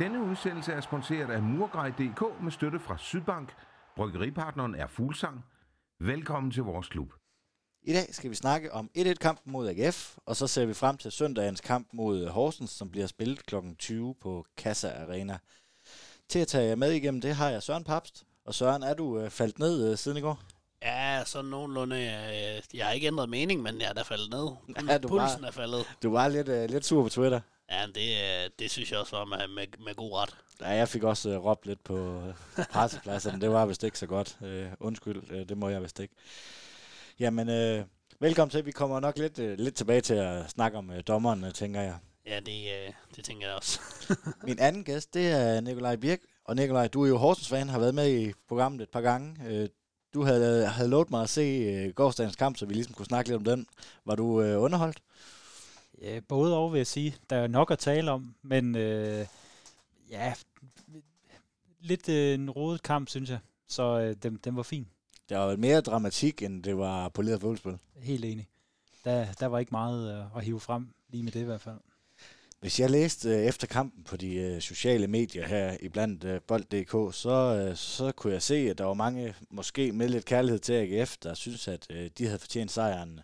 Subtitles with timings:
[0.00, 3.52] Denne udsendelse er sponsoreret af Murgrej.dk med støtte fra Sydbank.
[3.96, 5.44] Bryggeripartneren er Fuglsang.
[6.00, 7.12] Velkommen til vores klub.
[7.82, 11.12] I dag skal vi snakke om 1-1-kampen mod AGF, og så ser vi frem til
[11.12, 13.54] søndagens kamp mod Horsens, som bliver spillet kl.
[13.78, 15.38] 20 på Kassa Arena.
[16.28, 18.24] Til at tage jer med igennem det har jeg Søren Papst.
[18.44, 20.40] Og Søren, er du øh, faldt ned øh, siden i går?
[20.82, 21.96] Ja, sådan nogenlunde.
[21.96, 24.48] Øh, jeg har ikke ændret mening, men jeg er da faldet ned.
[24.88, 25.96] Ja, du Pulsen var- er faldet.
[26.02, 27.40] Du var lidt, øh, lidt sur på Twitter.
[27.70, 30.36] Ja, det, det synes jeg også var med, med, med god ret.
[30.60, 32.22] Ja, jeg fik også øh, råbt lidt på
[32.58, 33.40] øh, pressepladserne.
[33.40, 34.38] Det var vist ikke så godt.
[34.42, 36.14] Øh, undskyld, øh, det må jeg vist ikke.
[37.20, 37.84] Jamen, øh,
[38.20, 38.66] velkommen til.
[38.66, 41.96] Vi kommer nok lidt, øh, lidt tilbage til at snakke om dommeren, øh, tænker jeg.
[42.26, 43.80] Ja, det, øh, det tænker jeg også.
[44.46, 46.18] Min anden gæst, det er Nikolaj Birk.
[46.44, 49.36] Og Nikolaj, du er jo Horsens-fan, har været med i programmet et par gange.
[49.46, 49.68] Øh,
[50.14, 53.30] Du havde, havde lovet mig at se øh, gårdsdagens kamp, så vi ligesom kunne snakke
[53.30, 53.66] lidt om den.
[54.04, 54.98] Var du øh, underholdt?
[56.00, 57.16] Ja, både og vil jeg sige.
[57.30, 59.26] Der er nok at tale om, men øh,
[60.10, 60.34] ja,
[61.80, 63.38] lidt øh, en rodet kamp, synes jeg.
[63.68, 64.86] Så øh, den, den var fin.
[65.28, 67.78] Der var mere dramatik, end det var poleret fodboldspil.
[67.96, 68.48] Helt enig.
[69.04, 71.78] Der, der var ikke meget øh, at hive frem, lige med det i hvert fald.
[72.60, 76.40] Hvis jeg læste øh, efter kampen på de øh, sociale medier her i blandt øh,
[76.40, 80.58] bold.dk, så, øh, så kunne jeg se, at der var mange, måske med lidt kærlighed
[80.58, 83.20] til AGF, der synes, at øh, de havde fortjent sejren.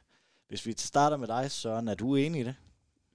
[0.48, 2.54] Hvis vi starter med dig, Søren, er du enig i det?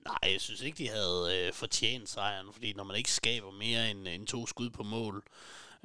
[0.06, 3.92] Nej, jeg synes ikke, de havde øh, fortjent sejren, fordi når man ikke skaber mere
[3.92, 5.24] end, end to skud på mål,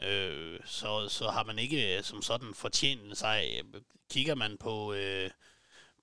[0.02, 3.62] øh, så, så har man ikke øh, som sådan fortjent en sejr.
[3.74, 5.30] Øh, kigger man på, øh,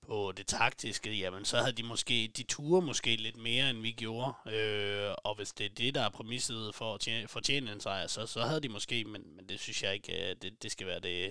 [0.06, 3.92] på det taktiske, jamen så havde de måske, de ture måske lidt mere, end vi
[3.92, 4.54] gjorde.
[4.54, 8.06] Øh, og hvis det er det, der er præmisset for at tjene, fortjene en sejr,
[8.06, 10.86] så, så havde de måske, men, men det synes jeg ikke, øh, det, det skal
[10.86, 11.30] være det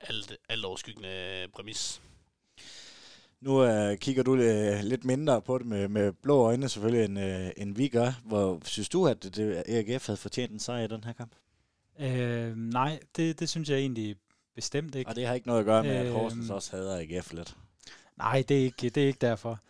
[0.00, 2.00] alt, alt overskyggende øh, præmis.
[3.44, 7.18] Nu øh, kigger du øh, lidt mindre på det med, med blå øjne selvfølgelig, end,
[7.18, 8.20] øh, end vi gør.
[8.24, 11.32] Hvor synes du, at det, AGF havde fortjent en sejr i den her kamp?
[12.00, 14.16] Øh, nej, det, det synes jeg egentlig
[14.54, 15.10] bestemt ikke.
[15.10, 16.14] Og det har ikke noget at gøre med, at Øhm.
[16.14, 17.56] Horsens også hader AGF lidt.
[18.16, 19.60] Nej, det er ikke, det er ikke derfor.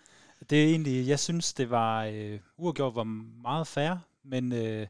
[0.50, 3.04] Det er egentlig, jeg synes, det var øh, uafgjort var
[3.42, 4.86] meget fair, men øh,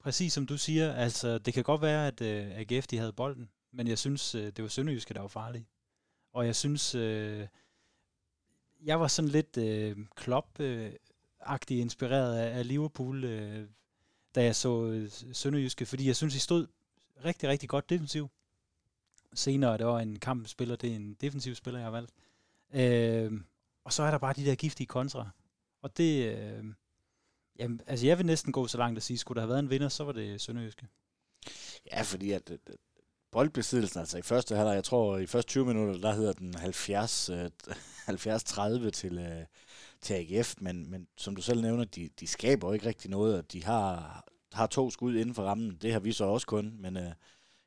[0.00, 3.48] præcis som du siger, altså det kan godt være, at øh, AGF de havde bolden,
[3.72, 5.66] men jeg synes, øh, det var Sønderjyske, der var farlige.
[6.32, 7.46] Og jeg synes, øh,
[8.84, 13.68] jeg var sådan lidt øh, klop-agtig inspireret af, af Liverpool, øh,
[14.34, 16.66] da jeg så øh, Sønderjyske, fordi jeg synes, I stod
[17.24, 18.30] rigtig, rigtig godt defensivt.
[19.34, 22.12] Senere, der var en kampspiller, det er en defensiv spiller, jeg har valgt.
[22.74, 23.40] Øh,
[23.84, 25.30] og så er der bare de der giftige kontra.
[25.82, 26.64] Og det, øh,
[27.58, 29.70] jamen, altså jeg vil næsten gå så langt at sige, skulle der have været en
[29.70, 30.86] vinder, så var det Sønderjyske.
[31.92, 32.52] Ja, fordi at
[33.34, 37.28] boldbesiddelsen, altså i første halvleg, jeg tror i første 20 minutter, der hedder den 70,
[37.28, 37.50] øh,
[38.08, 39.44] 70-30 til, øh,
[40.00, 43.38] til AGF, men, men som du selv nævner, de, de skaber jo ikke rigtig noget,
[43.38, 46.76] og de har, har to skud inden for rammen, det har vi så også kun,
[46.78, 47.12] men øh,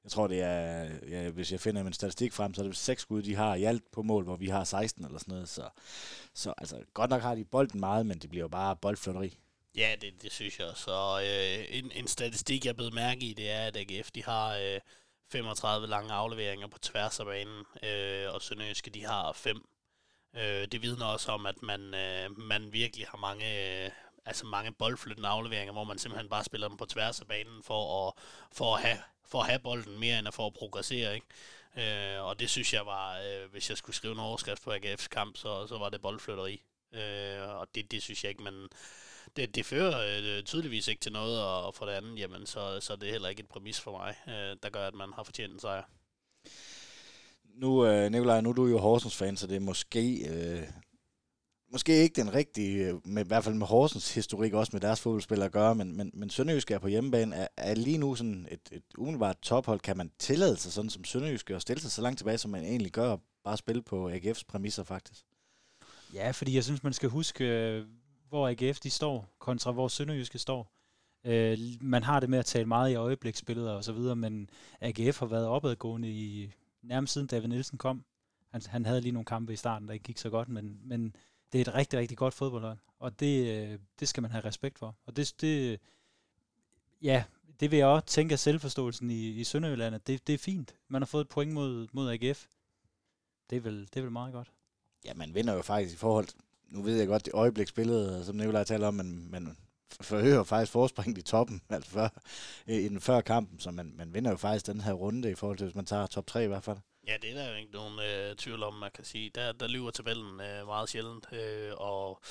[0.03, 3.01] jeg tror det er, ja, hvis jeg finder min statistik frem, så er det seks
[3.01, 5.69] skud, de har i alt på mål, hvor vi har 16 eller sådan noget, så,
[6.33, 9.37] så altså, godt nok har de bolden meget, men det bliver jo bare boldflotteri.
[9.75, 10.71] Ja, det, det synes jeg.
[10.75, 14.23] Så øh, en, en statistik, jeg er blevet mærke i, det er, at AGF de
[14.23, 14.79] har øh,
[15.31, 19.61] 35 lange afleveringer på tværs af banen, øh, og Sønderjyske de har fem.
[20.35, 23.91] Øh, det vidner også om, at man, øh, man virkelig har mange, øh,
[24.25, 28.07] altså mange boldflyttende afleveringer, hvor man simpelthen bare spiller dem på tværs af banen for
[28.07, 28.13] at,
[28.51, 31.15] for at, have, for at have bolden mere end at for at progressere.
[31.15, 31.27] Ikke?
[32.15, 35.07] Øh, og det synes jeg var, øh, hvis jeg skulle skrive en overskrift på AGF's
[35.07, 36.63] kamp, så, så var det boldflytteri.
[36.93, 38.69] Øh, og det, det synes jeg ikke, man,
[39.35, 42.93] det, det fører øh, tydeligvis ikke til noget, og for det andet, jamen, så, så
[42.93, 45.53] er det heller ikke et præmis for mig, øh, der gør, at man har fortjent
[45.53, 45.83] en sejr.
[47.55, 50.63] Nu, øh, Nikolaj, nu er du jo Horsens-fan, så det er måske, øh,
[51.71, 55.01] måske ikke den rigtige, øh, med, i hvert fald med Horsens historik, også med deres
[55.01, 58.47] fodboldspillere at gøre, men, men, men Sønderjysk er på hjemmebane, er, er lige nu sådan
[58.51, 59.79] et, et umiddelbart tophold.
[59.79, 62.63] Kan man tillade sig sådan som Sønderjysk og stille sig så langt tilbage, som man
[62.63, 65.25] egentlig gør, og bare spille på AGF's præmisser faktisk?
[66.13, 67.85] Ja, fordi jeg synes, man skal huske, øh,
[68.29, 70.71] hvor AGF de står, kontra hvor Sønderjyske står.
[71.23, 74.49] Øh, man har det med at tale meget i øjebliksbilleder og så videre, men
[74.81, 76.51] AGF har været opadgående i
[76.81, 78.03] nærmest siden David Nielsen kom.
[78.51, 81.15] Han, han havde lige nogle kampe i starten, der ikke gik så godt, men, men
[81.51, 84.79] det er et rigtig, rigtig godt fodboldhold, og det, øh, det skal man have respekt
[84.79, 84.95] for.
[85.05, 85.79] Og det, det
[87.01, 87.23] ja,
[87.59, 90.75] det vil jeg også tænke af selvforståelsen i, i Sønderjylland, at det, det er fint.
[90.87, 92.47] Man har fået et point mod, mod AGF.
[93.49, 94.51] Det er, vel, det er vel meget godt.
[95.05, 96.27] Ja, man vinder jo faktisk i forhold,
[96.69, 99.57] nu ved jeg godt, det øjebliksbillede, som Nikolaj taler om, men man
[100.01, 102.09] forhører faktisk forspringet i toppen, altså før,
[102.67, 105.57] i den før kampen, så man, man vinder jo faktisk den her runde i forhold
[105.57, 106.77] til, hvis man tager top 3 i hvert fald.
[107.07, 109.31] Ja, det er der jo ikke nogen øh, tvivl om, man kan sige.
[109.35, 112.21] Der, der lyver tabellen øh, meget sjældent, øh, og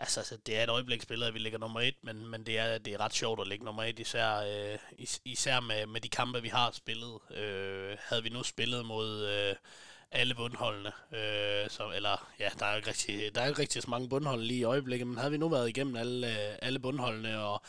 [0.00, 2.78] Altså, altså, det er et øjebliksbillede, at vi ligger nummer et, men, men det, er,
[2.78, 6.08] det er ret sjovt at ligge nummer et, især, øh, is, især med, med de
[6.08, 7.18] kampe, vi har spillet.
[7.36, 9.56] Øh, havde vi nu spillet mod øh,
[10.12, 13.82] alle bundholdene, øh, så, eller ja, der er jo ikke rigtig, der er ikke rigtig
[13.82, 16.78] så mange bundhold lige i øjeblikket, men havde vi nu været igennem alle, øh, alle
[16.78, 17.62] bundholdene, og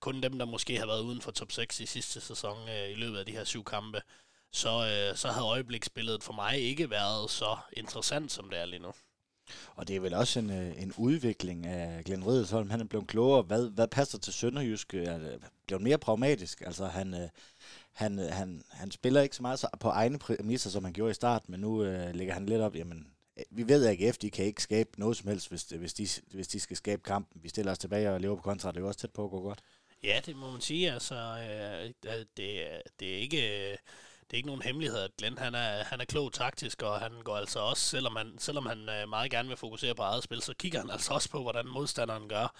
[0.00, 2.94] kun dem, der måske har været uden for top 6 i sidste sæson øh, i
[2.94, 4.00] løbet af de her syv kampe,
[4.52, 8.82] så, øh, så havde øjebliksbilledet for mig ikke været så interessant, som det er lige
[8.82, 8.92] nu.
[9.74, 12.70] Og det er vel også en, øh, en udvikling af Glenn Riddersholm.
[12.70, 13.42] Han er blevet klogere.
[13.42, 14.94] Hvad, hvad passer til Sønderjysk?
[14.94, 16.60] Er blevet mere pragmatisk.
[16.60, 17.28] Altså han, øh,
[17.98, 21.14] han, øh, han, han spiller ikke så meget på egne præmisser, som han gjorde i
[21.14, 23.06] starten, men nu øh, lægger han lidt op, jamen,
[23.36, 25.94] øh, vi ved, at AGF de kan ikke skabe noget som helst, hvis, øh, hvis,
[25.94, 27.42] de, hvis de skal skabe kampen.
[27.42, 28.70] Vi stiller os tilbage og lever på kontra.
[28.70, 29.60] Det er jo også tæt på at gå godt.
[30.02, 30.92] Ja, det må man sige.
[30.92, 33.70] Altså, øh, det, det er ikke...
[33.70, 33.76] Øh
[34.30, 37.12] det er ikke nogen hemmelighed, at Glenn han er, han er klog taktisk, og han
[37.24, 38.78] går altså også, selvom han, selvom han
[39.08, 42.28] meget gerne vil fokusere på eget spil, så kigger han altså også på, hvordan modstanderen
[42.28, 42.54] gør.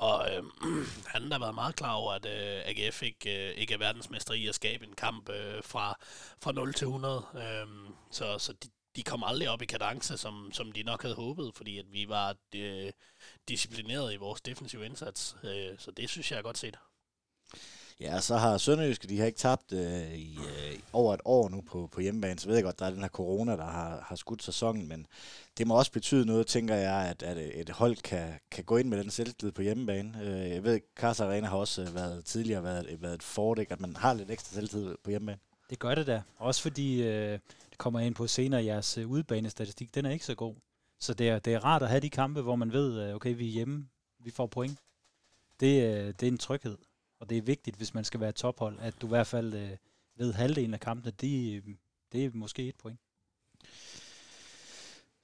[0.00, 0.44] Og øh,
[1.14, 4.46] han har været meget klar over, at øh, AGF ikke, øh, ikke er verdensmester i
[4.46, 5.94] at skabe en kamp øh, fra,
[6.42, 7.24] fra 0 til 100.
[7.34, 7.66] Øh,
[8.10, 11.52] så så de, de kom aldrig op i kadence, som, som de nok havde håbet,
[11.54, 12.92] fordi at vi var øh,
[13.48, 15.36] disciplineret i vores defensive indsats.
[15.44, 16.78] Øh, så det synes jeg er godt set.
[18.00, 21.60] Ja, så har Sønderjyske, de har ikke tabt øh, i øh, over et år nu
[21.60, 24.16] på, på hjemmebane, så ved jeg godt, der er den her corona, der har, har
[24.16, 25.06] skudt sæsonen, men
[25.58, 28.88] det må også betyde noget, tænker jeg, at, at et hold kan, kan gå ind
[28.88, 30.18] med den selvtillid på hjemmebane.
[30.22, 33.80] Øh, jeg ved, Kars Arena har også øh, været tidligere været, været et fordæk, at
[33.80, 35.38] man har lidt ekstra selvtillid på hjemmebane.
[35.70, 36.22] Det gør det da.
[36.36, 37.38] Også fordi, øh,
[37.70, 40.54] det kommer ind på senere, jeres øh, udbanestatistik, den er ikke så god.
[41.00, 43.36] Så det er, det er rart at have de kampe, hvor man ved, øh, okay,
[43.36, 43.88] vi er hjemme,
[44.24, 44.78] vi får point.
[45.60, 46.76] Det, øh, det er en tryghed.
[47.20, 49.70] Og det er vigtigt, hvis man skal være tophold, at du i hvert fald øh,
[50.16, 51.74] ved halvdelen af kampene, det, øh,
[52.12, 53.00] det er måske et point.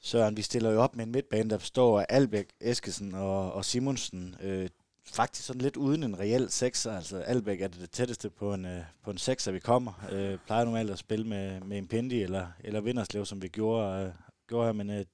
[0.00, 3.64] Søren, vi stiller jo op med en midtbane, der består af Albæk, Eskesen og, og
[3.64, 4.36] Simonsen.
[4.40, 4.68] Øh,
[5.04, 6.92] faktisk sådan lidt uden en reel sekser.
[6.92, 10.06] Altså Albæk er det, det tætteste på en, øh, på en sekser, vi kommer.
[10.12, 14.06] Øh, plejer normalt at spille med, med en Pendi eller, eller Vinderslev, som vi gjorde,
[14.06, 14.12] øh,
[14.48, 15.04] gjorde her, men øh,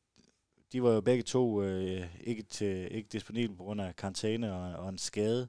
[0.72, 4.84] de var jo begge to øh, ikke, til, ikke disponible på grund af karantæne og,
[4.84, 5.46] og en skade.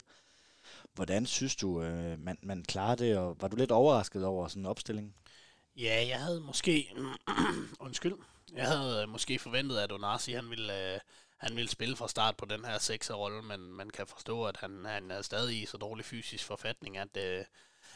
[0.94, 4.62] Hvordan synes du, øh, man, man klarer det, og var du lidt overrasket over sådan
[4.62, 5.16] en opstilling?
[5.78, 6.96] Ja, jeg havde måske...
[7.80, 8.16] undskyld.
[8.56, 10.94] Jeg havde øh, måske forventet, at Onasi, han ville...
[10.94, 11.00] Øh,
[11.38, 14.86] han ville spille fra start på den her sekserrolle, men man kan forstå, at han,
[14.86, 17.46] han er stadig i så dårlig fysisk forfatning, at, øh,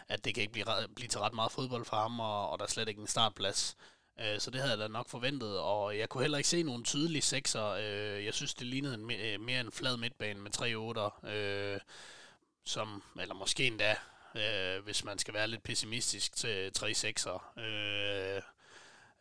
[0.07, 0.65] at det kan ikke blive,
[0.95, 3.77] blive til ret meget fodbold for ham, og, og der er slet ikke en startplads.
[4.19, 6.83] Øh, så det havde jeg da nok forventet, og jeg kunne heller ikke se nogen
[6.83, 7.65] tydelige sekser.
[7.65, 9.05] Øh, jeg synes, det lignede en,
[9.45, 11.25] mere en flad midtbane med tre otter.
[11.25, 11.79] Øh,
[12.67, 13.95] som, eller måske endda,
[14.35, 18.41] øh, hvis man skal være lidt pessimistisk til 3-6'er, øh,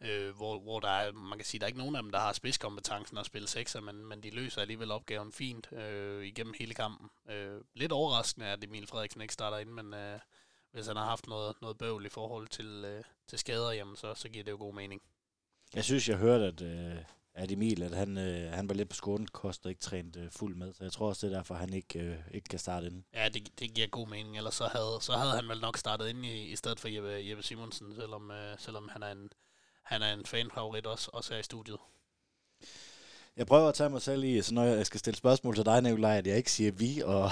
[0.00, 2.18] øh, hvor, hvor der er, man kan sige, der er ikke nogen af dem, der
[2.18, 6.74] har spidskompetencen at spille 6'er, men, men de løser alligevel opgaven fint øh, igennem hele
[6.74, 7.10] kampen.
[7.30, 10.18] Øh, lidt overraskende, er, at Emil Frederiksen ikke starter ind, men øh,
[10.72, 14.14] hvis han har haft noget, noget bøvl i forhold til, øh, til skader, jamen, så,
[14.14, 15.02] så giver det jo god mening.
[15.74, 16.96] Jeg synes, jeg hørte, at, øh,
[17.36, 20.56] at Emil, at han, øh, han var lidt på skolen, koster ikke trænet øh, fuld
[20.56, 23.04] med, så jeg tror også, det er derfor, han ikke, øh, ikke kan starte inden.
[23.14, 26.08] Ja, det, det giver god mening, ellers så havde, så havde han vel nok startet
[26.08, 29.28] ind i, i stedet for Jeppe, Jeppe Simonsen, selvom, øh, selvom han er en,
[29.82, 31.78] han er en fanfavorit også, også her i studiet.
[33.36, 35.82] Jeg prøver at tage mig selv i, så når jeg skal stille spørgsmål til dig,
[35.82, 37.30] Nikolaj, at jeg ikke siger vi, og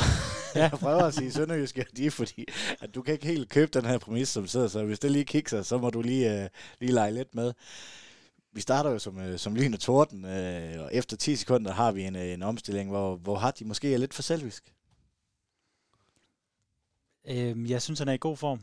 [0.55, 0.61] ja.
[0.71, 2.45] jeg prøver at sige Sønderjysk de, fordi
[2.81, 5.25] at du kan ikke helt købe den her præmis, som sidder, så hvis det lige
[5.25, 6.49] kigger, så må du lige, uh,
[6.81, 7.53] lige lege lidt med
[8.55, 11.93] vi starter jo som, øh, som lyn og torden, øh, og efter 10 sekunder har
[11.93, 14.75] vi en, øh, en omstilling, hvor, hvor Hardy måske er lidt for selvisk.
[17.25, 18.61] Øhm, jeg synes, han er i god form.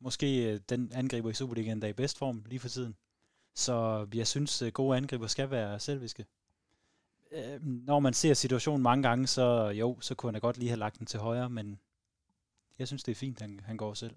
[0.00, 2.96] Måske øh, den angriber i Superligaen, der er i bedst form lige for tiden.
[3.54, 6.26] Så jeg synes, øh, gode angriber skal være selviske.
[7.32, 10.68] Øh, når man ser situationen mange gange, så jo, så kunne han da godt lige
[10.68, 11.80] have lagt den til højre, men
[12.78, 14.14] jeg synes, det er fint, han, han går selv.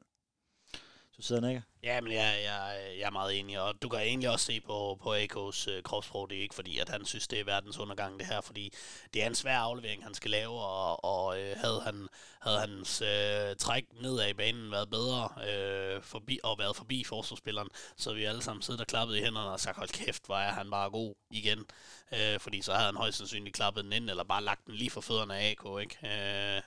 [1.19, 1.63] Du sidder ikke?
[1.83, 4.97] Ja, men jeg, jeg, jeg er meget enig, og du kan egentlig også se på,
[5.01, 8.19] på AK's øh, kropsprog, det er ikke fordi, at han synes, det er verdens undergang
[8.19, 8.73] det her, fordi
[9.13, 12.07] det er en svær aflevering, han skal lave, og, og øh, havde, han,
[12.41, 17.69] havde hans øh, træk nedad i banen været bedre øh, forbi, og været forbi forsvarsspilleren,
[17.97, 20.51] så vi alle sammen siddet og klappet i hænderne og sagt, hold kæft, hvor er
[20.51, 21.65] han bare god igen,
[22.13, 24.89] øh, fordi så havde han højst sandsynligt klappet den ind, eller bare lagt den lige
[24.89, 26.55] for fødderne af AK, ikke?
[26.55, 26.61] Øh,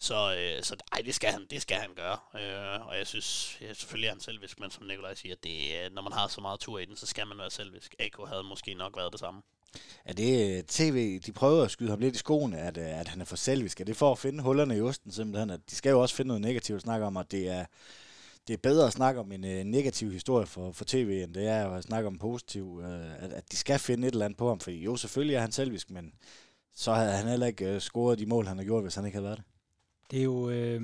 [0.00, 2.18] så, øh, så ej, det skal han, det skal han gøre.
[2.34, 5.94] Øh, og jeg synes, ja, selvfølgelig er han selvisk, men som Nikolaj siger, det, øh,
[5.94, 7.94] når man har så meget tur i den, så skal man være selvisk.
[7.98, 9.42] AK havde måske nok været det samme.
[10.04, 13.08] Er det øh, tv, de prøver at skyde ham lidt i skoene, at, øh, at
[13.08, 13.80] han er for selvisk?
[13.80, 15.50] Er det for at finde hullerne i osten simpelthen?
[15.50, 17.64] At de skal jo også finde noget negativt at snakke om, at det er,
[18.48, 21.46] det er bedre at snakke om en uh, negativ historie for, for tv, end det
[21.46, 22.80] er at snakke om positiv.
[22.84, 25.40] Øh, at, at de skal finde et eller andet på ham, for jo, selvfølgelig er
[25.40, 26.12] han selvisk, men
[26.74, 29.16] så havde han heller ikke øh, scoret de mål, han har gjort, hvis han ikke
[29.16, 29.49] havde været det.
[30.10, 30.82] Det er jo øh,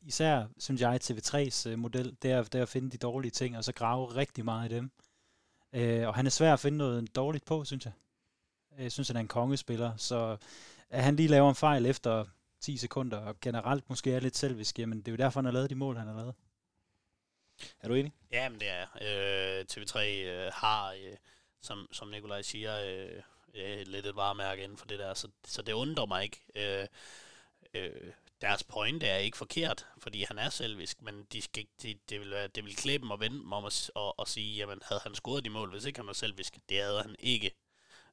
[0.00, 3.56] især, synes jeg, TV3's øh, model, det er, det er at finde de dårlige ting,
[3.56, 4.90] og så grave rigtig meget i dem.
[5.72, 7.92] Øh, og han er svær at finde noget dårligt på, synes jeg.
[8.78, 10.36] Jeg synes, han er en kongespiller, så
[10.90, 12.24] at han lige laver en fejl efter
[12.60, 15.52] 10 sekunder, og generelt måske er lidt selvisk, jamen det er jo derfor, han har
[15.52, 16.34] lavet de mål, han har lavet.
[17.80, 18.12] Er du enig?
[18.32, 18.86] Ja, men det er.
[19.00, 21.16] Øh, TV3 øh, har, øh,
[21.60, 23.22] som, som Nikolaj siger, øh,
[23.54, 26.40] øh, lidt et varemærke inden for det der, så, så det undrer mig ikke.
[26.54, 26.86] Øh,
[27.74, 31.98] øh, deres pointe er ikke forkert, fordi han er selvisk, men de skal ikke, de,
[32.08, 34.80] det, vil være, det vil klæbe dem og vende om at og, og sige, jamen
[34.84, 36.58] havde han scoret de mål, hvis ikke han var selvisk?
[36.68, 37.50] Det havde han ikke.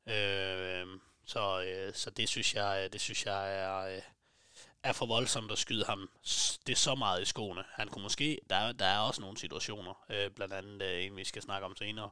[0.07, 0.87] Øh,
[1.25, 4.01] så, øh, så det synes jeg, øh, det synes jeg er, øh,
[4.83, 6.09] er for voldsomt at skyde ham
[6.67, 7.63] det er så meget i skoene.
[7.71, 11.23] Han kunne måske, der, der er også nogle situationer, øh, blandt andet øh, en vi
[11.23, 12.09] skal snakke om senere,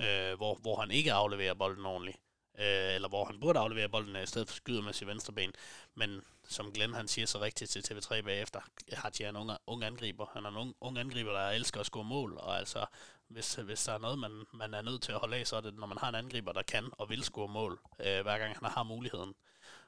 [0.00, 2.18] øh, hvor, hvor han ikke afleverer bolden ordentligt
[2.58, 5.32] øh, eller hvor han burde aflevere bolden øh, i stedet for skyder med sit venstre
[5.32, 5.52] ben.
[5.94, 8.60] Men som Glenn han siger så rigtigt til TV3 bagefter,
[8.92, 10.26] har er en ung, ung angriber.
[10.32, 12.86] Han er en ung, ung angriber, der elsker at score mål, og altså,
[13.28, 15.60] hvis, hvis der er noget, man, man er nødt til at holde af, så er
[15.60, 18.56] det, når man har en angriber, der kan og vil score mål, øh, hver gang
[18.60, 19.34] han har muligheden.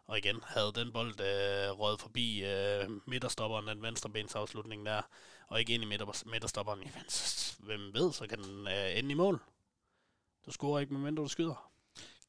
[0.06, 5.02] Og igen, havde den bold øh, røget forbi øh, midterstopperen, den venstre bens afslutning der,
[5.46, 9.10] og ikke ind i midter, midterstopperen, jamen, så, hvem ved, så kan den øh, ende
[9.10, 9.40] i mål.
[10.46, 11.68] Du scorer ikke, medmindre du skyder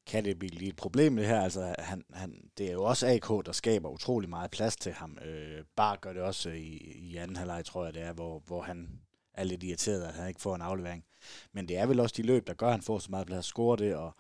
[0.10, 1.42] kan det blive et problem det her.
[1.42, 5.18] Altså, han, han, det er jo også AK, der skaber utrolig meget plads til ham.
[5.26, 8.44] Øh, bare gør det også øh, i, i anden halvleg, tror jeg det er, hvor,
[8.48, 9.02] hvor han
[9.34, 11.06] er lidt irriteret, at han ikke får en aflevering.
[11.54, 13.40] Men det er vel også de løb, der gør, at han får så meget plads
[13.40, 14.16] at score det, og,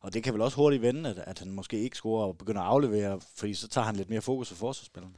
[0.00, 2.60] og det kan vel også hurtigt vende, at, at han måske ikke scorer og begynder
[2.62, 5.14] at aflevere, fordi så tager han lidt mere fokus på forsvarsspillerne.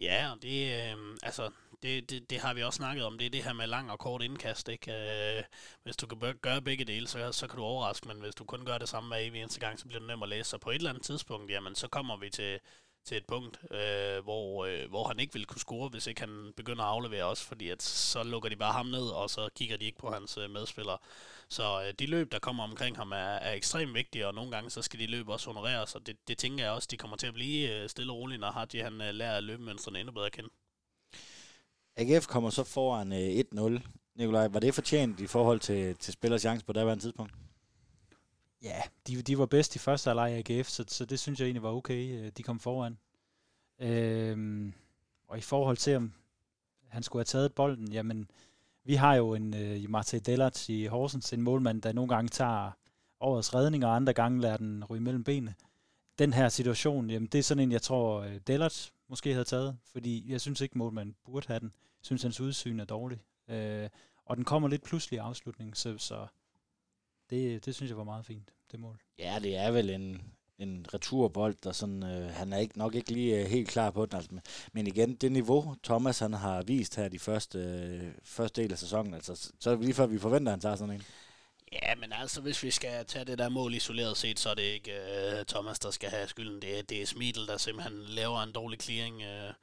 [0.00, 1.50] Ja, og det, øh, altså,
[1.82, 3.18] det, det, det har vi også snakket om.
[3.18, 4.68] Det er det her med lang og kort indkast.
[4.68, 4.92] Ikke?
[4.92, 5.44] Øh,
[5.82, 8.64] hvis du kan gøre begge dele, så, så kan du overraske, men hvis du kun
[8.64, 10.50] gør det samme hver evig eneste gang, så bliver det nemt at læse.
[10.50, 12.60] Så på et eller andet tidspunkt, jamen, så kommer vi til,
[13.04, 16.52] til et punkt, øh, hvor, øh, hvor han ikke vil kunne score, hvis ikke han
[16.56, 19.76] begynder at aflevere også, fordi at så lukker de bare ham ned, og så kigger
[19.76, 20.98] de ikke på hans øh, medspillere.
[21.48, 24.70] Så øh, de løb, der kommer omkring ham, er, er ekstremt vigtige, og nogle gange
[24.70, 27.26] så skal de løb også honoreres, og det, det tænker jeg også, de kommer til
[27.26, 30.32] at blive øh, stille og roligt, når Hadji han øh, lærer løbemønstrene endnu bedre at
[30.32, 30.50] kende.
[32.00, 33.44] AGF kommer så foran øh,
[33.78, 33.80] 1-0.
[34.16, 37.32] Nikolaj, var det fortjent i forhold til, til spillers chance på daværende tidspunkt?
[38.62, 41.62] Ja, de, de var bedst i første halvleg AGF, så, så det synes jeg egentlig
[41.62, 42.98] var okay, øh, de kom foran.
[43.78, 44.72] Øhm,
[45.28, 46.12] og i forhold til, om
[46.88, 48.30] han skulle have taget bolden, jamen,
[48.84, 52.28] vi har jo en øh, uh, Martin Dellert i Horsens, en målmand, der nogle gange
[52.28, 52.70] tager
[53.20, 55.54] årets redning, og andre gange lader den ryge mellem benene.
[56.18, 59.78] Den her situation, jamen, det er sådan en, jeg tror, øh, Dellert måske havde taget,
[59.92, 61.72] fordi jeg synes ikke, målmanden burde have den.
[62.02, 63.18] Synes, hans udsyn er dårlig.
[63.48, 63.88] Øh,
[64.24, 66.26] og den kommer lidt pludselig i afslutningen, så, så
[67.30, 69.00] det, det synes jeg var meget fint, det mål.
[69.18, 70.22] Ja, det er vel en,
[70.58, 74.06] en returbold, der sådan, øh, han er ikke, nok ikke lige øh, helt klar på
[74.06, 74.16] den.
[74.16, 74.40] Altså,
[74.72, 78.78] men igen, det niveau, Thomas han har vist her de første, øh, første del af
[78.78, 81.02] sæsonen, altså, så er det lige før, vi forventer, at han tager sådan en.
[81.72, 84.62] Ja, men altså, hvis vi skal tage det der mål isoleret set, så er det
[84.62, 84.92] ikke
[85.38, 86.62] uh, Thomas, der skal have skylden.
[86.62, 89.16] Det er, det er Smidl, der simpelthen laver en dårlig clearing.
[89.16, 89.54] Uh,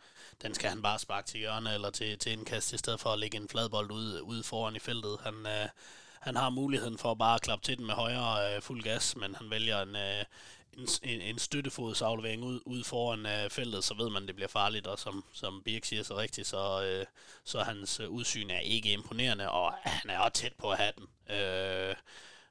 [0.41, 3.19] den skal han bare sparke til hjørne eller til, til indkast, i stedet for at
[3.19, 5.17] lægge en fladbold ud, ud foran i feltet.
[5.23, 5.69] Han, øh,
[6.19, 9.35] han har muligheden for at bare klappe til den med højre øh, fuld gas, men
[9.35, 10.23] han vælger en, øh,
[11.03, 14.99] en, en, støttefodsaflevering ud, ud foran øh, feltet, så ved man, det bliver farligt, og
[14.99, 17.05] som, som Birk siger så rigtigt, så, øh,
[17.43, 20.93] så hans øh, udsyn er ikke imponerende, og han er også tæt på at have
[20.97, 21.35] den.
[21.35, 21.95] Øh,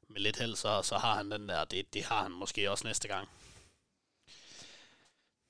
[0.09, 2.87] med lidt held, så, så har han den der, det, det har han måske også
[2.87, 3.29] næste gang.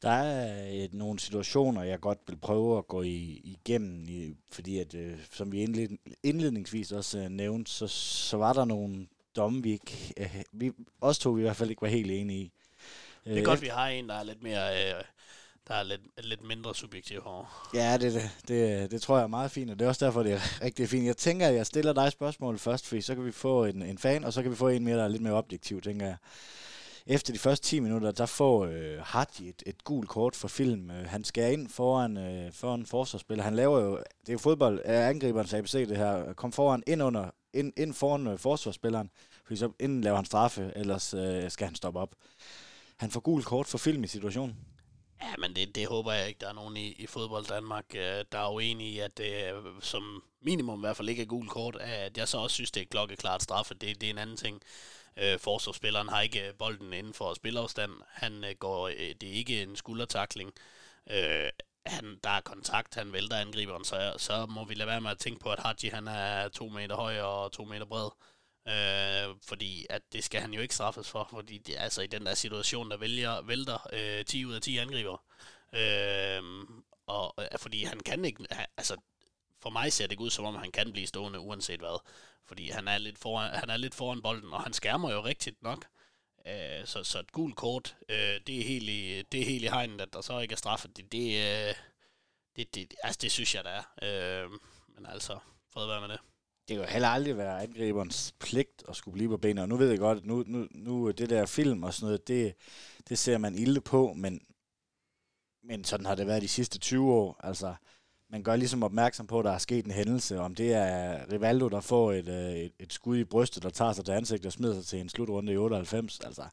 [0.02, 4.78] Der er et, nogle situationer, jeg godt vil prøve at gå i, igennem, i, fordi
[4.78, 5.88] at, øh, som vi indled,
[6.22, 11.20] indledningsvis også øh, nævnte, så, så var der nogle domme, vi ikke, øh, vi, også
[11.20, 12.52] to vi i hvert fald ikke var helt enige i.
[13.24, 14.94] Det er godt, vi har en, der er lidt mere...
[14.94, 15.02] Øh,
[15.68, 17.68] der er lidt, lidt mindre subjektiv her.
[17.74, 20.22] Ja, det, det, det, det tror jeg er meget fint, og det er også derfor,
[20.22, 21.06] det er rigtig fint.
[21.06, 23.98] Jeg tænker, at jeg stiller dig spørgsmål først, fordi så kan vi få en, en
[23.98, 26.16] fan, og så kan vi få en mere, der er lidt mere objektiv, tænker jeg.
[27.08, 30.90] Efter de første 10 minutter, der får øh, Hardy et, et gult kort for film.
[30.90, 33.44] Øh, han skærer ind foran, øh, foran forsvarsspiller.
[33.44, 37.02] Han laver jo, det er jo fodbold, er angriberens ABC det her, kom foran ind
[37.02, 39.10] under, ind, ind foran øh, forsvarsspilleren,
[39.44, 42.14] fordi så inden laver han straffe, ellers øh, skal han stoppe op.
[42.96, 44.56] Han får gult kort for film i situationen.
[45.22, 48.24] Ja, men det, det håber jeg ikke, der er nogen i, i fodbold Danmark, øh,
[48.32, 51.76] der er uenige i, at det som minimum i hvert fald ikke er gult kort.
[51.76, 53.74] At jeg så også synes, det er klokkeklart straffe.
[53.74, 54.62] Det, det er en anden ting.
[55.16, 57.92] Øh, forsvarsspilleren har ikke øh, bolden inden for spilafstand.
[58.08, 60.52] Han øh, går, øh, det er ikke en skuldertakling.
[61.10, 61.48] Øh,
[61.86, 65.18] han, der er kontakt, han vælter angriberen, så, så må vi lade være med at
[65.18, 68.10] tænke på, at Haji han er to meter høj og to meter bred.
[68.68, 72.26] Øh, fordi at det skal han jo ikke straffes for, fordi det, altså i den
[72.26, 75.22] der situation, der vælger, vælter øh, 10 ud af 10 angriber.
[75.72, 76.42] Øh,
[77.06, 78.46] og øh, fordi han kan ikke,
[78.76, 78.96] altså
[79.66, 82.00] for mig ser det ikke ud som om han kan blive stående uanset hvad,
[82.44, 85.62] fordi han er lidt foran, han er lidt foran bolden, og han skærmer jo rigtigt
[85.62, 85.86] nok.
[86.46, 89.66] Øh, så, så et gult kort, øh, det, er helt i, det er helt i
[89.66, 90.96] hegnet, at der så ikke er straffet.
[90.96, 91.74] Det, det, øh,
[92.56, 93.84] det, det, altså det synes jeg, der er.
[94.44, 94.50] Øh,
[94.94, 95.38] men altså,
[95.72, 96.20] fred være med det.
[96.68, 99.62] Det kan jo heller aldrig være angriberens pligt at skulle blive på benene.
[99.62, 102.28] Og nu ved jeg godt, at nu, nu, nu det der film og sådan noget,
[102.28, 102.54] det,
[103.08, 104.40] det ser man ilde på, men,
[105.62, 107.40] men sådan har det været de sidste 20 år.
[107.40, 107.74] Altså,
[108.30, 111.68] man gør ligesom opmærksom på, at der er sket en hændelse, om det er Rivaldo,
[111.68, 114.52] der får et, øh, et, et skud i brystet, der tager sig til ansigtet og
[114.52, 116.20] smider sig til en slutrunde i 98.
[116.20, 116.44] Altså,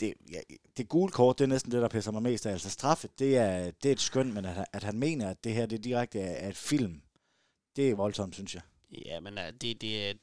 [0.00, 0.40] det, ja,
[0.76, 2.52] det gule kort, det er næsten det, der pisser mig mest af.
[2.52, 5.54] Altså straffet, det er, det er et skønt, men at, at han mener, at det
[5.54, 7.02] her det direkte er, er et film,
[7.76, 8.62] det er voldsomt, synes jeg.
[9.06, 10.14] Ja, men øh, det, det, er,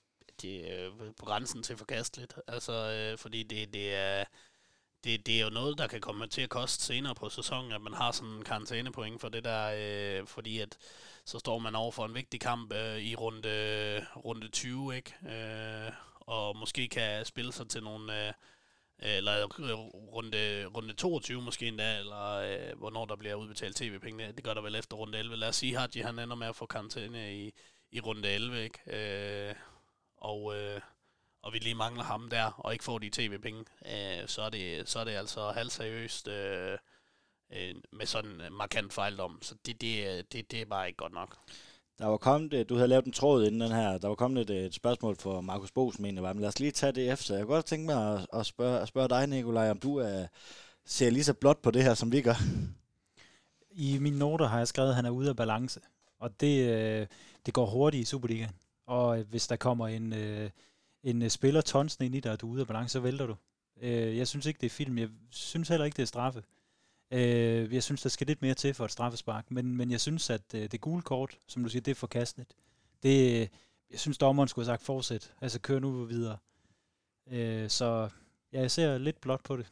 [0.41, 2.33] det er øh, på grænsen til forkasteligt.
[2.47, 4.23] Altså, fordi det, det er
[5.05, 7.81] det, det er jo noget, der kan komme til at koste senere på sæsonen, at
[7.81, 10.77] man har sådan en karantænepoint for det der, øh, fordi at
[11.25, 15.13] så står man over for en vigtig kamp øh, i runde, runde 20, ikke?
[15.29, 18.33] Øh, og måske kan spille sig til nogle, øh,
[18.99, 19.79] eller øh,
[20.13, 24.31] runde, runde 22 måske endda, eller øh, hvornår der bliver udbetalt tv-penge.
[24.31, 25.35] Det gør der vel efter runde 11.
[25.35, 27.53] Lad os sige, at han ender med at få karantæne i,
[27.91, 28.79] i runde 11, ikke?
[28.87, 29.55] Øh,
[30.17, 30.55] og...
[30.57, 30.81] Øh,
[31.45, 34.89] og vi lige mangler ham der, og ikke får de tv-penge, øh, så, er det,
[34.89, 36.77] så er det altså halvseriøst øh,
[37.53, 39.39] øh, med sådan en markant fejldom.
[39.41, 41.37] Så det, det, det, det er bare ikke godt nok.
[41.99, 44.65] Der var kommet, du havde lavet en tråd inden den her, der var kommet et,
[44.65, 47.35] et spørgsmål for Markus Bosen, mener jeg, men lad os lige tage det efter.
[47.35, 50.27] Jeg kunne godt tænke mig at, at, spørge, at spørge dig, Nikolaj, om du er,
[50.85, 52.35] ser lige så blot på det her, som vi gør.
[53.71, 55.79] I mine noter har jeg skrevet, at han er ude af balance,
[56.19, 57.07] og det, øh,
[57.45, 58.51] det går hurtigt i Superligaen.
[58.87, 60.49] Og hvis der kommer en, øh,
[61.05, 63.25] en øh, spiller tonsen ind i dig, og du er ude af balance, så vælter
[63.25, 63.35] du.
[63.81, 64.97] Øh, jeg synes ikke, det er film.
[64.97, 66.43] Jeg synes heller ikke, det er straffe.
[67.11, 69.51] Øh, jeg synes, der skal lidt mere til for et straffespark.
[69.51, 72.53] Men, men jeg synes, at øh, det gule kort, som du siger, det er forkasteligt.
[73.03, 73.39] Det,
[73.91, 75.33] jeg synes, dommeren skulle have sagt fortsæt.
[75.41, 76.37] Altså, kør nu videre.
[77.31, 78.09] Øh, så
[78.53, 79.67] ja, jeg ser lidt blot på det.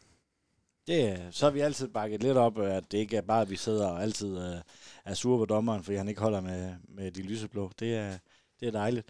[0.88, 3.42] Det, øh, så har vi altid bakket lidt op, øh, at det ikke er bare,
[3.42, 4.62] at vi sidder og altid øh,
[5.06, 7.72] er sure på dommeren, fordi han ikke holder med, med de lyseblå.
[7.80, 8.18] Det er,
[8.60, 9.08] det er dejligt.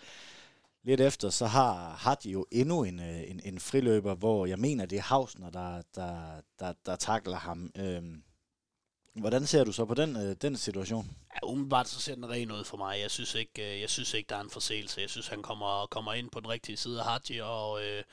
[0.84, 4.60] Lidt efter, så har, har de jo endnu en, øh, en, en friløber, hvor jeg
[4.60, 7.72] mener, det er Hausner, der, der, der, der takler ham.
[7.78, 8.24] Øhm,
[9.16, 11.16] hvordan ser du så på den, øh, den situation?
[11.36, 13.00] Ja, umiddelbart så ser den ren ud for mig.
[13.00, 15.02] Jeg synes ikke, øh, jeg synes ikke der er en forseelse.
[15.02, 18.04] Jeg synes, han kommer, kommer ind på den rigtige side af Hadji, og Øh,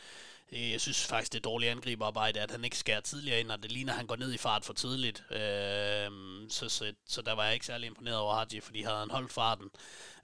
[0.52, 3.62] Øh, jeg synes faktisk, det er dårligt angriberarbejde, at han ikke skærer tidligere ind, og
[3.62, 5.24] det ligner, at han går ned i fart for tidligt.
[5.30, 6.10] Øh,
[6.48, 9.32] så, så, så der var jeg ikke særlig imponeret over Hadji, fordi havde han holdt
[9.32, 9.70] farten,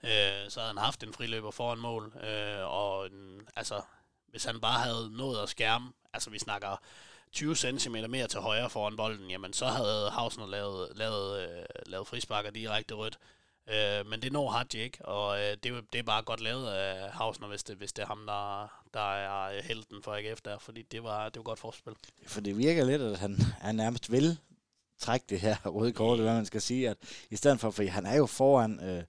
[0.03, 2.13] øh, så havde han haft en friløber foran mål.
[2.23, 3.81] Øh, og en, altså,
[4.27, 6.81] hvis han bare havde nået at skærme, altså vi snakker
[7.31, 12.07] 20 cm mere til højre foran bolden, jamen så havde Hausner lavet, lavet, øh, lavet
[12.07, 13.19] frisparker direkte rødt.
[13.69, 17.11] Øh, men det når Hadji ikke, og øh, det, det er bare godt lavet af
[17.11, 20.81] Hausner, hvis det, hvis det er ham, der, der er helten for AGF der, fordi
[20.81, 21.93] det var, det var godt forspil.
[22.27, 24.37] For det virker lidt, at han, han nærmest vil
[24.99, 26.97] trække det her røde kort, hvad man skal sige, at
[27.29, 29.03] i stedet for, for han er jo foran, øh,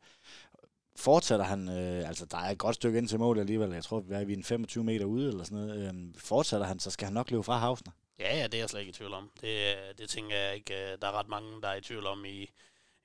[0.96, 4.00] fortsætter han, øh, altså der er et godt stykke ind til mål alligevel, jeg tror,
[4.00, 7.14] vi er en 25 meter ude eller sådan noget, øh, fortsætter han, så skal han
[7.14, 7.92] nok løbe fra Hausner.
[8.18, 9.30] Ja, ja, det er jeg slet ikke i tvivl om.
[9.40, 12.24] Det, det tænker jeg ikke, øh, der er ret mange, der er i tvivl om
[12.24, 12.50] i,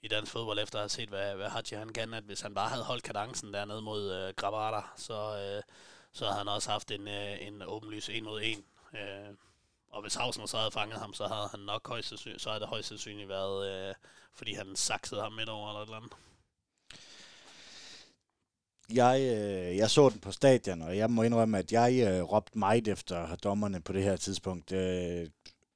[0.02, 2.54] i dansk fodbold, efter at have set, hvad, hvad Hadji han kan, at hvis han
[2.54, 5.64] bare havde holdt kadencen dernede mod øh, Grabata, så, øh,
[6.14, 8.58] så havde han også haft en, øh, en åbenlys 1 mod 1.
[8.94, 9.36] Øh,
[9.90, 12.60] og hvis Hausner så havde fanget ham, så havde han nok højst sandsynligt, så havde
[12.60, 13.96] det højst sandsynligt været, øh,
[14.34, 16.14] fordi han saksede ham midt over eller et eller andet.
[18.94, 22.58] Jeg, øh, jeg så den på stadion, og jeg må indrømme, at jeg øh, råbte
[22.58, 24.72] meget efter dommerne på det her tidspunkt.
[24.72, 25.28] Øh,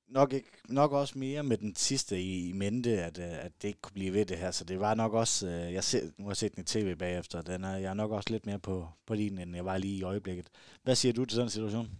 [0.07, 3.67] nok, ikke, nok også mere med den sidste i, i mente, at, øh, at det
[3.67, 4.51] ikke kunne blive ved det her.
[4.51, 6.95] Så det var nok også, øh, jeg ser, nu har jeg set den i tv
[6.95, 9.77] bagefter, den er, jeg er nok også lidt mere på, på din, end jeg var
[9.77, 10.49] lige i øjeblikket.
[10.83, 11.91] Hvad siger du til sådan en situation?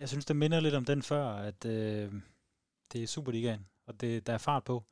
[0.00, 2.12] Jeg synes, det minder lidt om den før, at øh,
[2.92, 4.84] det er Superligaen, og det, der er fart på.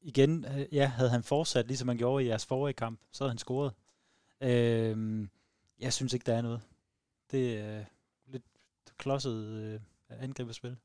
[0.00, 3.30] Igen, øh, ja, havde han fortsat, ligesom han gjorde i jeres forrige kamp, så havde
[3.30, 3.72] han scoret.
[4.40, 5.28] Øh,
[5.78, 6.60] jeg synes ikke, der er noget.
[7.30, 7.84] Det er øh,
[8.26, 8.44] lidt
[8.98, 10.76] klodset øh, angriberspil.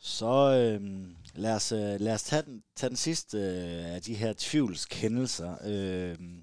[0.00, 4.14] Så øh, lad, os, øh, lad os tage den, tage den sidste øh, af de
[4.14, 5.56] her tvivlskendelser.
[5.64, 6.42] Øhm,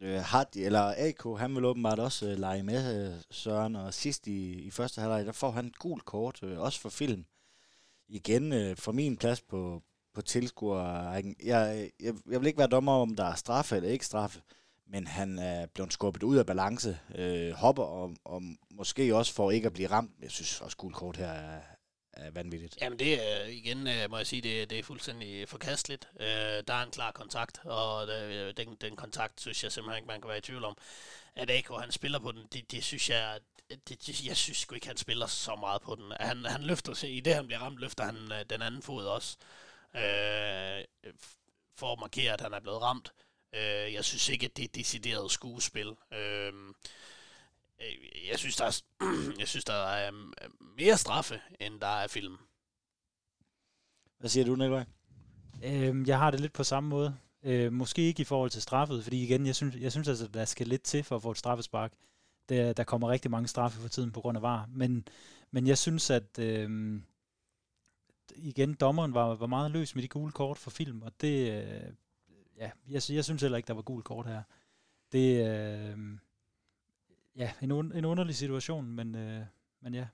[0.00, 3.94] øh, øh, Hard, eller AK, han vil åbenbart også øh, lege med øh, Søren, og
[3.94, 7.24] sidst i, i første halvleg, der får han et gult kort, øh, også for film.
[8.08, 9.82] Igen øh, for min plads på,
[10.14, 11.12] på tilskuer.
[11.12, 11.90] Jeg, jeg,
[12.30, 14.42] jeg vil ikke være dommer om, der er straffe eller ikke straffe,
[14.86, 19.50] men han er blevet skubbet ud af balance, øh, hopper og, og måske også for
[19.50, 20.10] ikke at blive ramt.
[20.22, 21.60] Jeg synes også, gult kort her er,
[22.12, 22.78] er vanvittigt.
[22.80, 26.08] Jamen det er igen, øh, må jeg sige, det, det er fuldstændig forkasteligt.
[26.20, 30.06] Øh, der er en klar kontakt, og øh, den, den kontakt synes jeg simpelthen ikke,
[30.06, 30.76] man kan være i tvivl om.
[31.34, 33.40] At AK, han spiller på den, det, det synes jeg,
[33.88, 36.12] det, det, jeg synes sgu ikke, han spiller så meget på den.
[36.20, 39.06] Han, han løfter sig, i det han bliver ramt, løfter han øh, den anden fod
[39.06, 39.36] også.
[39.94, 40.84] Øh,
[41.76, 43.12] for at markere, at han er blevet ramt.
[43.54, 45.96] Øh, jeg synes ikke, at det er decideret skuespil.
[46.12, 46.52] Øh
[48.28, 48.82] jeg synes, der er,
[49.40, 50.32] jeg synes, der er øhm,
[50.82, 52.36] mere straffe, end der er film.
[54.18, 54.84] Hvad siger du, Nikolaj?
[55.64, 57.16] Øhm, jeg har det lidt på samme måde.
[57.42, 60.44] Øh, måske ikke i forhold til straffet, fordi igen, jeg synes, jeg synes altså, der
[60.44, 61.92] skal lidt til for at få et straffespark.
[62.48, 64.68] Der, der kommer rigtig mange straffe for tiden på grund af var.
[64.68, 65.08] Men,
[65.50, 67.00] men jeg synes, at øh,
[68.36, 71.92] igen, dommeren var, var meget løs med de gule kort for film, og det, øh,
[72.56, 74.42] ja, jeg, jeg synes heller ikke, der var gule kort her.
[75.12, 75.98] Det, øh,
[77.36, 79.44] ja, en, un, en underlig situation, men, øh,
[79.80, 80.06] men ja.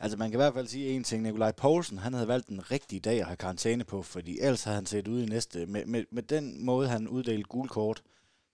[0.00, 1.22] Altså man kan i hvert fald sige en ting.
[1.22, 4.74] Nikolaj Poulsen, han havde valgt den rigtige dag at have karantæne på, fordi ellers havde
[4.74, 5.66] han set ud i næste...
[5.66, 8.02] Med, med, med den måde, han uddelte gul kort,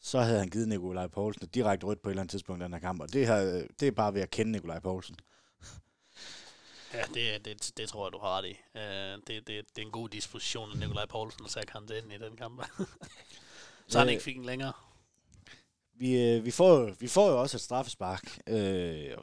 [0.01, 2.65] så havde han givet Nikolaj Poulsen et direkte rødt på et eller andet tidspunkt i
[2.65, 5.17] den her kamp, og det, her, det er bare ved at kende Nikolaj Poulsen.
[6.95, 8.57] Ja, det, det, det tror jeg, du har ret i.
[8.75, 12.19] Uh, det, det, det er en god disposition af Nikolaj Poulsen at sætte karantæne i
[12.19, 12.67] den kamp.
[13.89, 14.73] så han ikke fik en længere.
[15.95, 18.41] Vi, øh, vi, får, vi får jo også et straffespark.
[18.47, 19.17] Øh,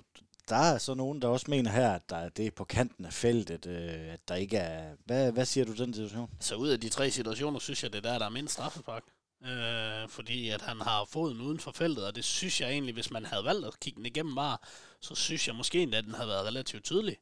[0.49, 3.13] der er så nogen, der også mener her, at der, det er på kanten af
[3.13, 4.95] feltet, øh, at der ikke er...
[5.05, 6.29] Hvad, hvad siger du den situation?
[6.39, 9.03] Så ud af de tre situationer, synes jeg, det er der, der er mindst straffespark.
[9.45, 13.12] Øh, fordi at han har foden uden for feltet, og det synes jeg egentlig, hvis
[13.12, 14.58] man havde valgt at kigge den igennem bare,
[15.01, 17.17] så synes jeg måske endda, at den havde været relativt tydelig.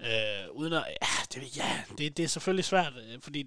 [0.00, 3.46] Øh, uden at, ja, det, ja det, det er selvfølgelig svært, øh, fordi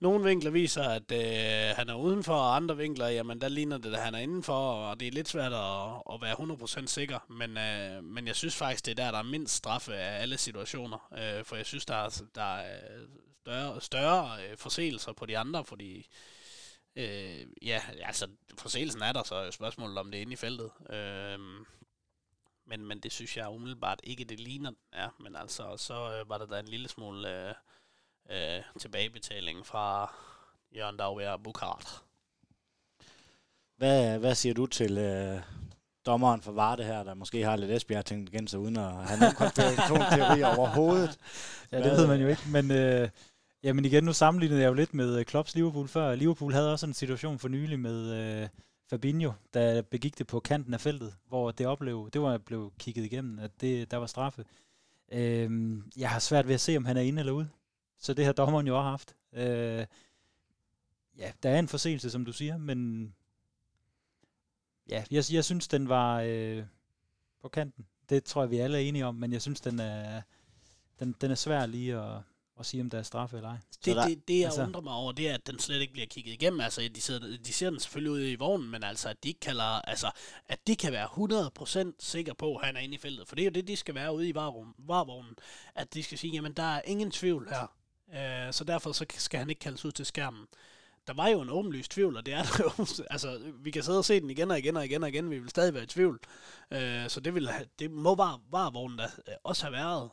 [0.00, 3.94] nogle vinkler viser, at øh, han er udenfor, og andre vinkler, jamen der ligner det,
[3.94, 7.58] at han er indenfor, og det er lidt svært at, at være 100% sikker, men,
[7.58, 11.08] øh, men jeg synes faktisk, det er der, der er mindst straffe af alle situationer,
[11.18, 13.06] øh, for jeg synes, der er, der er
[13.40, 16.06] større, større øh, forseelser på de andre, fordi
[16.96, 18.28] øh, ja, altså
[18.58, 20.70] forseelsen er der, så er spørgsmålet, om det er inde i feltet.
[20.90, 21.38] Øh,
[22.66, 26.38] men, men det synes jeg umiddelbart ikke, det ligner Ja, Men altså, så øh, var
[26.38, 27.54] der da en lille smule øh,
[28.30, 30.14] øh, tilbagebetaling fra
[30.76, 32.02] Jørgen Dagbjerg Bukart.
[33.76, 35.40] Hvad, hvad siger du til øh,
[36.06, 39.20] dommeren for Varde her, der måske har lidt Esbjerg tænkt igen sig uden at have
[39.20, 41.18] nogen konspirationsteori overhovedet?
[41.72, 42.70] Ja, det ved man jo ikke, men...
[42.70, 43.08] Øh,
[43.62, 46.14] Jamen igen, nu sammenlignede jeg jo lidt med øh, Klopps Liverpool før.
[46.14, 48.48] Liverpool havde også en situation for nylig med øh,
[48.90, 53.04] Fabinho, der begik det på kanten af feltet, hvor det oplevede, det var blev kigget
[53.04, 54.44] igennem, at det, der var straffe.
[55.12, 57.48] Øh, jeg har svært ved at se, om han er inde eller ude.
[57.98, 59.16] Så det har dommeren jo også haft.
[59.32, 59.86] Øh,
[61.18, 63.14] ja, der er en forseelse, som du siger, men
[64.88, 66.64] ja, jeg, jeg synes, den var øh,
[67.42, 67.86] på kanten.
[68.08, 70.22] Det tror jeg, vi alle er enige om, men jeg synes, den er,
[70.98, 72.22] den, den er svær lige at,
[72.60, 73.58] at sige, om der er straffe eller ej.
[73.84, 76.06] Det, det, det jeg altså, undrer mig over, det er, at den slet ikke bliver
[76.06, 76.60] kigget igennem.
[76.60, 79.40] Altså, de, sidder, de ser den selvfølgelig ude i vognen, men altså, at de ikke
[79.40, 80.10] kalder, altså,
[80.46, 83.28] at de kan være 100% sikre på, at han er inde i feltet.
[83.28, 85.34] For det er jo det, de skal være ude i varvognen.
[85.74, 87.76] At de skal sige, jamen, der er ingen tvivl her.
[88.08, 90.46] Uh, så derfor så skal han ikke kaldes ud til skærmen.
[91.06, 92.86] Der var jo en åbenlyst tvivl, og det er der jo.
[93.10, 95.30] altså, vi kan sidde og se den igen og igen og igen og igen.
[95.30, 96.20] Vi vil stadig være i tvivl.
[96.70, 99.08] Uh, så det, vil, det må bare varvognen da
[99.44, 100.10] også have været.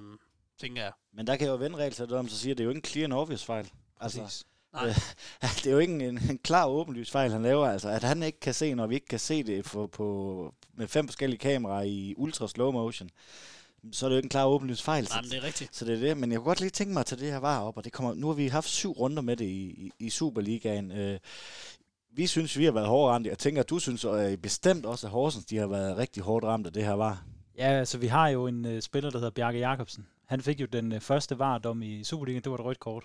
[0.00, 0.18] Uh,
[0.60, 0.92] tænker jeg.
[1.12, 2.84] Men der kan jo vende regel om, så siger, at det er jo ikke en
[2.84, 3.70] clear and obvious fejl.
[4.00, 4.46] Altså, Præcis.
[4.72, 4.84] Nej.
[5.56, 7.66] det er jo ikke en, en klar åbenlyst fejl, han laver.
[7.66, 10.88] Altså, at han ikke kan se, når vi ikke kan se det på, på, med
[10.88, 13.10] fem forskellige kameraer i ultra slow motion,
[13.92, 15.08] så er det jo ikke en klar åbenlyst fejl.
[15.10, 15.76] Nej, men det er rigtigt.
[15.76, 16.16] Så det er det.
[16.16, 17.92] Men jeg kunne godt lige tænke mig at tage det her var op, og det
[17.92, 20.92] kommer, nu har vi haft syv runder med det i, i, i Superligaen.
[20.92, 21.18] Øh,
[22.12, 23.26] vi synes, vi har været hårdt ramt.
[23.26, 26.44] Jeg tænker, at du synes at bestemt også, at Horsens de har været rigtig hårdt
[26.44, 27.24] ramt af det her var.
[27.58, 30.66] Ja, altså vi har jo en uh, spiller, der hedder Bjarke Jacobsen, han fik jo
[30.66, 33.04] den øh, første vardom i Superligaen, det var et rødt kort.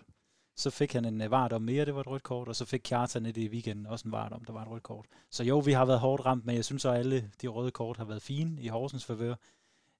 [0.55, 2.81] Så fik han en øh, vardom mere, det var et rødt kort, og så fik
[2.83, 5.05] Kjartan i weekenden også en vardom, der var et rødt kort.
[5.31, 7.97] Så jo, vi har været hårdt ramt, men jeg synes at alle de røde kort
[7.97, 9.35] har været fine i Horsens favør.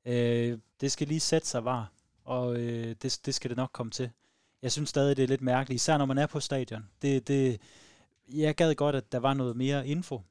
[0.06, 1.92] Øh, det skal lige sætte sig var,
[2.24, 4.12] og øh, det, det skal det nok komme til.
[4.62, 6.90] Jeg synes stadig, det er lidt mærkeligt, især når man er på stadion.
[7.02, 7.62] Det, det,
[8.30, 10.22] jeg gad godt, at der var noget mere info.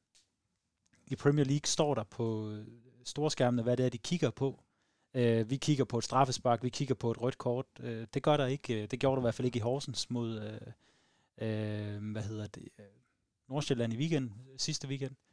[1.07, 2.67] I Premier League står der på øh,
[3.05, 4.63] storskærmene, hvad det er, de kigger på.
[5.15, 7.67] Øh, vi kigger på et straffespark, vi kigger på et rødt kort.
[7.81, 8.83] Øh, det gør der ikke.
[8.83, 10.61] Øh, det gjorde der i hvert fald ikke i Horsens mod, øh,
[11.49, 12.85] øh, hvad hedder det, øh,
[13.49, 15.13] Nordsjælland i weekend, sidste weekend.
[15.13, 15.30] Øh,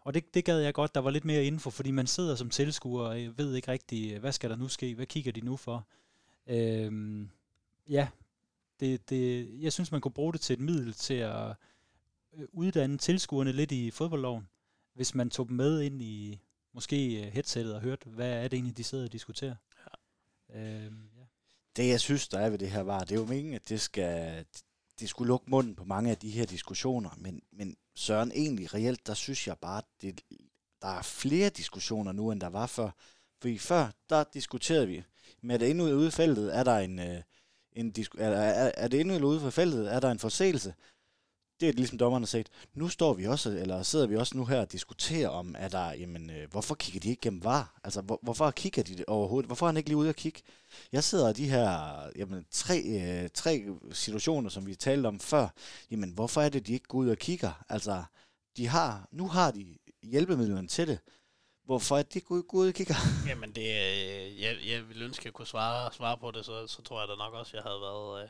[0.00, 2.50] og det, det gad jeg godt, der var lidt mere info, fordi man sidder som
[2.50, 5.86] tilskuer og ved ikke rigtigt, hvad skal der nu ske, hvad kigger de nu for?
[6.46, 7.22] Øh,
[7.88, 8.08] ja,
[8.80, 11.54] det, det, jeg synes, man kunne bruge det til et middel til at
[12.36, 14.48] øh, uddanne tilskuerne lidt i fodboldloven,
[14.94, 16.40] hvis man tog dem med ind i
[16.72, 19.54] måske øh, headsettet og hørte, hvad er det egentlig, de sidder og diskuterer.
[20.50, 20.60] Ja.
[20.60, 21.24] Øhm, ja.
[21.76, 23.80] Det, jeg synes, der er ved det her var, det er jo meningen, at det
[23.80, 24.44] skal,
[25.00, 29.06] det skulle lukke munden på mange af de her diskussioner, men, men Søren, egentlig reelt,
[29.06, 30.20] der synes jeg bare, det,
[30.82, 32.90] der er flere diskussioner nu, end der var før.
[33.40, 35.04] Fordi før, der diskuterede vi,
[35.42, 37.22] med det endnu ude i feltet, er der en, øh,
[37.72, 40.74] en er, er, er det endnu ude for feltet, er der en forseelse?
[41.60, 42.48] Det er ligesom dommerne har sagt.
[42.74, 45.92] Nu står vi også, eller sidder vi også nu her og diskuterer om, at der,
[45.92, 47.80] jamen, øh, hvorfor kigger de ikke gennem var?
[47.84, 49.48] Altså, hvor, hvorfor kigger de det overhovedet?
[49.48, 50.42] Hvorfor er han ikke lige ude og kigge?
[50.92, 55.48] Jeg sidder i de her jamen, tre, øh, tre situationer, som vi talte om før.
[55.90, 57.64] Jamen, hvorfor er det, de ikke går ud og kigger?
[57.68, 58.04] Altså,
[58.56, 60.98] de har, nu har de hjælpemidlerne til det.
[61.64, 62.94] Hvorfor er de ikke gå og kigger?
[63.28, 66.66] Jamen, det, øh, jeg, jeg ville ønske, at jeg kunne svare, svare på det, så,
[66.66, 68.22] så tror jeg da nok også, at jeg havde været...
[68.22, 68.28] Øh,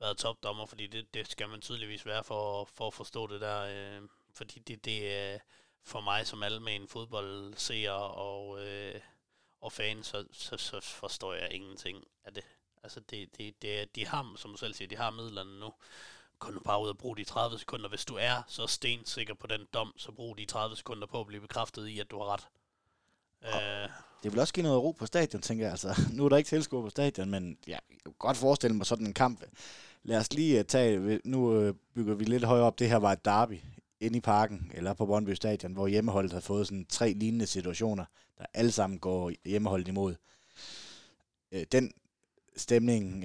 [0.00, 3.60] været topdommer, fordi det, det skal man tydeligvis være for, for at forstå det der.
[3.60, 5.38] Øh, fordi det, det er
[5.82, 9.00] for mig som almen fodboldseer og, øh,
[9.60, 12.44] og fan, så, så, så forstår jeg ingenting af det.
[12.82, 15.74] Altså det, det, det, de har, som du selv siger, de har midlerne nu.
[16.38, 17.88] Kun du bare ud og bruge de 30 sekunder.
[17.88, 21.26] Hvis du er så stensikker på den dom, så brug de 30 sekunder på at
[21.26, 22.48] blive bekræftet i, at du har ret.
[23.44, 23.88] Øh.
[24.22, 25.70] Det vil også give noget ro på stadion, tænker jeg.
[25.70, 28.86] Altså, nu er der ikke tilskuer på stadion, men ja, jeg kan godt forestille mig
[28.86, 29.40] sådan en kamp
[30.02, 33.12] lad os lige øh, tage, nu øh, bygger vi lidt højere op, det her var
[33.12, 33.58] et derby
[34.00, 38.04] inde i parken, eller på Brøndby Stadion, hvor hjemmeholdet har fået sådan tre lignende situationer,
[38.38, 40.14] der alle sammen går hjemmeholdet imod.
[41.52, 41.92] Øh, den
[42.56, 43.24] stemning,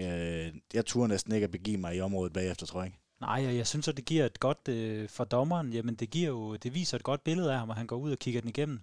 [0.73, 2.99] jeg turde næsten ikke at begive mig i området bagefter, tror jeg ikke.
[3.21, 5.73] Nej, og jeg synes, at det giver et godt øh, for dommeren.
[5.73, 8.11] Jamen, det, giver jo, det viser et godt billede af ham, og han går ud
[8.11, 8.79] og kigger den igennem.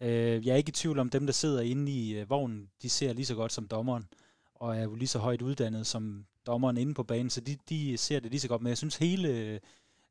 [0.00, 2.88] Øh, jeg er ikke i tvivl om, dem, der sidder inde i øh, vognen, de
[2.88, 4.04] ser lige så godt som dommeren,
[4.54, 7.96] og er jo lige så højt uddannet som dommeren inde på banen, så de, de
[7.96, 8.62] ser det lige så godt.
[8.62, 9.60] Men jeg synes hele øh,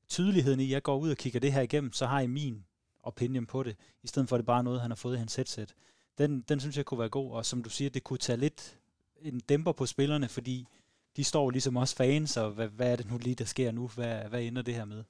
[0.08, 2.66] tydeligheden i, at jeg går ud og kigger det her igennem, så har jeg min
[3.04, 5.20] opinion på det, i stedet for at det bare er noget, han har fået i
[5.20, 5.76] hans headset.
[6.18, 8.78] Den, den synes jeg kunne være god, og som du siger, det kunne tage lidt
[9.22, 10.68] en dæmper på spillerne, fordi
[11.16, 13.88] de står ligesom også fans, og hvad, hvad er det nu lige, der sker nu?
[13.88, 15.04] Hvad, hvad ender det her med?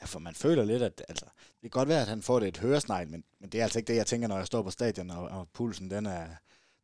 [0.00, 2.48] Ja, for man føler lidt, at altså, det kan godt være, at han får det
[2.48, 4.70] et høresnegl, men, men det er altså ikke det, jeg tænker, når jeg står på
[4.70, 6.26] stadion, og, og pulsen den er,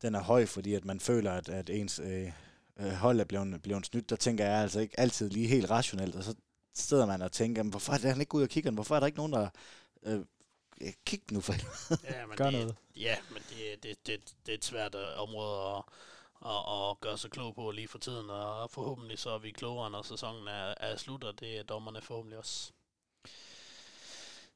[0.02, 2.32] den er høj, fordi at man føler, at, at ens øh,
[2.80, 6.16] øh, hold er blevet, blevet snydt, der tænker jeg altså ikke altid lige helt rationelt,
[6.16, 6.34] og så
[6.74, 9.06] sidder man og tænker, hvorfor er det, han ikke ud og kigger Hvorfor er der
[9.06, 9.48] ikke nogen, der...
[10.02, 10.20] Øh,
[11.06, 11.52] kig nu for
[12.04, 12.76] ja, men Gør det, noget.
[12.96, 15.82] Ja, men det, det, det, det er et svært øh, område at,
[16.46, 19.90] at, at gøre sig klog på lige for tiden, og forhåbentlig så er vi klogere,
[19.90, 22.72] når sæsonen er, er slut, og det er dommerne forhåbentlig også.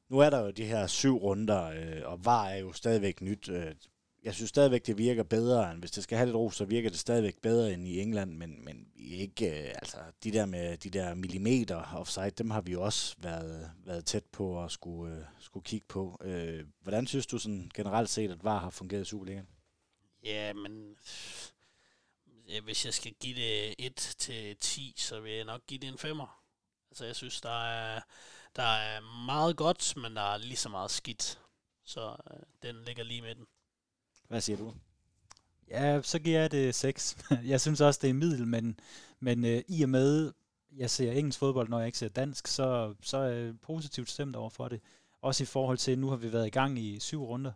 [0.09, 3.49] Nu er der jo de her syv runder, øh, og VAR er jo stadigvæk nyt.
[3.49, 3.75] Øh,
[4.23, 6.89] jeg synes stadigvæk, det virker bedre, end hvis det skal have lidt ro, så virker
[6.89, 10.89] det stadigvæk bedre end i England, men, men ikke, øh, altså, de der med de
[10.89, 15.23] der millimeter offside, dem har vi jo også været, været tæt på at skulle, øh,
[15.39, 16.21] skulle kigge på.
[16.23, 19.47] Øh, hvordan synes du sådan generelt set, at VAR har fungeret i Superligaen?
[20.23, 20.95] Ja, men
[22.63, 26.11] hvis jeg skal give det 1 til 10, så vil jeg nok give det en
[26.11, 26.43] 5'er.
[26.91, 28.01] Altså, jeg synes, der er,
[28.57, 31.39] der er meget godt, men der er lige så meget skidt.
[31.83, 33.45] Så øh, den ligger lige med den.
[34.27, 34.73] Hvad siger du?
[35.69, 37.17] Ja, så giver jeg det 6.
[37.45, 38.79] jeg synes også, det er middel, men,
[39.19, 40.33] men øh, i og med,
[40.71, 44.35] jeg ser engelsk fodbold, når jeg ikke ser dansk, så, så er jeg positivt stemt
[44.35, 44.81] over for det.
[45.21, 47.51] Også i forhold til, nu har vi været i gang i syv runder,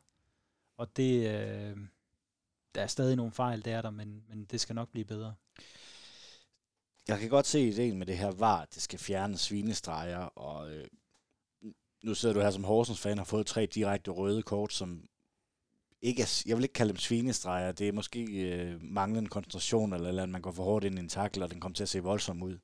[0.78, 1.78] og det, øh,
[2.76, 5.34] der er stadig nogle fejl, der er der, men, men det skal nok blive bedre.
[7.12, 10.72] Jeg kan godt se ideen med det her var, at det skal fjerne svinestreger, og
[10.72, 10.88] øh,
[12.04, 15.04] nu sidder du her som Horsens fan og har fået tre direkte røde kort, som
[16.02, 20.24] ikke, jeg vil ikke kalde dem svinestreger, det er måske øh, manglende koncentration, eller, eller
[20.24, 22.04] at man går for hårdt ind i en tackle, og den kommer til at se
[22.04, 22.58] voldsom ud.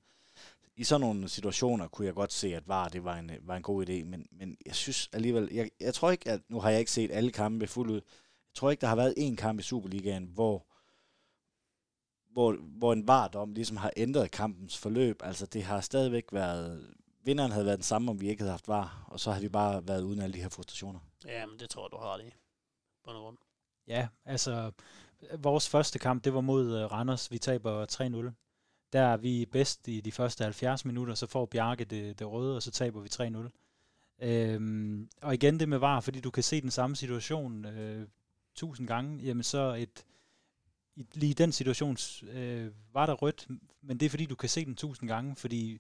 [0.76, 3.56] I sådan nogle situationer kunne jeg godt se, at VAR det var en, øh, var
[3.56, 6.70] en god idé, men, men jeg synes alligevel, jeg, jeg tror ikke, at nu har
[6.70, 8.02] jeg ikke set alle kampe fuldt ud,
[8.50, 10.66] jeg tror ikke, der har været én kamp i Superligaen, hvor,
[12.38, 15.22] hvor, hvor en VAR-dom ligesom har ændret kampens forløb.
[15.24, 18.68] Altså det har stadigvæk været, vinderen havde været den samme, om vi ikke havde haft
[18.68, 21.00] VAR, og så har vi bare været uden alle de her frustrationer.
[21.26, 22.34] Ja, men det tror jeg, du har det
[23.04, 23.38] bund og grund.
[23.88, 24.72] Ja, altså
[25.38, 27.32] vores første kamp, det var mod uh, Randers.
[27.32, 27.86] Vi taber
[28.32, 28.92] 3-0.
[28.94, 32.56] Der er vi bedst i de første 70 minutter, så får Bjarke det, det røde,
[32.56, 33.10] og så taber vi
[34.20, 34.26] 3-0.
[34.28, 38.08] Øhm, og igen det med VAR, fordi du kan se den samme situation øh,
[38.56, 40.06] tusind gange, jamen så et,
[40.98, 41.98] i, lige den situation
[42.32, 43.48] øh, var der rødt,
[43.82, 45.80] men det er fordi, du kan se den tusind gange, fordi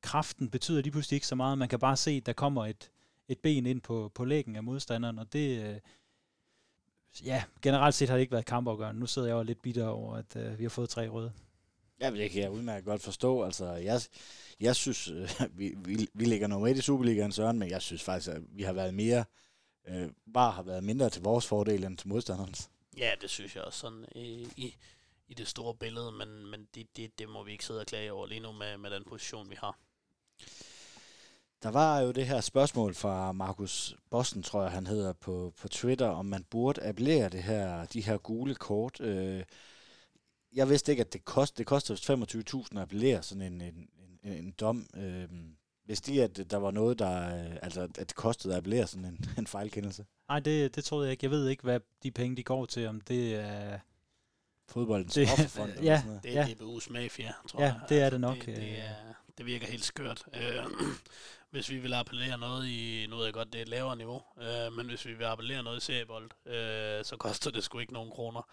[0.00, 1.58] kraften betyder lige pludselig ikke så meget.
[1.58, 2.90] Man kan bare se, at der kommer et,
[3.28, 5.76] et ben ind på, på lægen af modstanderen, og det, øh,
[7.24, 9.00] ja, generelt set har det ikke været kampafgørende.
[9.00, 11.32] Nu sidder jeg jo lidt bitter over, at øh, vi har fået tre røde.
[12.00, 13.42] Ja, det kan jeg udmærket godt forstå.
[13.42, 14.00] Altså, jeg,
[14.60, 18.02] jeg synes, øh, vi, vi, vi ligger nummer et i Superligaen, Søren, men jeg synes
[18.02, 19.24] faktisk, at vi har været mere,
[19.88, 22.70] øh, bare har været mindre til vores fordel end til modstanderens.
[22.96, 24.76] Ja, det synes jeg også sådan i, i,
[25.28, 28.12] i det store billede, men, men det, det, det må vi ikke sidde og klage
[28.12, 29.78] over lige nu med, med den position, vi har.
[31.62, 35.68] Der var jo det her spørgsmål fra Markus Bossen, tror jeg han hedder, på, på
[35.68, 39.00] Twitter, om man burde appellere det her, de her gule kort.
[39.00, 39.44] Øh,
[40.52, 43.88] jeg vidste ikke, at det, kost, det koster 25.000 at appellere sådan en, en,
[44.22, 44.86] en, en dom.
[44.96, 45.28] Øh,
[45.86, 49.04] hvis de, at der var noget, der, øh, altså, at det kostede at appellere sådan
[49.04, 50.06] en, en fejlkendelse?
[50.28, 51.24] Nej, det, det troede jeg ikke.
[51.24, 53.78] Jeg ved ikke, hvad de penge, de går til, om det er...
[54.68, 55.96] Fodboldens Det- offerfond eller ja.
[55.96, 56.22] sådan noget.
[56.22, 56.40] Det Ja.
[56.40, 57.80] er DBU's mafia, tror Ja, jeg.
[57.88, 58.78] det er det nok, Det, det, øh.
[58.78, 58.94] er,
[59.38, 60.24] det virker helt skørt.
[60.34, 60.64] Øh,
[61.50, 64.22] hvis vi vil appellere noget i, nu ved jeg godt, det er et lavere niveau,
[64.42, 67.92] øh, men hvis vi vil appellere noget i seriebold, øh, så koster det sgu ikke
[67.92, 68.48] nogen kroner.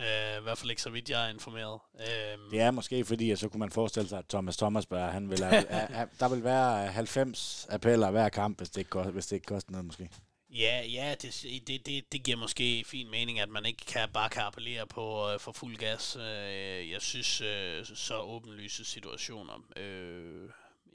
[0.00, 1.80] Øh, I hvert fald ikke så vidt jeg er informeret.
[2.00, 5.30] Øh, Det er måske fordi, at så kunne man forestille sig, at Thomas Thomasberg, han
[5.30, 9.26] vil, have, a- a- der vil være 90 appeller hver kamp, hvis det ikke, hvis
[9.26, 10.10] det ikke koster noget måske.
[10.50, 14.28] Ja, ja det, det, det, det giver måske fin mening, at man ikke kan, bare
[14.28, 16.16] kan appellere på øh, for fuld gas.
[16.16, 19.64] Øh, jeg synes, øh, så åbenlyse situationer.
[19.76, 20.48] Øh,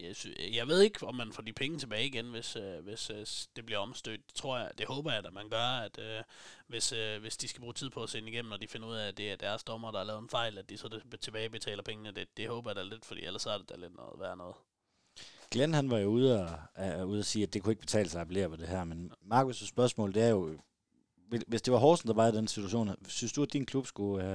[0.04, 3.10] jeg, sy- jeg ved ikke, om man får de penge tilbage igen, hvis, øh, hvis
[3.10, 4.28] øh, det bliver omstødt.
[4.28, 6.24] Det tror jeg, det håber jeg, at man gør, at øh,
[6.68, 8.96] hvis, øh, hvis de skal bruge tid på at sende igennem, og de finder ud
[8.96, 11.20] af, at det er deres dommer, der har lavet en fejl, at de så det-
[11.22, 12.12] tilbagebetaler pengene.
[12.12, 14.56] Det, det håber jeg da lidt, fordi ellers er det da lidt noget værd noget.
[15.52, 16.42] Glenn han var jo ude
[16.76, 18.68] og, uh, ude og sige, at det kunne ikke betale sig at appellere på det
[18.68, 20.58] her, men Markus' spørgsmål, det er jo,
[21.48, 24.26] hvis det var Horsen, der var i den situation, synes du, at din klub skulle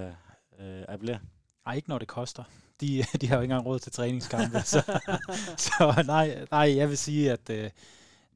[0.59, 1.21] uh, uh, appellere?
[1.67, 2.45] Nej, ikke når det koster.
[2.81, 4.61] De, de har jo ikke engang råd til træningskampe.
[4.65, 5.01] så,
[5.67, 7.71] så nej, nej, jeg vil sige, at øh,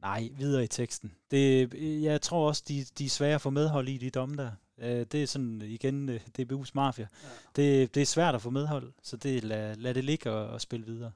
[0.03, 1.13] nej, videre i teksten.
[1.31, 4.51] Det, jeg tror også, de, de er svære at få medhold i, de domme der.
[4.79, 7.09] Øh, det er sådan, igen, øh, DBU's mafia.
[7.23, 7.29] Ja.
[7.57, 10.61] Det, det er svært at få medhold, så det, lad, lad det ligge og, og
[10.61, 11.13] spille videre.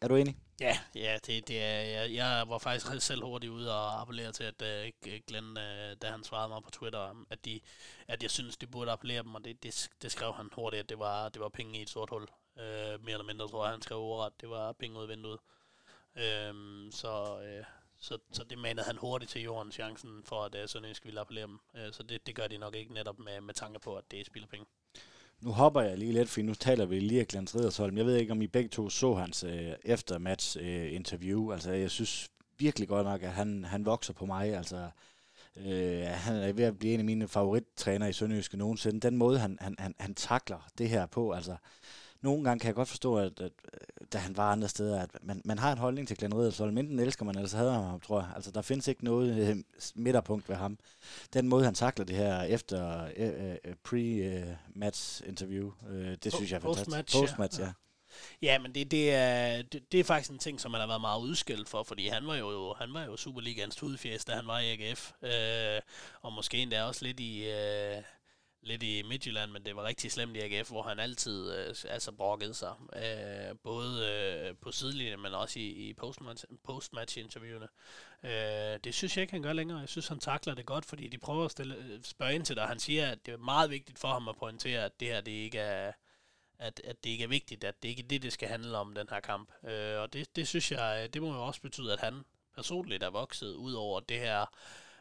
[0.00, 0.36] Er du enig?
[0.60, 4.44] Ja, ja det, det er, jeg, jeg var faktisk selv hurtigt ude og appellere til,
[4.44, 7.60] at uh, Glenn, uh, da han svarede mig på Twitter, om, at, de,
[8.08, 10.88] at jeg synes, de burde appellere dem, og det, det, det skrev han hurtigt, at
[10.88, 12.26] det var, det var penge i et sort hul.
[12.58, 14.32] Øh, mere eller mindre tror jeg, han skrev overret.
[14.40, 15.38] det var penge ud vinduet.
[16.50, 17.64] Um, så, øh,
[17.98, 21.46] så, så det manede han hurtigt til jorden, chancen for, at øh, Sønderjysk ville appellere
[21.46, 21.58] dem.
[21.76, 24.20] Øh, så det, det gør de nok ikke netop med, med tanke på, at det
[24.20, 24.66] er spillepenge.
[25.40, 27.96] Nu hopper jeg lige lidt, for nu taler vi lige af Glenn Riddersholm.
[27.96, 31.52] Jeg ved ikke, om I begge to så hans øh, eftermatch øh, interview.
[31.52, 34.56] Altså, jeg synes virkelig godt nok, at han, han vokser på mig.
[34.56, 34.90] Altså,
[35.56, 39.00] øh, han er ved at blive en af mine favorittræner i Sønderjyske nogensinde.
[39.00, 41.56] Den måde, han, han, han, han takler det her på, altså,
[42.20, 45.10] nogle gange kan jeg godt forstå, at, at øh, da han var andre steder, at
[45.22, 46.78] man, man har en holdning til Glenn Riddersholm.
[46.78, 48.30] Enten elsker man, eller så hader man ham, tror jeg.
[48.34, 49.56] Altså, der findes ikke noget øh,
[49.94, 50.78] midterpunkt ved ham.
[51.32, 56.56] Den måde, han takler det her efter øh, øh, pre-match interview, øh, det synes jeg
[56.56, 56.90] er fantastisk.
[56.90, 57.20] Post-match, ja.
[57.20, 57.72] Post-match, ja.
[58.42, 61.00] Ja, men det, det, er, det, det er faktisk en ting, som han har været
[61.00, 64.58] meget udskilt for, fordi han var jo, han var jo Superligans tudefjæs, da han var
[64.58, 65.12] i AGF.
[65.22, 65.80] Øh,
[66.22, 68.02] og måske endda også lidt i, øh,
[68.66, 72.12] lidt i Midtjylland, men det var rigtig slemt i AGF, hvor han altid øh, altså
[72.12, 72.74] brokkede sig.
[72.96, 77.68] Øh, både øh, på sidelinjen, men også i, i postmatch, postmatch-interviewene.
[78.24, 79.78] Øh, det synes jeg ikke, han gør længere.
[79.78, 82.56] Jeg synes, han takler det godt, fordi de prøver at stille, øh, spørge ind til
[82.56, 82.66] dig.
[82.66, 85.32] Han siger, at det er meget vigtigt for ham at pointere, at det her det
[85.32, 85.92] ikke er
[86.58, 88.94] at, at det ikke er vigtigt, at det ikke er det, det skal handle om,
[88.94, 89.50] den her kamp.
[89.64, 92.24] Øh, og det, det synes jeg, det må jo også betyde, at han
[92.54, 94.46] personligt er vokset ud over det her,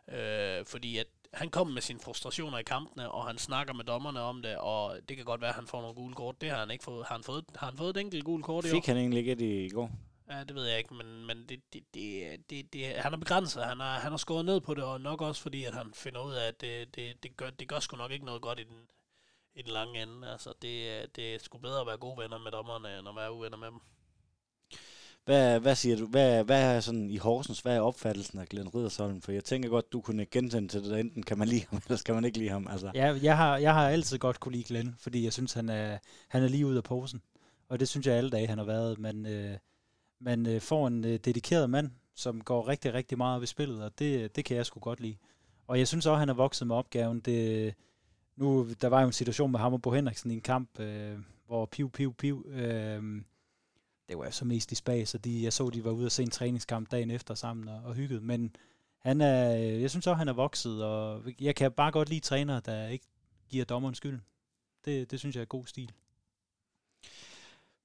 [0.08, 4.22] øh, fordi at han kom med sine frustrationer i kampene, og han snakker med dommerne
[4.22, 6.42] om det, og det kan godt være, at han får nogle gule kort.
[6.42, 7.06] Det har han ikke fået.
[7.06, 8.72] Har han fået, har han fået et enkelt gule kort i år?
[8.72, 9.92] Fik han egentlig ikke i går?
[10.30, 13.64] Ja, det ved jeg ikke, men, men det, det, det, det, det, han er begrænset.
[13.64, 16.22] Han har, han har skåret ned på det, og nok også fordi, at han finder
[16.22, 18.64] ud af, at det, det, det, gør, det gør sgu nok ikke noget godt i
[18.64, 18.88] den,
[19.56, 20.32] i den lange ende.
[20.32, 23.34] Altså, det, det er sgu bedre at være gode venner med dommerne, end at være
[23.34, 23.80] uvenner med dem.
[25.26, 26.06] Hvad, hvad siger du?
[26.06, 29.22] Hvad, hvad er sådan i Horsens, hvad er opfattelsen af Glenn Riddersholm?
[29.22, 31.98] For jeg tænker godt, du kunne genkende til det, enten kan man lide ham, eller
[31.98, 32.68] skal man ikke lide ham.
[32.72, 35.70] Altså, Ja, jeg har, jeg har altid godt kunne lide Glenn, fordi jeg synes, han
[35.70, 35.98] er,
[36.28, 37.22] han er lige ud af posen.
[37.70, 39.00] Og det synes jeg alle dage, han har været.
[39.00, 39.58] Men øh,
[40.20, 44.00] man øh, får en øh, dedikeret mand, som går rigtig, rigtig meget ved spillet, og
[44.00, 45.18] det, det kan jeg sgu godt lide.
[45.68, 47.20] Og jeg synes også, han er vokset med opgaven.
[47.20, 47.74] Det,
[48.36, 51.18] nu, der var jo en situation med ham og Bo Henriksen i en kamp, øh,
[51.48, 53.22] hvor piv, piv, piv, øh,
[54.10, 56.12] det var jo så mest i spas, så de, jeg så, de var ude og
[56.12, 58.22] se en træningskamp dagen efter sammen og, og hyggede.
[58.22, 58.56] Men
[58.98, 62.20] han er, øh, jeg synes også, han er vokset, og jeg kan bare godt lide
[62.20, 63.06] trænere, der ikke
[63.50, 64.22] giver dommeren skylden.
[64.86, 65.92] Det, det synes jeg er god stil.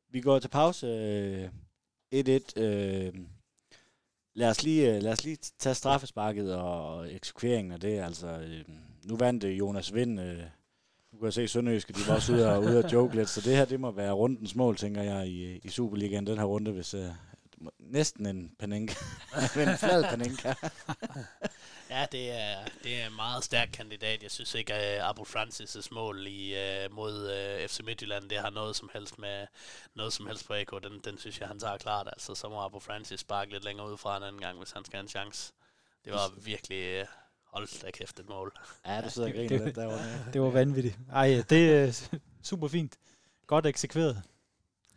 [0.08, 0.86] Vi går til pause.
[0.86, 1.48] Øh,
[2.14, 2.60] 1-1.
[2.60, 3.14] Øh,
[4.34, 8.00] lad, os lige, øh, lad os lige tage straffesparket og eksekveringen af det.
[8.00, 8.48] Altså,
[9.04, 10.42] nu vandt Jonas Vind øh,
[11.12, 13.56] nu kan se Sønderjyske, de var også ude og, ude og joke lidt, så det
[13.56, 16.94] her, det må være rundens mål, tænker jeg, i, i Superligaen, den her runde, hvis
[16.94, 17.06] uh,
[17.78, 18.94] næsten en Panenka.
[19.56, 20.54] en flad Panenka.
[21.90, 24.22] Ja, det er, det er en meget stærk kandidat.
[24.22, 28.50] Jeg synes ikke, at Abu Francis' mål i, uh, mod uh, FC Midtjylland, det har
[28.50, 29.46] noget som helst med
[29.94, 30.70] noget som helst på AK.
[30.82, 32.08] Den, den synes jeg, han tager klart.
[32.12, 34.84] Altså, så må Abu Francis sparke lidt længere ud fra en anden gang, hvis han
[34.84, 35.52] skal have en chance.
[36.04, 37.00] Det var virkelig...
[37.00, 37.06] Uh,
[37.52, 38.52] hold da kæft et mål.
[38.86, 39.98] Ja, du sidder og griner lidt derovre.
[40.32, 40.98] Det var vanvittigt.
[41.12, 42.08] Ej, det er
[42.42, 42.98] super fint.
[43.46, 44.22] Godt eksekveret.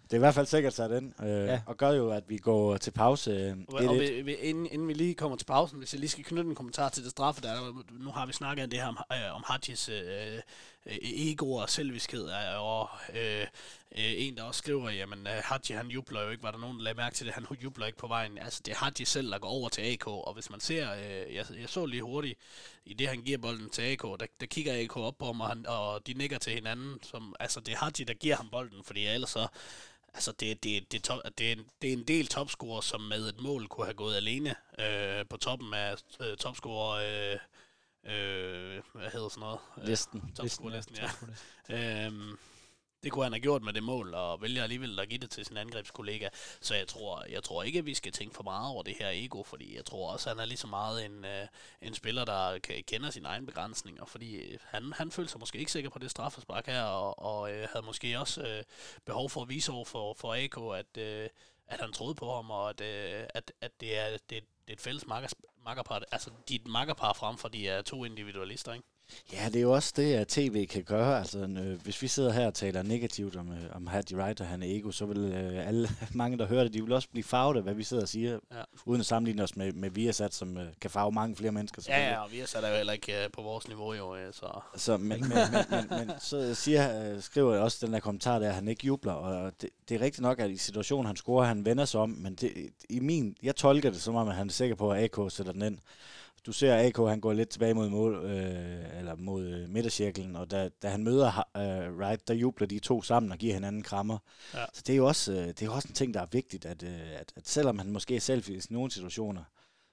[0.03, 1.61] Det er i hvert fald sikkert sat ind, øh, ja.
[1.65, 3.31] og gør jo, at vi går til pause.
[3.31, 6.09] Øh, og, og vi, vi, inden, inden vi lige kommer til pausen, hvis jeg lige
[6.09, 8.87] skal knytte en kommentar til det straffe, der nu har vi snakket om det her
[8.87, 10.39] om, øh, om Hadjis øh,
[10.85, 13.47] øh, ego og selviskhed, og øh, øh,
[13.97, 16.83] en, der også skriver, jamen øh, Hadji han jubler jo ikke, var der nogen, der
[16.83, 18.37] lagde mærke til det, han jubler ikke på vejen.
[18.37, 21.35] Altså det er Hadji selv, der går over til AK, og hvis man ser, øh,
[21.35, 22.39] jeg, jeg så lige hurtigt,
[22.85, 25.47] i det han giver bolden til AK, der, der kigger AK op på ham, og,
[25.47, 28.83] han, og de nikker til hinanden, som, altså det er Hadji, der giver ham bolden,
[28.83, 29.47] fordi ellers så
[30.15, 33.29] Altså, det, det, det, top, det, er en, det er en del topscorer, som med
[33.29, 37.31] et mål kunne have gået alene øh, på toppen af øh, topscorer...
[37.33, 37.39] Øh,
[38.05, 39.59] øh, hvad hedder sådan noget?
[39.77, 40.33] Listen.
[40.35, 40.95] Topscorer-listen,
[41.69, 42.05] ja.
[42.05, 42.37] øhm,
[43.03, 45.45] det kunne han have gjort med det mål, og vælger alligevel at give det til
[45.45, 46.29] sin angrebskollega.
[46.61, 49.09] Så jeg tror, jeg tror ikke, at vi skal tænke for meget over det her
[49.11, 51.47] ego, fordi jeg tror også, at han er lige så meget en, øh,
[51.81, 55.89] en spiller, der kender sine egne begrænsninger, fordi han, han følte sig måske ikke sikker
[55.89, 58.63] på det straffespark her, og, og øh, havde måske også øh,
[59.05, 61.29] behov for at vise over for, for AK, at, øh,
[61.67, 64.73] at han troede på ham, og at, øh, at, at det, er, det, det er
[64.73, 65.05] et fælles
[65.65, 68.87] makkerpar, altså de er et makkerpar frem for de er to individualister, ikke?
[69.33, 71.19] Ja, det er jo også det, at tv kan gøre.
[71.19, 74.47] Altså, øh, hvis vi sidder her og taler negativt om, øh, om Hadji Wright og
[74.47, 77.23] han er ego, så vil øh, alle, mange, der hører det, de vil også blive
[77.23, 78.61] farvet af, hvad vi sidder og siger, ja.
[78.85, 81.81] uden at sammenligne os med, med Viasat, som øh, kan farve mange flere mennesker.
[81.87, 84.15] Ja, ja, og Viasat er jo heller ikke øh, på vores niveau, jo.
[84.15, 87.93] Øh, så, så men, men, men, men, men, så siger, øh, skriver jeg også den
[87.93, 90.57] der kommentar der, at han ikke jubler, og det, det er rigtigt nok, at i
[90.57, 94.15] situationen, han scorer, han vender sig om, men det, i min, jeg tolker det som
[94.15, 95.77] om, at han er sikker på, at AK sætter den ind
[96.45, 100.51] du ser AK, han går lidt tilbage mod mål, øh, eller mod øh, midtercirklen, og
[100.51, 104.17] da, da han møder øh, Wright, der jubler de to sammen og giver hinanden krammer.
[104.53, 104.65] Ja.
[104.73, 106.83] Så det er jo også, øh, det er også en ting, der er vigtigt, at,
[106.83, 109.43] øh, at, at selvom han måske er selv i nogle situationer,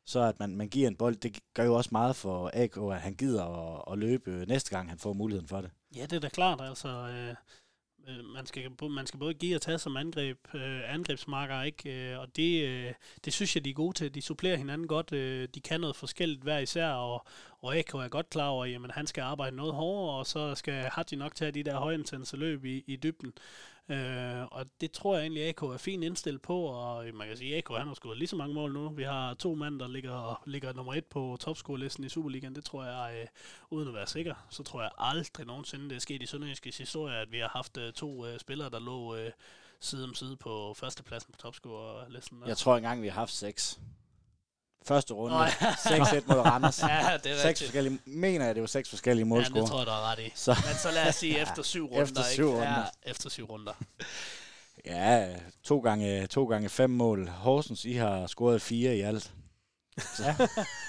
[0.07, 3.01] så at man, man giver en bold, det gør jo også meget for AK, at
[3.01, 5.71] han gider at, at løbe næste gang, han får muligheden for det.
[5.97, 6.89] Ja, det er da klart, altså...
[6.89, 7.35] Øh
[8.11, 12.11] Øh, man, skal, man skal både give og tage som angreb, øh, angrebsmarker, ikke?
[12.13, 12.93] Øh, og det, øh,
[13.25, 14.15] det synes jeg, de er gode til.
[14.15, 15.13] De supplerer hinanden godt.
[15.13, 17.27] Øh, de kan noget forskelligt hver især, og,
[17.63, 20.75] og AK er godt klar over, at han skal arbejde noget hårdere, og så skal
[20.93, 23.33] Hadji nok tage de der højintense løb i, i dybden.
[23.91, 27.37] Øh, og det tror jeg egentlig, AK er fint indstillet på, og øh, man kan
[27.37, 28.89] sige, at AK han har skudt lige så mange mål nu.
[28.89, 32.55] Vi har to mænd, der ligger, ligger nummer et på topscore-listen i Superligaen.
[32.55, 33.27] Det tror jeg, øh,
[33.71, 37.17] uden at være sikker, så tror jeg aldrig nogensinde, det er sket i Sønderjyskets historie,
[37.17, 39.31] at vi har haft øh, to øh, spillere, der lå øh,
[39.81, 42.43] side om side på førstepladsen på topscore-listen.
[42.47, 43.81] Jeg tror engang, vi har haft seks.
[44.87, 45.37] Første runde.
[45.37, 45.71] Oh, ja.
[45.71, 46.83] 6-1 mod Randers.
[46.83, 49.57] ja, det er seks forskellige, mener jeg, det var seks forskellige målscore.
[49.57, 50.33] Ja, det tror jeg, du har ret i.
[50.35, 50.57] Så.
[50.67, 52.03] Men så lad os sige efter syv runder.
[52.03, 52.55] Efter syv ikke?
[52.55, 52.85] runder.
[53.07, 53.73] Ja, efter syv runder.
[54.87, 55.29] ja,
[55.63, 57.29] to gange, to gange fem mål.
[57.29, 59.33] Horsens, I har scoret fire i alt.
[60.19, 60.37] ja.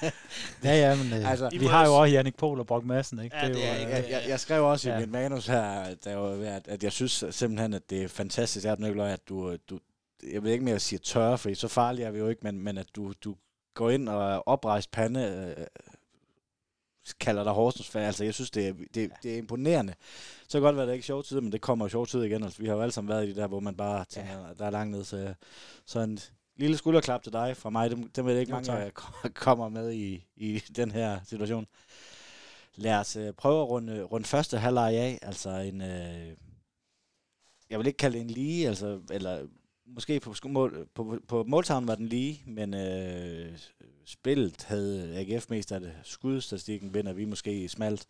[0.63, 3.37] ja, ja, men øh, altså, vi har jo også Jannik Pohl og Brock Madsen, ikke?
[3.37, 4.97] Ja, det er, det er, jeg, jeg, jeg skrev også ja.
[4.97, 8.65] i min manus her, der var, at, at jeg synes simpelthen, at det er fantastisk,
[8.65, 9.79] at, at du, du,
[10.31, 12.59] jeg ved ikke mere at sige tør, for så farlig er vi jo ikke, men,
[12.59, 13.35] men at du, du
[13.73, 15.65] går ind og oprejst pande, øh,
[17.19, 18.03] kalder dig Horsens fan.
[18.03, 19.93] Altså, jeg synes, det er, det, det er imponerende.
[20.47, 22.23] Så kan godt være, det er ikke sjov tid, men det kommer jo sjov tid
[22.23, 22.43] igen.
[22.43, 24.53] Altså, vi har jo alle sammen været i det der, hvor man bare tænker, ja.
[24.57, 25.03] der er langt ned.
[25.03, 25.33] Så,
[25.85, 26.19] så en
[26.55, 27.89] lille skulderklap til dig fra mig.
[27.89, 28.91] Det, det er ikke jo, mange,
[29.23, 31.67] der kommer med i, i den her situation.
[32.75, 35.19] Lad os øh, prøve at runde, runde første halvleg af.
[35.21, 35.81] Altså en...
[35.81, 36.35] Øh,
[37.69, 39.47] jeg vil ikke kalde det en lige, altså, eller
[39.93, 43.57] måske på, mål, på, på måltavlen var den lige, men øh,
[44.05, 45.93] spillet havde AGF mest af det.
[46.03, 48.07] Skudstatistikken vinder vi måske smalt.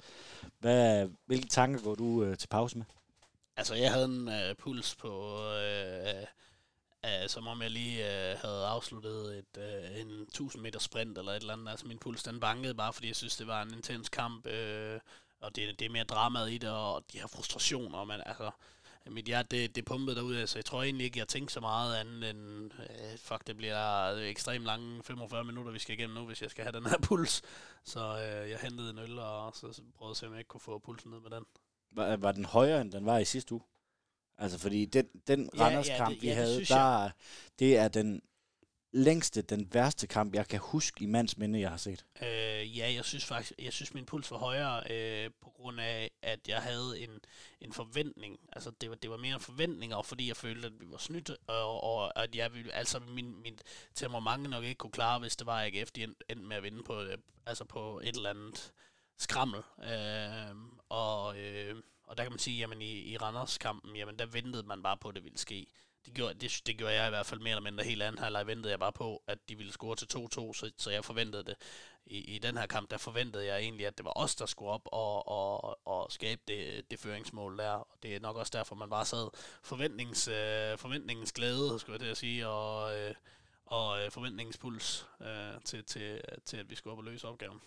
[0.60, 2.86] Hvad, hvilke tanker går du øh, til pause med?
[3.58, 6.26] Altså, jeg havde en øh, puls på, øh,
[7.06, 11.32] øh, som om jeg lige øh, havde afsluttet et, øh, en 1000 meter sprint eller
[11.32, 11.70] et eller andet.
[11.70, 15.00] Altså, min puls den bankede bare, fordi jeg synes, det var en intens kamp, øh,
[15.42, 18.52] og det, det er mere dramaet i det, og de her frustrationer, man, altså,
[19.10, 21.96] mit hjerte, det, det pumpede derude, så jeg tror egentlig ikke, jeg tænkte så meget
[21.96, 26.42] andet end, øh, fuck, det bliver ekstremt lange 45 minutter, vi skal igennem nu, hvis
[26.42, 27.42] jeg skal have den her puls.
[27.84, 30.48] Så øh, jeg hentede en øl, og så, så prøvede at se, om jeg ikke
[30.48, 31.46] kunne få pulsen ned med den.
[31.92, 33.62] Var, var den højere, end den var i sidste uge?
[34.38, 37.10] Altså, fordi den, den ja, Randers-kamp, ja, det, vi ja, havde, der,
[37.60, 38.22] det er den
[38.92, 42.06] længste, den værste kamp, jeg kan huske i mands minde, jeg har set?
[42.22, 46.12] Øh, ja, jeg synes faktisk, jeg synes min puls var højere øh, på grund af,
[46.22, 47.10] at jeg havde en,
[47.62, 48.40] en forventning.
[48.54, 50.98] Altså det var, det var mere en forventning, og fordi jeg følte, at vi var
[50.98, 53.60] snydt, og, og at jeg ville, altså min, min
[53.96, 57.02] temperament nok ikke kunne klare, hvis det var ikke end endte med at vinde på,
[57.02, 58.72] øh, altså på et eller andet
[59.18, 59.62] skrammel.
[59.84, 60.56] Øh,
[60.90, 64.84] og, øh, og der kan man sige, jamen i, i Randers-kampen, jamen der ventede man
[64.84, 65.68] bare på, at det ville ske
[66.06, 68.48] det gjorde, det, det gjorde jeg i hvert fald mere eller mindre helt anden halvleg.
[68.48, 70.10] Ventede jeg bare på, at de ville score til 2-2,
[70.54, 71.56] så, så jeg forventede det.
[72.06, 74.72] I, I den her kamp, der forventede jeg egentlig, at det var os, der skulle
[74.72, 77.72] op og, og, og skabe det, det føringsmål der.
[77.72, 79.30] Og det er nok også derfor, man bare sad
[79.64, 83.14] forventnings, øh, forventningens glæde, skulle jeg til at sige, og, øh,
[83.66, 87.62] og øh, forventningens puls øh, til, til, til, at vi skulle op og løse opgaven.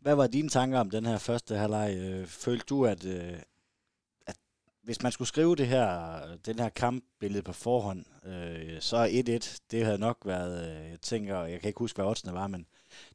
[0.00, 1.96] Hvad var dine tanker om den her første halvleg?
[1.98, 3.38] Øh, følte du, at, øh,
[4.84, 9.58] hvis man skulle skrive det her, den her kampbillede på forhånd, øh, så er 1-1,
[9.70, 12.66] det havde nok været, øh, jeg tænker, jeg kan ikke huske, hvad oddsene var, men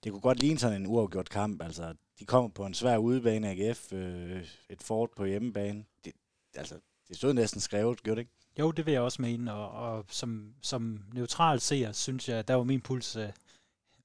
[0.04, 1.62] det kunne godt ligne sådan en uafgjort kamp.
[1.62, 5.86] Altså, de kommer på en svær udebane AGF, øh, et fort på hjemmebane.
[6.06, 6.14] Det,
[6.56, 6.76] altså,
[7.08, 8.34] det stod næsten skrevet, gjorde det ikke?
[8.60, 12.56] Jo, det vil jeg også mene, og, og som, som neutral seer, synes jeg, der
[12.56, 13.30] var min puls øh,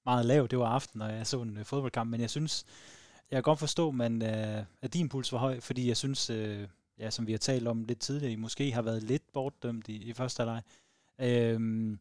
[0.04, 0.46] meget lav.
[0.46, 2.64] Det var aften, når jeg så en øh, fodboldkamp, men jeg synes,
[3.30, 6.68] jeg kan godt forstå, man, øh, at din puls var høj, fordi jeg synes, øh,
[6.98, 10.12] ja, som vi har talt om lidt tidligere, måske har været lidt bortdømt i, i
[10.12, 10.62] første halvleg.
[11.18, 11.98] Øhm,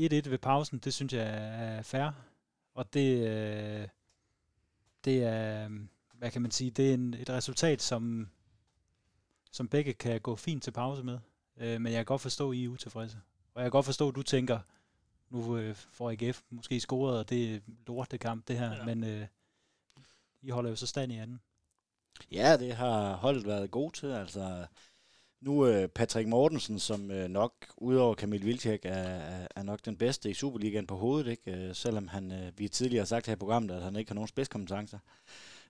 [0.00, 1.26] 1-1 ved pausen, det synes jeg
[1.78, 2.10] er fair.
[2.74, 3.88] Og det, øh,
[5.04, 5.68] det er,
[6.14, 8.30] hvad kan man sige, det er en, et resultat, som,
[9.50, 11.18] som begge kan gå fint til pause med.
[11.56, 13.18] Øh, men jeg kan godt forstå, at I er utilfredse.
[13.54, 14.58] Og jeg kan godt forstå, at du tænker,
[15.30, 18.74] nu øh, får AGF måske scoret, og det er lortekamp, det her.
[18.74, 18.84] Ja.
[18.84, 19.26] Men øh,
[20.42, 21.40] I holder jo så stand i anden.
[22.32, 24.06] Ja, det har holdet været god til.
[24.06, 24.66] Altså,
[25.40, 30.30] nu øh, Patrick Mortensen, som øh, nok, udover Kamil Vilcek, er, er nok den bedste
[30.30, 31.50] i Superligaen på hovedet, ikke?
[31.52, 34.14] Øh, selvom han, øh, vi tidligere har sagt her i programmet, at han ikke har
[34.14, 34.98] nogen spidskompetencer.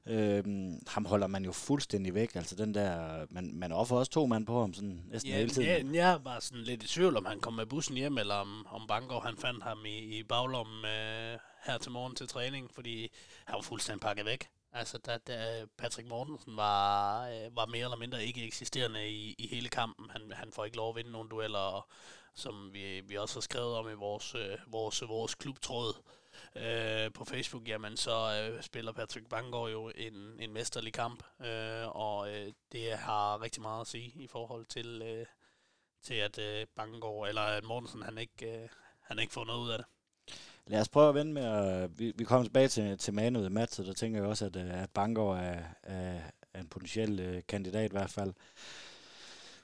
[0.09, 2.37] Øhm, ham holder man jo fuldstændig væk.
[2.37, 5.51] Altså den der, man, man offer også to mand på ham sådan næsten ja, hele
[5.51, 5.95] tiden.
[5.95, 8.67] Ja, jeg var sådan lidt i tvivl, om han kom med bussen hjem, eller om,
[8.71, 13.11] om Bangor han fandt ham i, i baglommen øh, her til morgen til træning, fordi
[13.45, 14.49] han var fuldstændig pakket væk.
[14.73, 19.47] Altså, da, da Patrick Mortensen var, øh, var mere eller mindre ikke eksisterende i, i
[19.47, 20.11] hele kampen.
[20.11, 21.89] Han, han får ikke lov at vinde nogle dueller, og,
[22.35, 25.95] som vi, vi også har skrevet om i vores, øh, vores, vores klubtråd
[26.57, 31.97] øh, på Facebook, jamen så øh, spiller Patrick Bangor jo en, en mesterlig kamp, øh,
[31.97, 35.27] og øh, det har rigtig meget at sige i forhold til, øh,
[36.03, 38.69] til at øh, Bangor, eller at Mortensen, han ikke, øh,
[39.01, 39.87] han ikke får noget ud af det.
[40.69, 43.53] Lad os prøve at vende med, at vi, vi kommer tilbage til, til manuet i
[43.53, 46.19] matchet, der tænker jeg også, at, øh, at Bangor er, er,
[46.55, 48.33] er en potentiel øh, kandidat i hvert fald.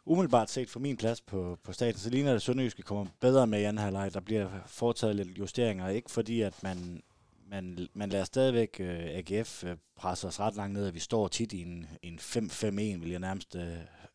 [0.04, 3.46] Umiddelbart set fra min plads på, på staten, så ligner det, at Sønderjyske kommer bedre
[3.46, 4.14] med i anden halvleg.
[4.14, 7.02] Der bliver foretaget lidt justeringer, ikke fordi at man,
[7.48, 11.28] man, man lader stadigvæk øh, AGF øh, presse os ret langt ned, at vi står
[11.28, 13.56] tit i en, en 5-5-1, vil jeg nærmest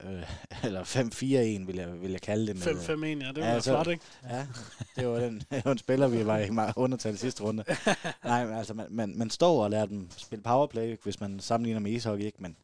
[0.04, 0.24] øh,
[0.66, 2.68] eller 5-4-1, vil jeg, vil jeg kalde det.
[2.68, 4.04] 5-5-1, ja, det var ja, så, flot, ikke?
[4.30, 4.48] Ja,
[4.96, 7.64] det var den, det var en spiller, vi var i undertal i sidste runde.
[8.24, 11.80] Nej, men altså, man, man, man står og lærer dem spille powerplay, hvis man sammenligner
[11.80, 12.42] med ishockey, ikke?
[12.42, 12.58] Men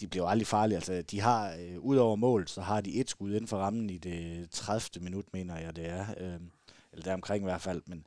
[0.00, 0.76] de bliver jo aldrig farlige.
[0.76, 3.90] Altså, de har, øh, ud over mål, så har de et skud inden for rammen
[3.90, 5.04] i det 30.
[5.04, 6.06] minut, mener jeg, det er.
[6.20, 6.40] Øh,
[6.92, 8.06] eller deromkring i hvert fald, men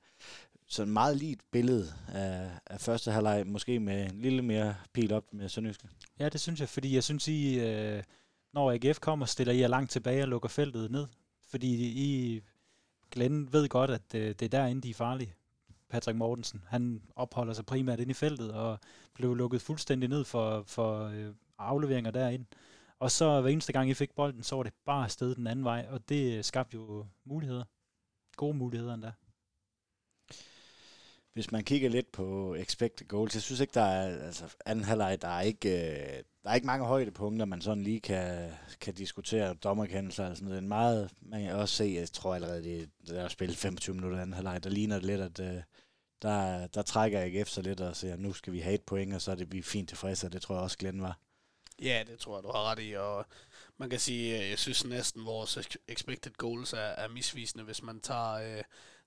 [0.68, 5.14] så en meget lige billede af, af første halvleg, måske med en lille mere pil
[5.14, 5.88] op med Sønderjyske.
[6.20, 8.04] Ja, det synes jeg, fordi jeg synes, I, øh,
[8.54, 11.08] når AGF kommer, stiller I jer langt tilbage og lukker feltet ned.
[11.48, 12.42] Fordi I,
[13.12, 15.36] Glenn ved godt, at øh, det er derinde, de er farlige.
[15.90, 18.80] Patrick Mortensen, han opholder sig primært inde i feltet og
[19.14, 22.46] blev lukket fuldstændig ned for, for øh, afleveringer derinde.
[23.00, 25.66] Og så hver eneste gang, I fik bolden, så var det bare afsted den anden
[25.66, 27.64] vej, og det skabte jo muligheder.
[28.36, 29.12] Gode muligheder endda
[31.34, 35.22] hvis man kigger lidt på expected goals, jeg synes ikke, der er, altså anden halvleg,
[35.22, 38.52] der er ikke, øh, der er ikke mange højdepunkter, man sådan lige kan,
[38.82, 40.62] kan diskutere dommerkendelser og sådan noget.
[40.62, 44.22] En meget, man kan også se, jeg tror allerede, det, der er spillet 25 minutter
[44.22, 45.62] anden halvleg, der ligner det lidt, at øh,
[46.22, 49.22] der, der trækker jeg efter lidt og siger, nu skal vi have et point, og
[49.22, 51.20] så er det vi fint tilfredse, og det tror jeg også Glenn var.
[51.82, 53.26] Ja, det tror jeg, du har ret i, og
[53.78, 58.02] man kan sige, øh, jeg synes næsten, vores expected goals er, er misvisende, hvis man
[58.02, 58.58] tager...
[58.58, 58.64] Øh,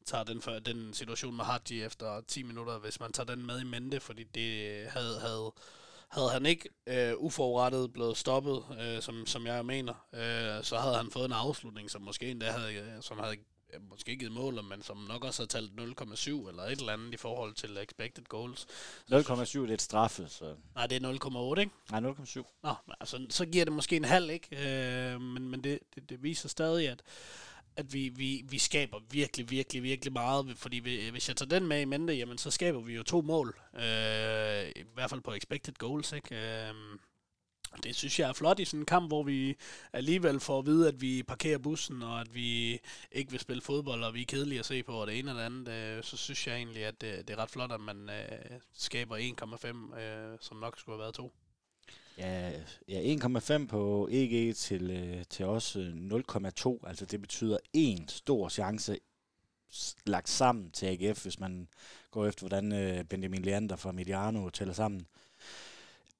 [0.06, 3.60] tager den, for, den situation med Hadji efter 10 minutter, hvis man tager den med
[3.60, 5.52] i mente, fordi det havde, havde,
[6.08, 10.96] havde han ikke øh, uforrettet blevet stoppet, øh, som, som jeg mener, øh, så havde
[10.96, 13.36] han fået en afslutning, som måske endda havde, øh, som havde
[13.80, 17.16] måske givet mål, men som nok også har talt 0,7 eller et eller andet i
[17.16, 18.66] forhold til expected goals.
[19.12, 20.54] 0,7 det er et straffe, så...
[20.74, 21.72] Nej, det er 0,8, ikke?
[21.90, 22.60] Nej, 0,7.
[22.62, 24.56] Nå, altså, så giver det måske en halv, ikke?
[25.12, 27.02] Øh, men men det, det, det viser stadig, at
[27.76, 30.58] at vi, vi, vi skaber virkelig, virkelig, virkelig meget.
[30.58, 33.20] Fordi vi, hvis jeg tager den med i mente, jamen så skaber vi jo to
[33.20, 33.60] mål.
[33.74, 36.36] Øh, I hvert fald på expected goals, ikke?
[36.36, 36.74] Øh,
[37.82, 39.56] det synes jeg er flot i sådan en kamp, hvor vi
[39.92, 42.80] alligevel får at vide, at vi parkerer bussen, og at vi
[43.12, 45.46] ikke vil spille fodbold, og vi er kedelige at se på, og det ene eller
[45.46, 45.68] andet.
[45.68, 49.16] Øh, så synes jeg egentlig, at det, det er ret flot, at man øh, skaber
[49.16, 51.32] 1,5, øh, som nok skulle have været to.
[52.18, 52.50] Ja,
[52.88, 56.88] ja 1,5 på EG til, øh, til os øh, 0,2.
[56.88, 58.98] Altså det betyder en stor chance
[60.06, 61.68] lagt sammen til AGF, hvis man
[62.10, 65.06] går efter, hvordan øh, Benjamin Leander fra Mediano tæller sammen.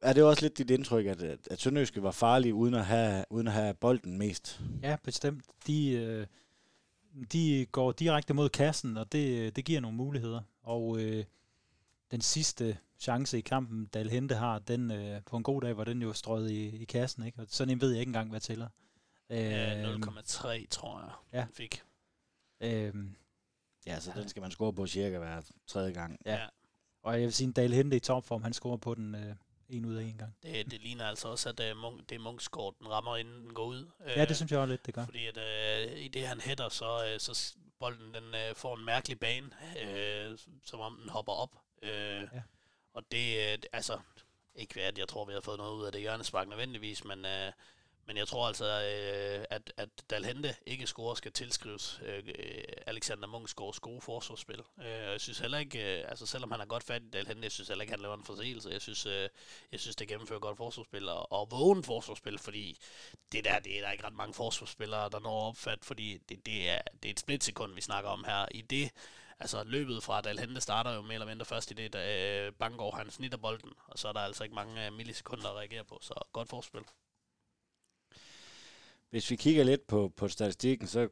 [0.01, 3.47] Er det også lidt dit indtryk, at, at, Sønderjyske var farlige uden at have, uden
[3.47, 4.61] at have bolden mest?
[4.82, 5.45] Ja, bestemt.
[5.66, 6.26] De, øh,
[7.32, 10.40] de går direkte mod kassen, og det, øh, det giver nogle muligheder.
[10.62, 11.24] Og øh,
[12.12, 15.84] den sidste chance i kampen, Dal Hente har, den øh, på en god dag, var
[15.84, 17.42] den jo strøget i, i kassen, ikke?
[17.42, 18.68] Og sådan en ved jeg ikke engang, hvad tæller.
[19.30, 21.46] Øh, 0,3 tror jeg, ja.
[21.54, 21.82] fik.
[22.60, 22.94] Øh,
[23.86, 26.18] ja, så den skal man score på cirka hver tredje gang.
[26.26, 26.34] Ja.
[26.34, 26.46] ja.
[27.02, 29.34] Og jeg vil sige, at Dal Hente i topform, han scorer på den øh,
[29.68, 30.36] en ud af en gang.
[30.42, 33.64] Det, det ligner altså også, at Munk, det er Munksgaard, den rammer, inden den går
[33.64, 33.90] ud.
[34.16, 35.04] Ja, det synes jeg også lidt, det gør.
[35.04, 38.84] Fordi at, uh, i det, han hætter, så, uh, så bolden den, uh, får en
[38.84, 41.62] mærkelig bane, uh, som om den hopper op.
[41.83, 42.43] Uh, ja.
[42.95, 43.99] Og det, uh, altså,
[44.55, 47.53] ikke at jeg tror, vi har fået noget ud af det hjørnespark nødvendigvis, men uh,
[48.07, 52.22] men jeg tror altså, øh, at, at Dalhente ikke score skal tilskrives øh,
[52.87, 54.61] Alexander Munchsgaards gode forsvarsspil.
[54.78, 57.53] Øh, jeg synes heller ikke, øh, altså selvom han er godt fat i Dalhente, jeg
[57.53, 58.70] synes heller ikke, han laver en forseelse.
[58.70, 59.28] Jeg synes, øh,
[59.72, 62.78] jeg synes det gennemfører godt forsvarsspil og, og vågen forsvarsspil, fordi
[63.33, 66.68] det der, det er der ikke ret mange forsvarsspillere, der når opfat, fordi det, det,
[66.68, 68.47] er, det er et splitsekund, vi snakker om her.
[68.51, 68.91] I det,
[69.43, 72.01] altså løbet fra Dalhente starter jo mere eller mindre først i det, da
[72.47, 75.57] øh, Bangor han snitter bolden, og så er der altså ikke mange øh, millisekunder at
[75.57, 76.80] reagere på, så godt forspil.
[79.11, 81.09] Hvis vi kigger lidt på, på statistikken, så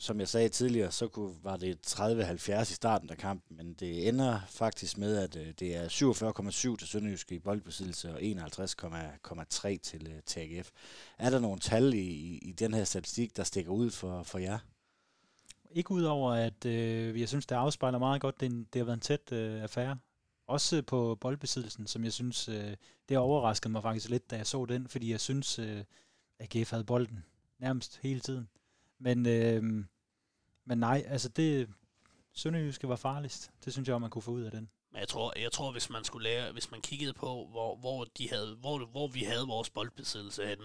[0.00, 4.08] som jeg sagde tidligere, så kunne, var det 30-70 i starten af kampen, men det
[4.08, 10.22] ender faktisk med, at øh, det er 47,7 til Sønderjyske i boldbesiddelse og 51,3 til,
[10.26, 10.70] øh.
[11.18, 14.58] Er der nogle tal i, i den her statistik, der stikker ud for, for jer?
[15.70, 19.00] Ikke udover, at øh, jeg synes, det afspejler meget godt, det, det har været en
[19.00, 19.98] tæt øh, affære.
[20.46, 22.76] Også på boldbesiddelsen, som jeg synes, øh,
[23.08, 25.84] det overraskede mig faktisk lidt, da jeg så den, fordi jeg synes, øh,
[26.38, 27.24] AGF havde bolden
[27.58, 28.48] nærmest hele tiden.
[28.98, 29.62] Men, øh,
[30.64, 31.68] men nej, altså det,
[32.32, 33.50] Sønderjyske var farligst.
[33.64, 34.68] Det synes jeg, man kunne få ud af den.
[34.92, 38.04] Men jeg tror, jeg tror hvis man skulle lære, hvis man kiggede på, hvor, hvor,
[38.04, 40.64] de havde, hvor, hvor vi havde vores boldbesiddelse henne,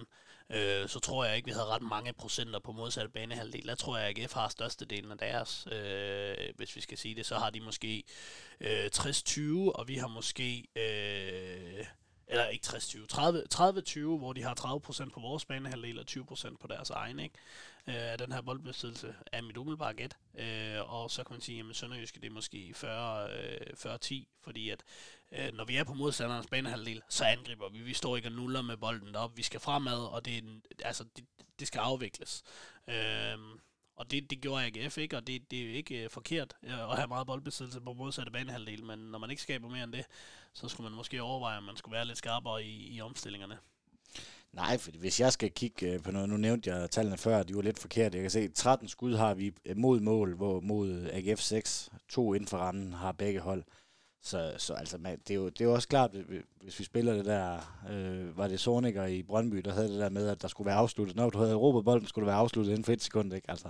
[0.49, 3.67] øh, så tror jeg ikke, vi havde ret mange procenter på modsatte banehalvdel.
[3.67, 5.67] Der tror jeg, at AGF har størstedelen af deres.
[5.71, 8.03] Øh, hvis vi skal sige det, så har de måske
[8.59, 10.67] øh, 60-20, og vi har måske...
[10.75, 11.85] Øh,
[12.27, 12.97] eller ikke 60-20,
[13.53, 14.55] 30-20, hvor de har
[15.05, 17.35] 30% på vores banehalvdel og 20% på deres egen, ikke?
[17.87, 20.17] Øh, af den her boldbesiddelse er mit umiddelbare gæt.
[20.37, 24.83] Øh, og så kan man sige, at Sønderjyske det er måske 40-10, øh, fordi at
[25.31, 27.79] øh, når vi er på modstanderens banehalvdel, så angriber vi.
[27.79, 29.35] Vi står ikke og nuller med bolden deroppe.
[29.35, 30.41] Vi skal fremad, og det, er,
[30.85, 31.25] altså, det,
[31.59, 32.43] det skal afvikles.
[32.87, 33.37] Øh,
[33.95, 36.91] og det, det gjorde AGF ikke, og det, det er jo ikke øh, forkert øh,
[36.91, 40.05] at have meget boldbesiddelse på modsatte banehalvdel, men når man ikke skaber mere end det,
[40.53, 43.57] så skulle man måske overveje, om man skulle være lidt skarpere i, i omstillingerne.
[44.53, 47.55] Nej, for hvis jeg skal kigge øh, på noget, nu nævnte jeg tallene før, de
[47.55, 48.17] var lidt forkerte.
[48.17, 52.33] Jeg kan se, 13 skud har vi øh, mod mål, hvor mod AGF 6, to
[52.33, 53.63] inden for rammen har begge hold.
[54.21, 56.11] Så, så altså, man, det, er jo, det er jo også klart,
[56.61, 60.09] hvis vi spiller det der, øh, var det Sorniger i Brøndby, der havde det der
[60.09, 61.15] med, at der skulle være afsluttet.
[61.15, 63.51] Når du havde råbet bolden, skulle det være afsluttet inden for et sekund, ikke?
[63.51, 63.69] Altså,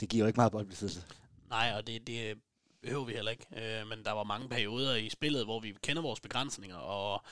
[0.00, 1.02] det giver jo ikke meget boldbesiddelse.
[1.50, 2.38] Nej, og det, det
[2.82, 3.46] behøver vi heller ikke.
[3.56, 7.24] Øh, men der var mange perioder i spillet, hvor vi kender vores begrænsninger, og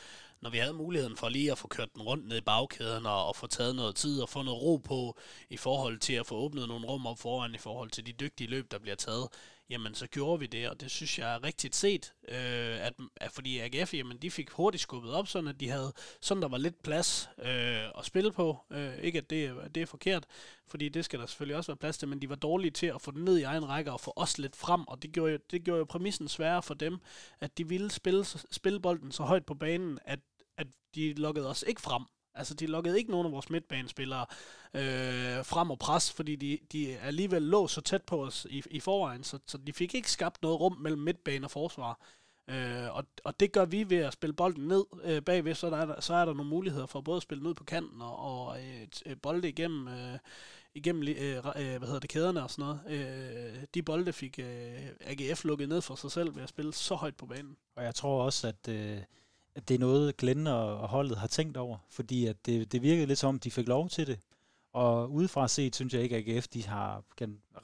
[0.44, 3.26] når vi havde muligheden for lige at få kørt den rundt ned i bagkæden og,
[3.26, 5.18] og få taget noget tid og få noget ro på
[5.50, 8.50] i forhold til at få åbnet nogle rum op foran i forhold til de dygtige
[8.50, 9.28] løb, der bliver taget,
[9.70, 13.32] jamen så gjorde vi det, og det synes jeg er rigtigt set, øh, at, at
[13.32, 16.58] fordi AGF, jamen de fik hurtigt skubbet op, sådan at de havde, sådan der var
[16.58, 20.26] lidt plads øh, at spille på, øh, ikke at det, det er forkert,
[20.66, 23.02] fordi det skal der selvfølgelig også være plads til, men de var dårlige til at
[23.02, 25.38] få den ned i egen række og få os lidt frem, og det gjorde jo,
[25.50, 26.98] det gjorde jo præmissen sværere for dem,
[27.40, 30.20] at de ville spille, spille bolden så højt på banen, at,
[30.58, 32.02] at de lukkede os ikke frem,
[32.34, 34.26] Altså, de lukkede ikke nogen af vores midtbanespillere
[34.74, 38.80] øh, frem og pres, fordi de, de alligevel lå så tæt på os i, i
[38.80, 42.00] forvejen, så, så de fik ikke skabt noget rum mellem midtbane og forsvar.
[42.48, 45.76] Øh, og, og det gør vi ved at spille bolden ned øh, bagved, så, der
[45.76, 48.62] er, så er der nogle muligheder for både at spille ned på kanten og, og
[48.62, 50.18] øh, øh bolde igennem, øh,
[50.74, 51.42] igennem øh, øh,
[51.78, 52.80] hvad hedder det, kæderne og sådan noget.
[52.88, 56.94] Øh, de bolde fik øh, AGF lukket ned for sig selv ved at spille så
[56.94, 57.56] højt på banen.
[57.76, 58.68] Og jeg tror også, at...
[58.68, 59.02] Øh
[59.54, 63.06] at det er noget, Glenn og holdet har tænkt over, fordi at det, det virkede
[63.06, 64.18] lidt som om, de fik lov til det.
[64.72, 67.04] Og udefra set, synes jeg ikke, at AGF de har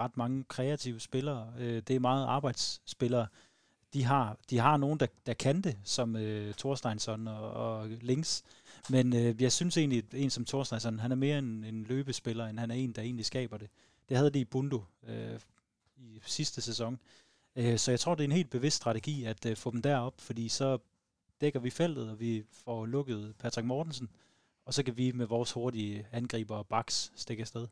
[0.00, 1.52] ret mange kreative spillere.
[1.58, 3.26] Øh, det er meget arbejdsspillere.
[3.92, 8.42] De har, de har nogen, der, der kan det, som øh, Thorsteinsson og, og Links.
[8.90, 12.46] Men øh, jeg synes egentlig, at en som Thorsteinsson, han er mere en, en løbespiller,
[12.46, 13.68] end han er en, der egentlig skaber det.
[14.08, 15.40] Det havde de i Bundo øh,
[15.96, 16.98] i sidste sæson.
[17.56, 20.14] Øh, så jeg tror, det er en helt bevidst strategi at øh, få dem derop,
[20.20, 20.78] fordi så
[21.40, 24.10] dækker vi feltet, og vi får lukket Patrick Mortensen,
[24.64, 27.66] og så kan vi med vores hurtige angriber og baks stikke afsted.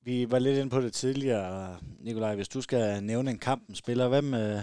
[0.00, 2.34] Vi var lidt inde på det tidligere, Nikolaj.
[2.34, 4.62] Hvis du skal nævne en kamp, spiller, hvem, øh,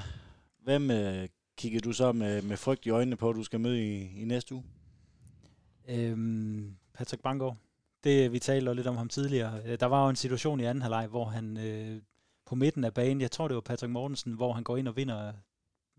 [0.63, 3.83] hvem øh, kigger du så med, med frygt i øjnene på, at du skal møde
[3.83, 4.63] i, i næste uge?
[5.87, 7.57] Øhm, Patrick Bangor.
[8.03, 9.61] Det, vi talte lidt om ham tidligere.
[9.65, 12.01] Øh, der var jo en situation i anden halvleg, hvor han øh,
[12.45, 14.95] på midten af banen, jeg tror det var Patrick Mortensen, hvor han går ind og
[14.95, 15.33] vinder.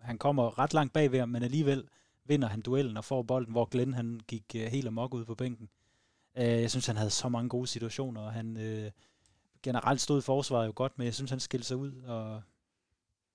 [0.02, 1.88] Han kommer ret langt bagved ham, men alligevel
[2.24, 5.34] vinder han duellen og får bolden, hvor Glenn han gik øh, helt amok ud på
[5.34, 5.68] bænken.
[6.36, 8.90] Øh, jeg synes, han havde så mange gode situationer, og han øh,
[9.62, 12.42] generelt stod i forsvaret jo godt, men jeg synes, han skilte sig ud, og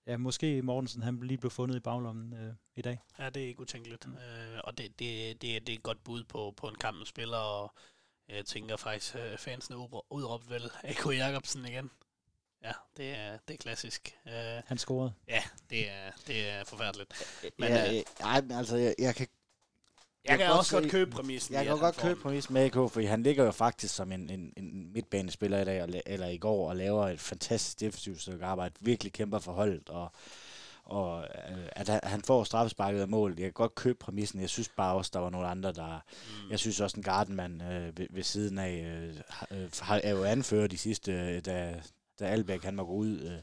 [0.08, 3.00] ja, måske Mortensen han lige blev fundet i baglommen øh, i dag.
[3.20, 4.14] Ja, det er ikke utænkeligt, mm.
[4.14, 7.06] øh, og det, det, det, det er et godt bud på, på en kamp med
[7.06, 7.74] spiller, og
[8.30, 9.78] jeg tænker faktisk, øh, fansene
[10.10, 11.06] udråbte vel A.K.
[11.06, 11.92] Jacobsen igen.
[12.64, 14.18] Ja, det er, det er klassisk.
[14.26, 14.32] Uh,
[14.66, 15.14] Han scorede.
[15.28, 17.14] Ja, det er, det er forfærdeligt.
[17.60, 19.28] Men, ja, uh, altså, jeg, jeg kan
[20.28, 21.56] jeg, jeg kan også godt købe præmissen.
[21.56, 24.54] Jeg kan godt købe præmissen med AK, for han ligger jo faktisk som en, en,
[24.58, 28.76] en midtbanespiller i dag, eller i går, og laver et fantastisk defensivt stykke arbejde.
[28.80, 30.12] Virkelig kæmper for holdet, og,
[30.84, 33.36] og øh, at han får straffesparket af mål.
[33.38, 34.42] Jeg kan godt købe præmissen.
[34.42, 36.00] Jeg synes bare også, der var nogle andre, der...
[36.44, 36.52] Mm.
[36.52, 39.16] Jeg synes også, en Gardenman øh, ved, ved siden af øh,
[39.52, 41.82] øh, er jo anført de sidste, øh, da,
[42.20, 43.20] da Albeck han må gå ud...
[43.20, 43.40] Øh,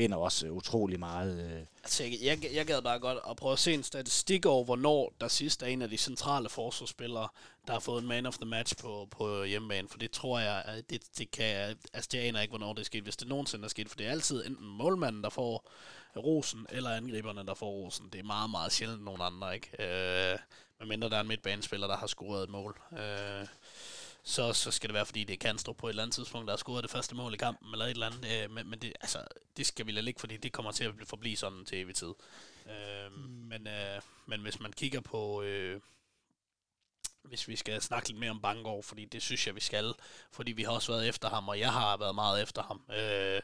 [0.00, 1.44] vinder også øh, utrolig meget.
[1.44, 1.66] Øh.
[1.84, 5.12] Altså, jeg, jeg, jeg gad bare godt at prøve at se en statistik over, hvornår
[5.20, 7.28] der sidst er en af de centrale forsvarsspillere,
[7.66, 10.82] der har fået en man of the match på, på hjemmebane, for det tror jeg,
[10.90, 13.68] det, det kan, altså jeg aner ikke, hvornår det er sket, hvis det nogensinde er
[13.68, 15.70] sket, for det er altid enten målmanden, der får
[16.16, 18.08] rosen, eller angriberne, der får rosen.
[18.12, 19.70] Det er meget, meget sjældent nogen andre, ikke?
[19.78, 20.38] Øh,
[20.80, 22.80] medmindre der er en midtbanespiller, der har scoret et mål.
[22.92, 23.46] Øh,
[24.22, 26.52] så, så skal det være, fordi det er Kanstrup på et eller andet tidspunkt, der
[26.52, 28.44] har scoret det første mål i kampen, eller et eller andet.
[28.44, 29.24] Øh, men men det, altså,
[29.56, 32.12] det skal vi lade ligge, fordi det kommer til at forblive sådan til evig tid.
[32.66, 33.20] Øh, mm.
[33.20, 35.42] men, øh, men hvis man kigger på...
[35.42, 35.80] Øh,
[37.24, 39.94] hvis vi skal snakke lidt mere om Bangor, fordi det synes jeg, vi skal.
[40.32, 42.82] Fordi vi har også været efter ham, og jeg har været meget efter ham.
[42.98, 43.40] Øh,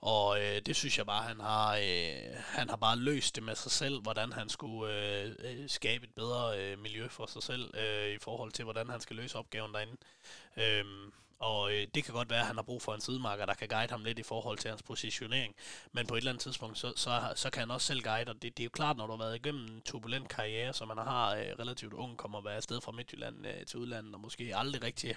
[0.00, 3.54] og øh, det synes jeg bare, han har, øh, han har bare løst det med
[3.54, 7.76] sig selv, hvordan han skulle øh, øh skabe et bedre øh, miljø for sig selv,
[7.76, 9.96] øh, i forhold til, hvordan han skal løse opgaven derinde.
[10.56, 10.84] Øh,
[11.38, 13.68] og øh, det kan godt være, at han har brug for en sidemarker, der kan
[13.68, 15.54] guide ham lidt i forhold til hans positionering.
[15.92, 18.42] Men på et eller andet tidspunkt, så, så, så kan han også selv guide, og
[18.42, 20.98] det, det er jo klart, når du har været igennem en turbulent karriere, som man
[20.98, 24.56] har øh, relativt ung, kommer at være afsted fra Midtjylland øh, til udlandet, og måske
[24.56, 25.10] aldrig rigtig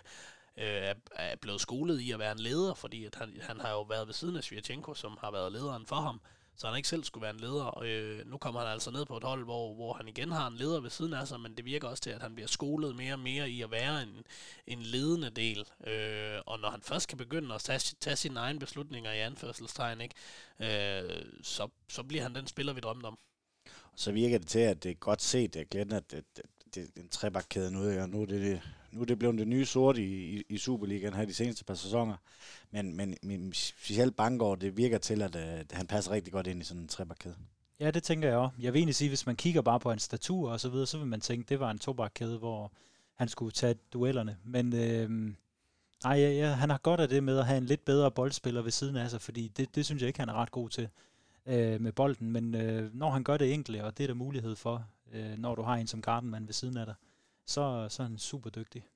[0.57, 3.81] øh, er, blevet skolet i at være en leder, fordi at han, han har jo
[3.81, 6.21] været ved siden af Svirchenko, som har været lederen for ham,
[6.61, 7.83] så han ikke selv skulle være en leder.
[7.83, 10.55] Øh, nu kommer han altså ned på et hold, hvor, hvor han igen har en
[10.55, 13.13] leder ved siden af sig, men det virker også til, at han bliver skolet mere
[13.13, 14.23] og mere i at være en,
[14.67, 15.59] en ledende del.
[15.87, 20.01] Øh, og når han først kan begynde at tage, tage sine egne beslutninger i anførselstegn,
[20.01, 20.15] ikke,
[20.59, 23.17] øh, så, så bliver han den spiller, vi drømte om.
[23.95, 26.25] Så virker det til, at det er godt set, at Glenn, at det,
[26.75, 28.61] det, en trebakkæde nu, og nu er det, det
[28.91, 30.03] nu er det blevet det nye sort i,
[30.37, 32.15] i, i Superligaen her de seneste par sæsoner.
[32.71, 36.47] Men, men, men specielt Bangor, det virker til, at, øh, at han passer rigtig godt
[36.47, 37.35] ind i sådan en trebakkæde.
[37.79, 38.55] Ja, det tænker jeg også.
[38.59, 40.97] Jeg vil egentlig sige, hvis man kigger bare på hans statur og så videre, så
[40.97, 42.71] vil man tænke, det var en tobakkæde, hvor
[43.15, 44.37] han skulle tage duellerne.
[44.43, 45.09] Men øh,
[46.03, 48.61] nej, ja, ja, han har godt af det med at have en lidt bedre boldspiller
[48.61, 50.89] ved siden af sig, fordi det, det synes jeg ikke, han er ret god til
[51.45, 52.31] øh, med bolden.
[52.31, 55.55] Men øh, når han gør det enkelt, og det er der mulighed for, øh, når
[55.55, 56.95] du har en som Gardenman ved siden af dig,
[57.45, 58.87] så, så er han super dygtig.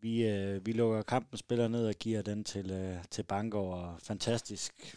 [0.00, 3.74] Vi, øh, vi lukker kampen spiller ned og giver den til, øh, til Bangor.
[3.74, 4.96] Og fantastisk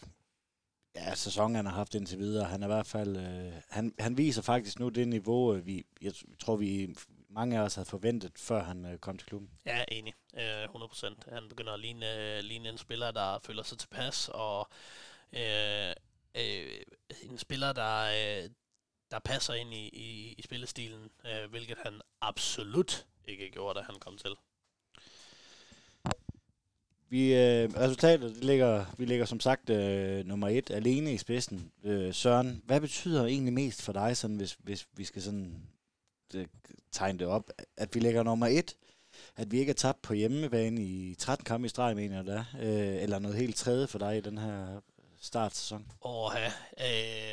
[0.96, 2.46] ja, sæson, han har haft indtil videre.
[2.46, 5.86] Han er i hvert fald, øh, han, han viser faktisk nu det niveau, øh, vi,
[6.02, 6.96] jeg tror, vi
[7.30, 9.50] mange af os havde forventet, før han øh, kom til klubben.
[9.66, 10.14] Ja, enig.
[10.38, 11.34] Øh, 100%.
[11.34, 14.68] Han begynder at ligne, øh, ligne en spiller, der føler sig tilpas, og
[15.34, 15.94] øh,
[16.36, 16.82] øh,
[17.24, 18.04] en spiller, der,
[18.44, 18.50] øh,
[19.14, 23.96] der passer ind i, i, i spillestilen, øh, hvilket han absolut ikke gjorde, da han
[24.00, 24.32] kom til.
[27.10, 31.72] Vi, øh, resultatet det ligger, vi ligger som sagt øh, nummer et alene i spidsen.
[31.84, 35.68] Øh, Søren, hvad betyder egentlig mest for dig, sådan, hvis, hvis vi skal sådan
[36.32, 36.50] det,
[36.92, 38.76] tegne det op, at vi ligger nummer et,
[39.36, 43.04] at vi ikke er tabt på hjemmebane i 13 kampe i streg, mener jeg, øh,
[43.04, 44.82] eller noget helt tredje for dig i den her
[45.24, 45.92] start sæson?
[46.36, 46.48] ja.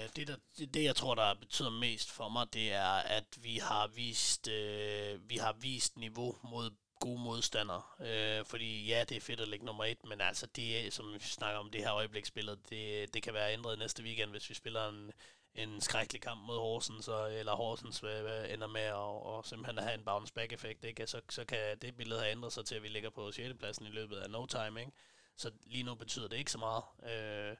[0.05, 3.25] øh, det, der, det, det, jeg tror, der betyder mest for mig, det er, at
[3.37, 6.71] vi har vist, øh, vi har vist niveau mod
[7.01, 7.83] gode modstandere.
[8.01, 11.19] Øh, fordi ja, det er fedt at lægge nummer et, men altså det, som vi
[11.19, 14.89] snakker om det her øjebliksspillet, det, det kan være ændret næste weekend, hvis vi spiller
[14.89, 15.13] en,
[15.55, 19.95] en skrækkelig kamp mod Horsens, og, eller Horsens øh, ender med at og simpelthen have
[19.95, 21.07] en bounce back effekt, ikke?
[21.07, 23.55] Så, så kan det billede have ændret sig til, at vi ligger på 6.
[23.59, 24.93] pladsen i løbet af no time, ikke?
[25.37, 26.85] Så lige nu betyder det ikke så meget.
[27.03, 27.57] Øh,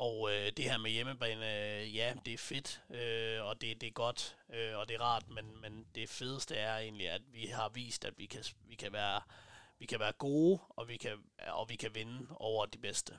[0.00, 1.46] og øh, det her med hjemmebane,
[1.80, 5.00] øh, ja, det er fedt, øh, og det, det er godt, øh, og det er
[5.00, 8.74] rart, men, men det fedeste er egentlig, at vi har vist, at vi kan, vi
[8.74, 9.20] kan, være,
[9.78, 11.10] vi kan være gode, og vi kan,
[11.48, 13.12] og vi kan vinde over de bedste.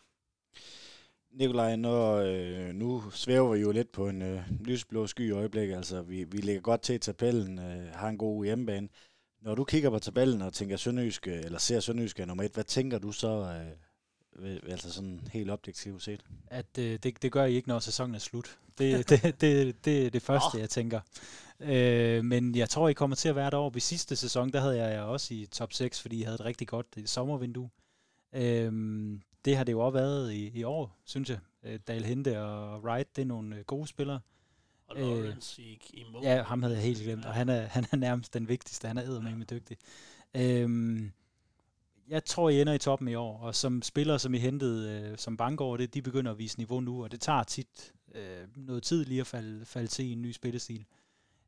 [1.32, 5.76] Nikolaj, når, øh, nu svæver vi jo lidt på en øh, lysblå sky i øjeblikket.
[5.76, 8.90] Altså, vi, vi ligger godt til i tabellen, øh, har en god hjemmebane.
[9.42, 12.64] Når du kigger på tabellen og tænker Sønderjyske, øh, eller ser Sønderjyske nummer et, hvad
[12.64, 13.91] tænker du så, øh,
[14.68, 16.24] altså sådan helt objektivt set?
[16.48, 18.58] At øh, det, det gør I ikke, når sæsonen er slut.
[18.78, 21.00] Det, det, det, det, det er det første, jeg tænker.
[21.60, 23.78] Øh, men jeg tror, I kommer til at være derovre.
[23.78, 26.46] I sidste sæson, der havde jeg jer også i top 6, fordi I havde et
[26.46, 27.70] rigtig godt sommervindue.
[28.34, 28.72] Øh,
[29.46, 31.40] det har det jo også været i, i år, synes jeg.
[31.64, 34.20] Øh, Dale Hente og Wright, det er nogle øh, gode spillere.
[34.88, 36.24] Og Lawrence øh, i, i mål.
[36.24, 37.30] Ja, ham havde jeg helt glemt, ja.
[37.30, 38.88] og han er, han er nærmest den vigtigste.
[38.88, 39.56] Han er eddermame ja.
[39.56, 39.78] dygtig.
[40.36, 41.12] Øhm,
[42.08, 45.18] jeg tror, I ender i toppen i år, og som spillere, som I hentede øh,
[45.18, 48.84] som bankår, det, de begynder at vise niveau nu, og det tager tit øh, noget
[48.84, 50.86] tid lige at falde, falde til i en ny spillestil.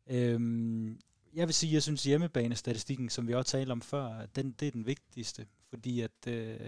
[0.07, 0.99] Øhm,
[1.33, 4.71] jeg vil sige, jeg synes hjemmebanestatistikken, som vi også talte om før, den, det er
[4.71, 6.59] den vigtigste, fordi at øh,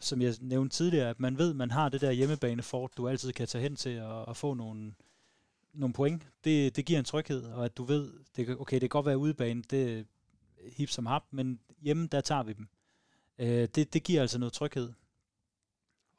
[0.00, 3.32] som jeg nævnte tidligere, at man ved, at man har det der hjemmebanefort, du altid
[3.32, 4.92] kan tage hen til og, og få nogle,
[5.72, 6.28] nogle point.
[6.44, 9.18] Det, det giver en tryghed, og at du ved, det, okay, det kan godt være
[9.18, 10.06] udebane, det
[10.76, 12.68] hip som hap, men hjemme, der tager vi dem.
[13.38, 14.92] Øh, det, det giver altså noget tryghed.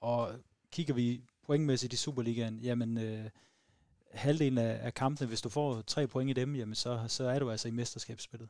[0.01, 0.35] Og
[0.71, 3.29] kigger vi pointmæssigt i Superligaen, jamen øh,
[4.11, 7.39] halvdelen af, af kampene, hvis du får tre point i dem, jamen så, så er
[7.39, 8.49] du altså i mesterskabsspillet.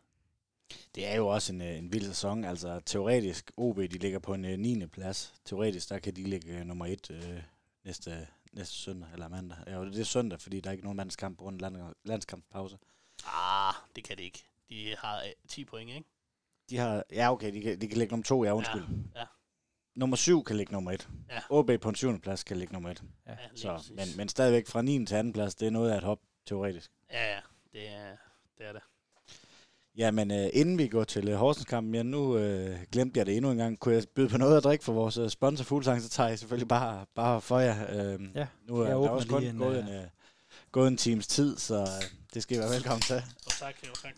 [0.96, 2.44] Det er jo også en, øh, en vild sæson.
[2.44, 4.86] Altså teoretisk, OB de ligger på en uh, øh, 9.
[4.86, 5.34] plads.
[5.46, 7.18] Teoretisk, der kan de ligge uh, nummer 1 uh,
[7.86, 9.58] næste, næste søndag eller mandag.
[9.68, 12.78] Ja, det er søndag, fordi der er ikke nogen mandskamp på grund af land, landskampspause.
[13.26, 14.44] Ah, det kan de ikke.
[14.74, 16.04] De har 10 point, ikke?
[16.70, 18.84] De har, ja okay, de kan, de kan ligge nummer 2, ja undskyld.
[19.16, 19.26] Ja, ja.
[19.96, 21.10] Nummer 7 kan ligge nummer 1.
[21.30, 21.40] Ja.
[21.50, 22.20] OB på en 7.
[22.22, 23.04] plads kan ligge nummer 1.
[23.28, 25.06] Ja, Så, men, men stadigvæk fra 9.
[25.06, 25.32] til 2.
[25.34, 26.92] plads, det er noget af et hop, teoretisk.
[27.12, 27.40] Ja, ja,
[27.74, 28.10] det er
[28.58, 28.68] det.
[28.68, 28.82] Er det.
[29.96, 33.52] Jamen, øh, inden vi går til øh, Horsens-kampen, ja, nu øh, glemte jeg det endnu
[33.52, 33.80] en gang.
[33.80, 36.40] Kunne jeg byde på noget at drikke for vores øh, sponsor Fuglsang, så tager jeg
[36.40, 38.14] selvfølgelig bare, bare for jer.
[38.14, 40.04] Øh, ja, nu er der også kun en, gået, en, øh,
[40.72, 41.88] gået en times tid, så øh,
[42.34, 43.16] det skal I være velkommen til.
[43.16, 44.14] Jo, tak, jo, tak.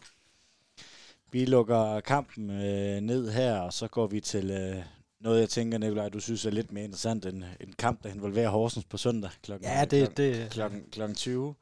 [1.32, 4.84] Vi lukker kampen øh, ned her, og så går vi til øh,
[5.20, 8.50] noget, jeg tænker, Nikolaj, du synes er lidt mere interessant end en kamp, der involverer
[8.50, 11.56] Horsens på søndag klokken, ja, det, klokken, det, klokken, klokken 20.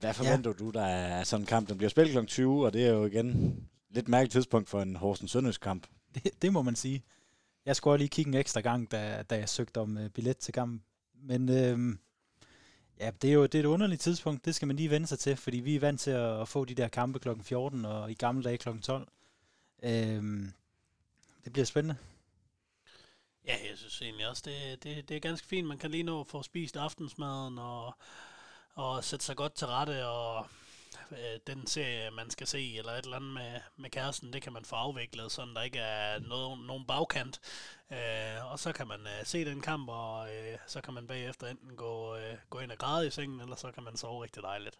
[0.00, 0.64] Hvad forventer ja.
[0.64, 1.68] du, der er sådan en kamp?
[1.68, 2.26] Den bliver spillet kl.
[2.26, 3.56] 20, og det er jo igen
[3.90, 5.86] lidt mærkeligt tidspunkt for en Horsens Sønderjysk kamp.
[6.14, 7.02] Det, det må man sige.
[7.66, 10.54] Jeg skulle lige kigge en ekstra gang, da, da jeg søgte om uh, billet til
[10.54, 10.82] kampen.
[11.22, 11.96] Men øh,
[13.00, 14.44] ja, det er jo det er et underligt tidspunkt.
[14.44, 16.64] Det skal man lige vende sig til, fordi vi er vant til at, at få
[16.64, 17.28] de der kampe kl.
[17.42, 18.68] 14 og i gamle dage kl.
[18.82, 19.08] 12.
[19.82, 20.52] Øhm,
[21.44, 21.96] det bliver spændende.
[23.46, 25.68] Ja, jeg synes egentlig også, det, det, det er ganske fint.
[25.68, 27.94] Man kan lige nå at få spist aftensmaden og
[28.78, 30.46] og sætte sig godt til rette, og
[31.12, 34.52] øh, den serie, man skal se, eller et eller andet med, med kæresten, det kan
[34.52, 37.40] man få afviklet, så der ikke er noget, nogen bagkant.
[37.92, 41.46] Øh, og så kan man øh, se den kamp, og øh, så kan man bagefter
[41.46, 44.42] enten gå, øh, gå ind og græde i sengen, eller så kan man sove rigtig
[44.42, 44.78] dejligt.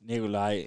[0.00, 0.66] Nikolaj,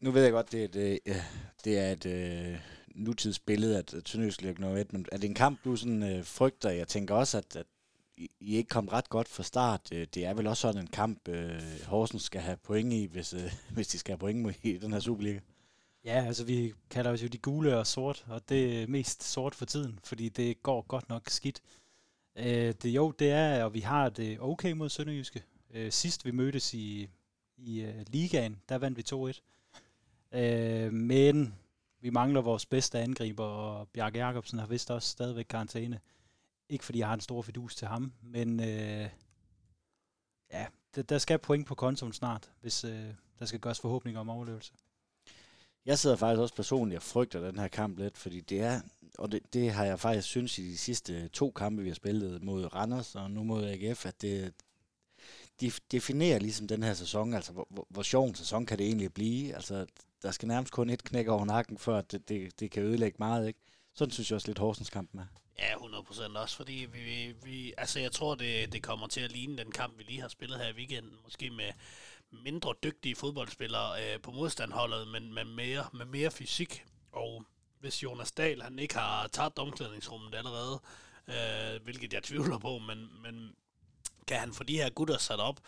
[0.00, 1.16] nu ved jeg godt, det er et, øh,
[1.64, 2.60] det er et øh,
[2.94, 6.70] nutidsbillede, at Sønderjysk ligger noget men er det en kamp, du sådan, øh, frygter?
[6.70, 7.66] Jeg tænker også, at, at
[8.16, 9.88] i ikke kom ret godt fra start.
[9.92, 13.34] Øh, det er vel også sådan en kamp, øh, Horsens skal have point i, hvis,
[13.34, 15.40] øh, hvis de skal have point i den her Superliga.
[16.04, 19.54] Ja, altså vi kalder os jo de gule og sort, og det er mest sort
[19.54, 21.60] for tiden, fordi det går godt nok skidt.
[22.36, 25.42] Øh, det, jo, det er, og vi har det okay mod Sønderjyske.
[25.74, 27.08] Øh, sidst vi mødtes i,
[27.56, 29.04] i uh, ligaen, der vandt vi
[30.32, 30.38] 2-1.
[30.38, 31.54] Øh, men
[32.00, 36.00] vi mangler vores bedste angriber, og Bjarke Jacobsen har vist også stadigvæk karantæne.
[36.68, 39.08] Ikke fordi jeg har en stor fidus til ham, men øh,
[40.52, 43.06] ja, der, der skal point på kontoen snart, hvis øh,
[43.38, 44.72] der skal gøres forhåbninger om overlevelse.
[45.86, 48.80] Jeg sidder faktisk også personligt og frygter den her kamp lidt, fordi det er,
[49.18, 52.42] og det, det har jeg faktisk synes i de sidste to kampe, vi har spillet
[52.42, 54.54] mod Randers og nu mod AGF, at det,
[55.60, 58.86] de definerer ligesom den her sæson, altså hvor, hvor, hvor sjov en sæson kan det
[58.86, 59.54] egentlig blive.
[59.54, 59.86] Altså,
[60.22, 63.46] der skal nærmest kun et knæk over nakken, før det, det, det kan ødelægge meget,
[63.48, 63.60] ikke?
[63.96, 65.26] Sådan synes jeg også lidt Horsens kampen er.
[65.58, 69.32] Ja, 100% også, fordi vi, vi, vi altså jeg tror, det, det kommer til at
[69.32, 71.72] ligne den kamp, vi lige har spillet her i weekenden, måske med
[72.30, 77.44] mindre dygtige fodboldspillere øh, på modstandholdet, men med mere, med mere fysik, og
[77.80, 80.80] hvis Jonas Dahl, han ikke har taget omklædningsrummet allerede,
[81.28, 83.54] øh, hvilket jeg tvivler på, men, men
[84.26, 85.60] kan han få de her gutter sat op,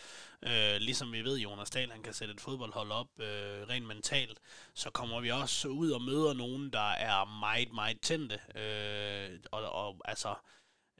[0.43, 4.39] øh, ligesom vi ved, Jonas Dahl, han kan sætte et fodboldhold op øh, rent mentalt,
[4.75, 8.41] så kommer vi også ud og møder nogen, der er meget, meget tændte.
[8.55, 10.35] Øh, og, og altså,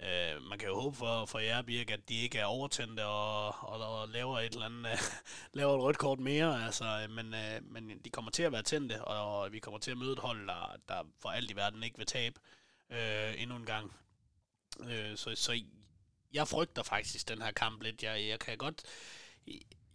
[0.03, 3.47] øh, man kan jo håbe for, for jer, Birk, at de ikke er overtændte og,
[3.47, 4.99] og, og laver et eller andet, øh,
[5.59, 8.63] laver et rødt kort mere, altså, øh, men, øh, men de kommer til at være
[8.63, 11.57] tændte, og, og vi kommer til at møde et hold, der, der for alt i
[11.57, 12.41] verden ikke vil tabe
[12.91, 13.93] øh, endnu en gang.
[14.81, 15.53] Øh, så, så
[16.33, 18.03] jeg frygter faktisk den her kamp lidt.
[18.03, 18.83] Jeg, jeg kan godt,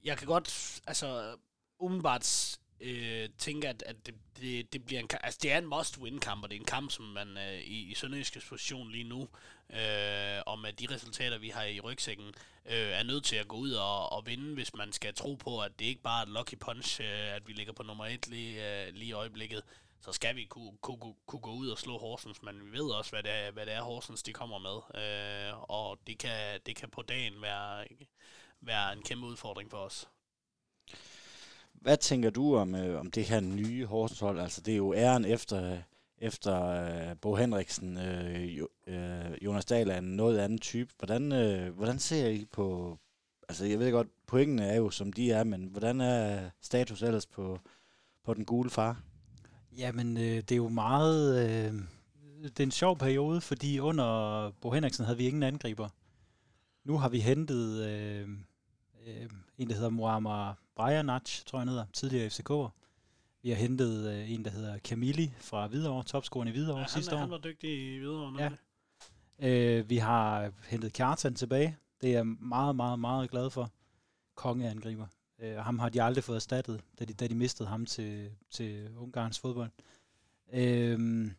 [0.03, 1.35] jeg kan godt, altså
[1.79, 6.43] umiddelbart øh, tænke, at, at det, det, det bliver en altså det er en must-win-kamp,
[6.43, 9.21] og det er en kamp, som man øh, i, i Sønderjyskets position lige nu,
[9.69, 12.27] øh, og med de resultater, vi har i rygsækken,
[12.65, 15.61] øh, er nødt til at gå ud og, og vinde, hvis man skal tro på,
[15.61, 18.27] at det ikke bare er et lucky punch, øh, at vi ligger på nummer et
[18.27, 19.63] lige, øh, lige i øjeblikket
[20.05, 23.11] så skal vi kunne, kunne, kunne gå ud og slå Horsens, men vi ved også,
[23.11, 26.75] hvad det er, hvad det er Horsens de kommer med, øh, og det kan, det
[26.75, 27.85] kan på dagen være,
[28.61, 30.09] være en kæmpe udfordring for os.
[31.73, 34.39] Hvad tænker du om, øh, om det her nye Horsens hold?
[34.39, 35.81] Altså, det er jo æren efter,
[36.17, 37.97] efter øh, Bo Henriksen.
[37.97, 40.93] Øh, jo, øh, Jonas Dahl er en noget anden type.
[40.97, 42.97] Hvordan, øh, hvordan ser I på...
[43.49, 47.25] Altså, jeg ved godt, pointene er jo, som de er, men hvordan er status ellers
[47.25, 47.59] på,
[48.23, 49.01] på den gule far?
[49.77, 51.49] Jamen, øh, det er jo meget...
[51.49, 51.73] Øh,
[52.43, 55.89] det er en sjov periode, fordi under Bo Henriksen havde vi ingen angriber.
[56.83, 58.29] Nu har vi hentet øh,
[59.07, 62.69] øh, en, der hedder Muammar Brajanac, tror jeg hedder, tidligere FCK'er.
[63.41, 67.09] Vi har hentet øh, en, der hedder Camilli fra Hvidovre, topscoren i Hvidovre ja, sidste
[67.09, 67.21] han, år.
[67.21, 68.43] han var dygtig i Hvidovre.
[68.43, 68.49] Ja.
[69.79, 71.77] Øh, vi har hentet Kjartan tilbage.
[72.01, 73.71] Det er jeg meget, meget, meget glad for.
[74.35, 75.07] Kongeangriber.
[75.39, 78.89] Øh, ham har de aldrig fået erstattet, da de, da de mistede ham til, til
[78.97, 79.71] Ungarns fodbold.
[80.53, 81.31] Øh,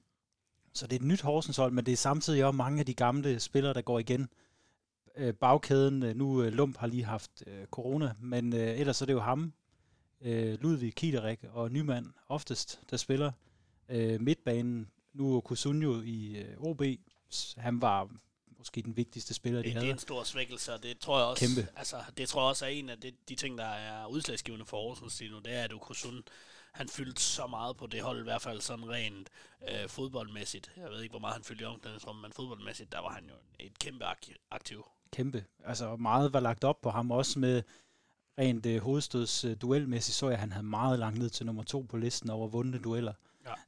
[0.73, 2.95] så det er et nyt Horsens hold, men det er samtidig også mange af de
[2.95, 4.29] gamle spillere, der går igen.
[5.17, 9.07] Øh, bagkæden, øh, nu øh, Lump har lige haft øh, corona, men øh, ellers er
[9.07, 9.53] det jo ham,
[10.21, 13.33] øh, Ludvig Kiderik og Nymand oftest, der spiller.
[13.89, 16.83] Øh, midtbanen, nu er Kusunjo i øh, OB,
[17.57, 18.09] han var
[18.65, 19.85] måske den vigtigste spiller, de det, havde.
[19.85, 21.69] Det er en stor svækkelse, og det tror jeg også, Kæmpe.
[21.77, 24.77] Altså, det tror jeg også er en af de, de ting, der er udslagsgivende for
[24.77, 26.23] Horsens lige nu, det er, at Okusun,
[26.73, 29.29] han fyldte så meget på det hold, i hvert fald sådan rent
[29.69, 30.71] øh, fodboldmæssigt.
[30.77, 33.35] Jeg ved ikke, hvor meget han fyldte i omklædningsrummet, men fodboldmæssigt, der var han jo
[33.59, 34.05] et kæmpe
[34.51, 34.85] aktiv.
[35.13, 35.45] Kæmpe.
[35.65, 37.63] Altså meget var lagt op på ham, også med
[38.39, 41.63] rent øh, hovedstøds øh, duelmæssigt, så jeg, at han havde meget langt ned til nummer
[41.63, 43.13] to på listen over vundne dueller.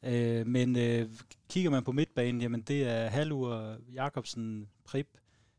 [0.02, 0.40] Ja.
[0.40, 1.10] Øh, men øh,
[1.48, 5.08] kigger man på midtbanen, jamen det er Halur, Jakobsen, Prip,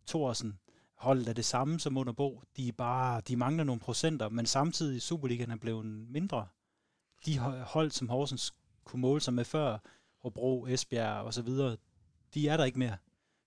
[0.08, 0.60] Thorsen.
[0.96, 2.42] Holdet er det samme som under Bo.
[2.58, 6.48] De, er bare, de mangler nogle procenter, men samtidig Superligaen er blevet mindre.
[7.26, 8.54] De hold, som Horsens
[8.84, 9.78] kunne måle sig med før,
[10.18, 11.78] Hobro, Esbjerg og så videre,
[12.34, 12.98] de er der ikke mere.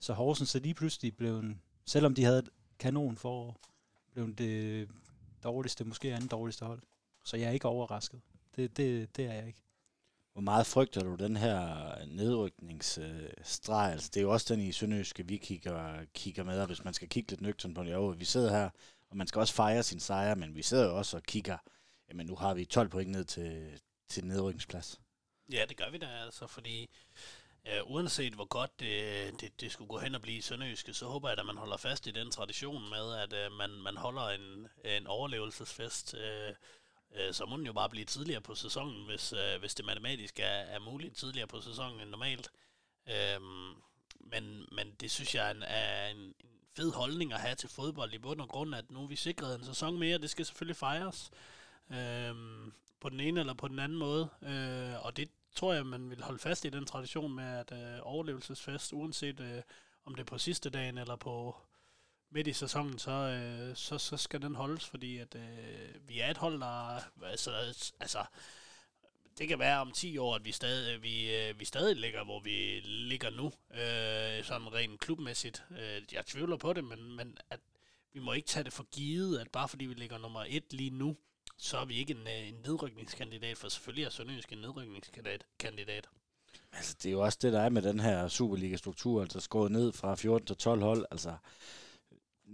[0.01, 1.57] Så Horsens er lige pludselig blevet,
[1.87, 2.49] selvom de havde et
[2.79, 3.61] kanon forår,
[4.13, 4.89] blev det
[5.45, 6.83] dårligste, måske andet dårligste hold.
[7.25, 8.21] Så jeg er ikke overrasket.
[8.57, 9.63] Det, det, det er jeg ikke.
[10.33, 13.93] Hvor meget frygter du den her nedrykningsstreg?
[13.93, 16.95] Altså, det er jo også den i Sønderjyske, vi kigger, kigger med, og hvis man
[16.95, 17.93] skal kigge lidt nøgtern på det.
[17.93, 18.71] Jo, vi sidder her,
[19.11, 21.59] og man skal også fejre sin sejr, men vi sidder jo også og kigger,
[22.09, 25.01] jamen nu har vi 12 point ned til, til nedrykningsplads.
[25.53, 26.91] Ja, det gør vi da altså, fordi
[27.69, 31.07] øh, uanset hvor godt det, det, det skulle gå hen og blive i Sønderjyske, så
[31.07, 34.29] håber jeg at man holder fast i den tradition med, at øh, man, man holder
[34.29, 36.55] en, en overlevelsesfest øh,
[37.15, 40.41] øh, så må den jo bare blive tidligere på sæsonen, hvis, øh, hvis det matematisk
[40.41, 42.51] er, er muligt tidligere på sæsonen end normalt.
[43.09, 43.75] Øhm,
[44.21, 46.35] men, men det synes jeg er en, er en,
[46.77, 49.59] fed holdning at have til fodbold i bund og grund, at nu er vi sikret
[49.59, 51.31] en sæson mere, det skal selvfølgelig fejres
[51.91, 56.11] øhm, på den ene eller på den anden måde, øh, og det tror jeg, man
[56.11, 59.63] vil holde fast i den tradition med, at øh, overlevelsesfest, uanset øh,
[60.05, 61.57] om det er på sidste dagen eller på
[62.31, 66.31] midt i sæsonen, så, øh, så, så skal den holdes, fordi at, øh, vi er
[66.31, 67.01] et hold, der...
[67.25, 67.51] Altså,
[68.01, 68.25] altså,
[69.39, 72.25] det kan være om 10 år, at vi stadig, øh, vi, øh, vi stadig ligger,
[72.25, 75.65] hvor vi ligger nu, øh, sådan rent klubmæssigt.
[75.71, 77.61] Øh, jeg tvivler på det, men, men at
[78.13, 80.91] vi må ikke tage det for givet, at bare fordi vi ligger nummer et lige
[80.91, 81.17] nu,
[81.57, 85.45] så er vi ikke en, øh, en nedrykningskandidat, for selvfølgelig er Sønderjysk en nedrykningskandidat.
[86.73, 89.93] Altså, det er jo også det, der er med den her Superliga-struktur, altså skåret ned
[89.93, 91.07] fra 14 til 12 hold.
[91.11, 91.37] Altså,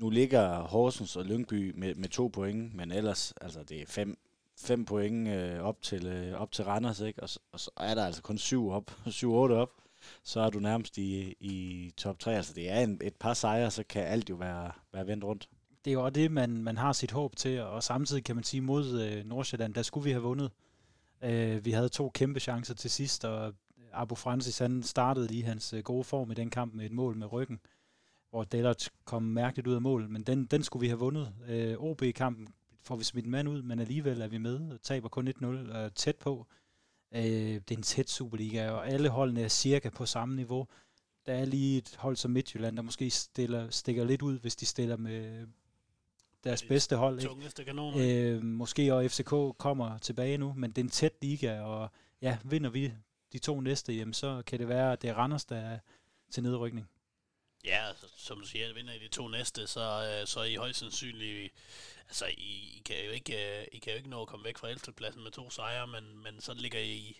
[0.00, 4.18] nu ligger Horsens og Lyngby med, med to point, men ellers, altså det er fem,
[4.58, 7.22] fem point øh, op, til, øh, op til Randers, ikke?
[7.22, 9.70] Og, og så er der altså kun syv op, syv otte op.
[10.22, 12.36] så er du nærmest i, i top 3.
[12.36, 15.48] Altså det er en, et par sejre, så kan alt jo være, være vendt rundt.
[15.84, 18.60] Det er jo det, man, man har sit håb til, og samtidig kan man sige
[18.60, 20.50] mod øh, Nordsjælland, der skulle vi have vundet.
[21.22, 23.54] Øh, vi havde to kæmpe chancer til sidst, og
[23.92, 27.16] Abu Francis han startede lige hans øh, gode form i den kamp med et mål
[27.16, 27.60] med ryggen,
[28.30, 31.34] hvor Dellert kom mærkeligt ud af mål, men den, den skulle vi have vundet.
[31.48, 32.48] Øh, OB-kampen
[32.82, 35.46] får vi smidt en mand ud, men alligevel er vi med og taber kun 1-0
[35.46, 36.46] øh, tæt på.
[37.14, 40.66] Øh, det er en tæt Superliga, og alle holdene er cirka på samme niveau.
[41.26, 44.66] Der er lige et hold som Midtjylland, der måske stiller, stikker lidt ud, hvis de
[44.66, 45.46] stiller med
[46.44, 47.18] deres De bedste hold.
[47.18, 47.64] Ikke?
[47.64, 48.36] Kanoner.
[48.36, 51.88] Øh, måske og FCK kommer tilbage nu, men det er en tæt liga, og
[52.22, 52.92] ja, vinder vi
[53.32, 55.78] de to næste, jamen, så kan det være, at det er Randers, der er
[56.30, 56.88] til nedrykning.
[57.66, 60.54] Ja, altså, som du siger, vinder I de to næste, så, øh, så er I
[60.54, 61.52] højst sandsynligt...
[62.08, 64.58] Altså, I, I, kan jo ikke, øh, I kan jo ikke nå at komme væk
[64.58, 64.92] fra 11.
[64.96, 67.16] pladsen med to sejre, men, men så ligger I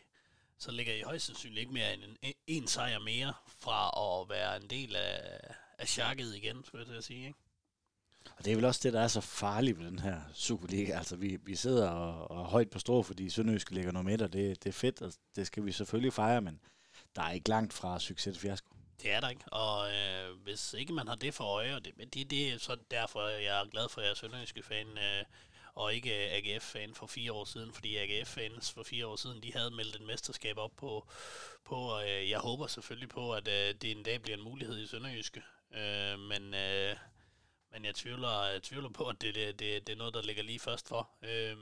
[0.59, 3.91] så ligger I højst sandsynligt ikke mere end en, en sejr mere fra
[4.23, 5.41] at være en del af,
[5.79, 7.39] af chakket igen, skulle jeg til at sige, ikke?
[8.37, 10.93] Og det er vel også det, der er så farligt ved den her Superliga.
[10.93, 14.23] Altså, vi, vi sidder og, og er højt på strå, fordi Sønderjyske ligger nummer et,
[14.23, 16.61] og det, det er fedt, og det skal vi selvfølgelig fejre, men
[17.17, 18.77] der er ikke langt fra succes til fiasko.
[19.03, 21.99] Det er der ikke, og øh, hvis ikke man har det for øje, og det,
[21.99, 24.99] men det, det er så derfor, jeg er glad for, at jeg er sønderjyske fan,
[24.99, 25.25] øh,
[25.75, 29.71] og ikke AGF-fan for fire år siden, fordi AGF-fans for fire år siden, de havde
[29.71, 31.09] meldt et mesterskab op på,
[31.65, 34.79] på og øh, jeg håber selvfølgelig på, at øh, det en dag bliver en mulighed
[34.79, 35.43] i Sønderjyske,
[35.75, 36.97] øh, men, øh,
[37.73, 40.43] men jeg tvivler, jeg tvivler på, at det, det, det, det er noget, der ligger
[40.43, 41.11] lige først for.
[41.23, 41.57] Øh,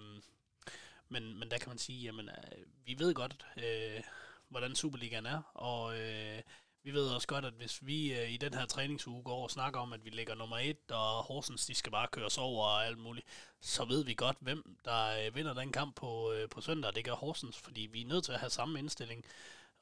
[1.09, 4.03] men, men der kan man sige, jamen, øh, vi ved godt, øh,
[4.49, 6.43] hvordan Superligaen er, og øh,
[6.85, 9.81] vi ved også godt, at hvis vi øh, i den her træningsuge går og snakker
[9.81, 12.99] om, at vi ligger nummer et, og Horsens, de skal bare køres over og alt
[12.99, 13.27] muligt,
[13.61, 16.95] så ved vi godt, hvem der øh, vinder den kamp på, øh, på søndag.
[16.95, 19.25] Det gør Horsens, fordi vi er nødt til at have samme indstilling.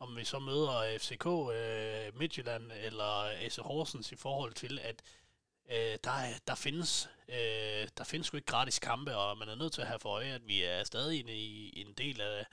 [0.00, 4.78] Om vi så møder øh, FCK, øh, Midtjylland eller øh, AC Horsens i forhold til,
[4.78, 5.03] at
[5.70, 9.72] øh, der, der, findes, øh, der findes jo ikke gratis kampe, og man er nødt
[9.72, 12.46] til at have for øje, at vi er stadig inde i en del af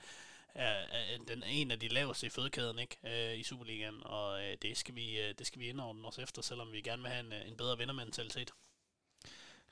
[0.54, 4.56] er, er den en af de laveste i fødekæden ikke, øh, i Superligaen, og øh,
[4.62, 7.26] det, skal vi, øh, det skal vi indordne os efter, selvom vi gerne vil have
[7.26, 8.50] en, øh, en bedre vindermentalitet.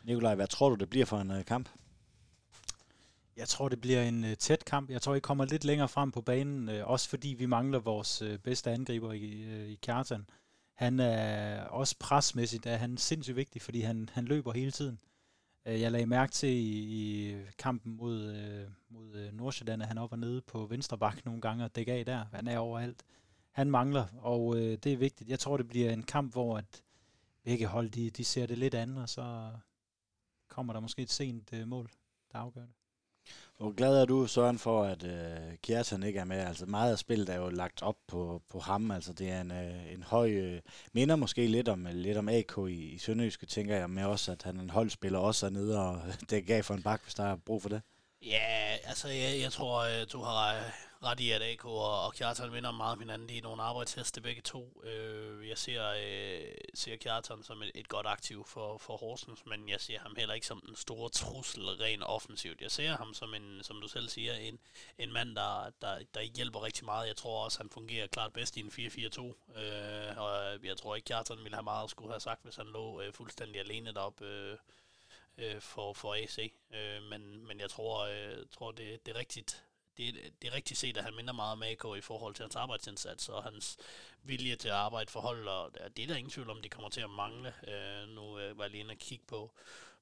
[0.04, 1.68] Nikolaj, hvad tror du, det bliver for en uh, kamp?
[3.36, 4.90] Jeg tror, det bliver en uh, tæt kamp.
[4.90, 8.22] Jeg tror, I kommer lidt længere frem på banen, uh, også fordi vi mangler vores
[8.22, 10.26] uh, bedste angriber i, uh, i Kjartan.
[10.74, 15.00] Han er også presmæssigt er han sindssygt vigtig, fordi han, han løber hele tiden.
[15.66, 16.78] Uh, jeg lagde mærke til i,
[17.30, 18.72] i kampen mod, uh,
[19.48, 22.24] Nordsjælland, at han op og nede på venstre bak nogle gange og dækker af der.
[22.32, 23.02] Han er overalt.
[23.50, 25.30] Han mangler, og øh, det er vigtigt.
[25.30, 26.82] Jeg tror, det bliver en kamp, hvor at
[27.44, 29.50] begge hold de, de ser det lidt andet, og så
[30.48, 31.90] kommer der måske et sent øh, mål,
[32.32, 32.74] der afgør det.
[33.56, 36.38] Hvor glad er du, Søren, for, at øh, Kjartan ikke er med?
[36.38, 38.90] Altså meget af spillet er jo lagt op på, på ham.
[38.90, 40.30] Altså det er en, øh, en høj...
[40.30, 40.60] Øh,
[40.92, 44.42] minder måske lidt om, lidt om AK i, i Sønderjyske, tænker jeg, med også, at
[44.42, 47.24] han er en holdspiller også er nede, og det gav for en bak, hvis der
[47.24, 47.82] er brug for det.
[48.22, 52.52] Ja, altså jeg, jeg tror, øh, du har ret i, at AK og, og Kjartan
[52.52, 54.82] vinder meget om hinanden i nogle arbejdsheste begge to.
[54.84, 59.68] Øh, jeg ser, øh, ser Kjartan som et, et godt aktiv for, for Horsens, men
[59.68, 62.60] jeg ser ham heller ikke som den store trussel rent offensivt.
[62.60, 64.58] Jeg ser ham som en, som du selv siger, en,
[64.98, 67.08] en mand, der, der, der hjælper rigtig meget.
[67.08, 71.06] Jeg tror også, han fungerer klart bedst i en 4-4-2, øh, og jeg tror ikke,
[71.06, 74.24] Kjartan ville have meget at skulle have sagt, hvis han lå øh, fuldstændig alene deroppe.
[74.24, 74.58] Øh,
[75.38, 76.52] øh, for, for AC.
[76.74, 79.64] Øh, men, men jeg tror, øh, tror det, det er rigtigt,
[79.96, 82.56] det, det er rigtigt set, at han minder meget om AK i forhold til hans
[82.56, 83.78] arbejdsindsats og hans
[84.22, 86.90] vilje til at arbejde for hold, og det er der ingen tvivl om, de kommer
[86.90, 87.54] til at mangle.
[87.68, 89.52] Øh, nu øh, var jeg lige inde og kigge på,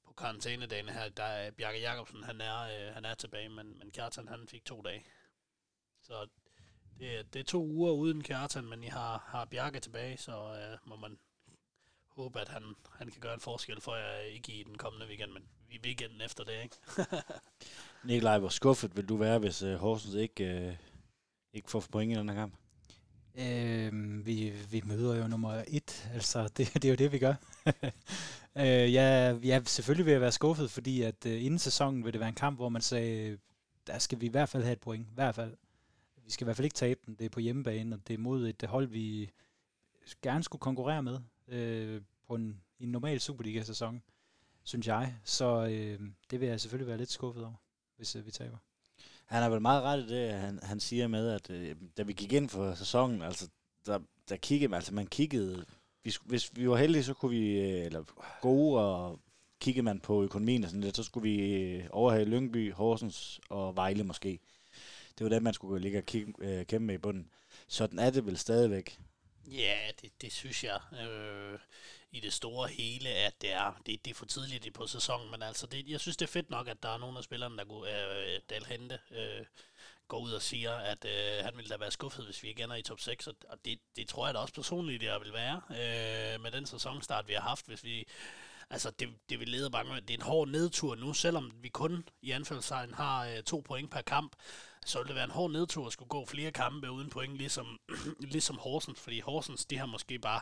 [0.05, 3.91] på karantænedagene her, der er Bjarke Jacobsen, han er, øh, han er tilbage, men, men
[3.91, 5.05] Kjartan, han fik to dage.
[6.01, 6.27] Så
[6.99, 10.89] det, det er to uger uden Kjartan, men I har, har Bjarke tilbage, så øh,
[10.89, 11.19] må man
[12.17, 15.31] håbe, at han, han kan gøre en forskel for jer, ikke i den kommende weekend,
[15.31, 16.75] men i weekenden efter det, ikke?
[18.03, 20.75] Nikolaj, hvor skuffet vil du være, hvis uh, Horsens ikke, uh,
[21.53, 22.53] ikke får point i den her kamp?
[23.35, 27.33] Øh, vi, vi møder jo nummer et, altså det, det er jo det, vi gør.
[28.61, 32.19] øh, ja, ja, selvfølgelig vil jeg være skuffet, fordi at uh, inden sæsonen vil det
[32.19, 33.37] være en kamp, hvor man sagde,
[33.87, 35.57] der skal vi i hvert fald have et point, i hvert fald.
[36.25, 38.17] Vi skal i hvert fald ikke tabe den, det er på hjemmebane, og det er
[38.17, 39.29] mod et hold, vi
[40.21, 44.01] gerne skulle konkurrere med øh, på en, en normal Superliga-sæson,
[44.63, 45.15] synes jeg.
[45.23, 45.99] Så øh,
[46.31, 47.61] det vil jeg selvfølgelig være lidt skuffet over,
[47.95, 48.57] hvis øh, vi taber.
[49.25, 52.13] Han har vel meget ret i det, han, han siger med, at øh, da vi
[52.13, 53.49] gik ind for sæsonen, altså
[53.85, 53.99] der,
[54.29, 55.65] der kiggede, altså man kiggede,
[56.01, 58.03] hvis, hvis vi var heldige, så kunne vi, øh, eller
[58.41, 59.19] gode, og
[59.59, 63.75] kiggede man på økonomien og sådan lidt, så skulle vi øh, overhale Lyngby, Horsens og
[63.75, 64.39] Vejle måske.
[65.17, 67.29] Det var det, man skulle ligge og kigge, øh, kæmpe med i bunden.
[67.67, 68.99] Sådan er det vel stadigvæk.
[69.51, 70.79] Ja, det, det synes jeg.
[71.01, 71.59] Øh,
[72.11, 75.41] i det store hele, at det er, det, det er for tidligt på sæsonen, men
[75.41, 77.65] altså, det, jeg synes, det er fedt nok, at der er nogle af spillerne, der
[77.65, 79.45] går, øh, Dal Hente, øh,
[80.07, 82.75] går ud og siger, at øh, han ville da være skuffet, hvis vi ikke ender
[82.75, 85.61] i top 6, og, og det, det tror jeg da også personligt, jeg vil være,
[85.69, 88.07] øh, med den sæsonstart, vi har haft, hvis vi
[88.69, 92.09] altså det, det vil lede med, Det er en hård nedtur nu, selvom vi kun
[92.21, 94.35] i anfaldssejren har øh, to point per kamp,
[94.85, 97.79] så ville det være en hård nedtur at skulle gå flere kampe uden point, ligesom,
[98.19, 100.41] ligesom Horsens, fordi Horsens, de har måske bare,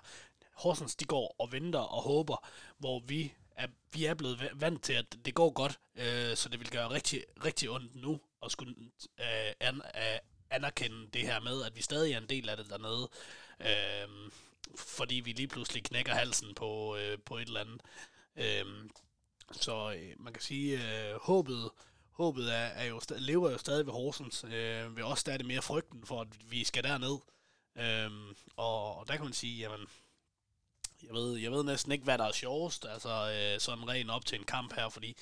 [0.54, 2.48] Horsens, de går og venter og håber,
[2.78, 6.60] hvor vi er, vi er blevet vant til, at det går godt, øh, så det
[6.60, 8.76] vil gøre rigtig, rigtig ondt nu at skulle
[9.20, 10.20] øh, an, øh,
[10.50, 13.10] anerkende det her med, at vi stadig er en del af det dernede,
[13.60, 14.32] øh,
[14.78, 17.82] fordi vi lige pludselig knækker halsen på, øh, på et eller andet.
[17.84, 18.90] Øh, Øhm,
[19.52, 21.70] så øh, man kan sige, øh, håbet,
[22.12, 24.44] håbet er, er jo, lever jo stadig ved Horsens.
[24.44, 27.18] Øh, vi også stadig mere frygten for, at vi skal derned.
[27.76, 29.88] Øhm, og, og der kan man sige, jamen,
[31.04, 34.26] jeg ved, jeg ved næsten ikke, hvad der er sjovest, altså øh, sådan ren op
[34.26, 35.18] til en kamp her, fordi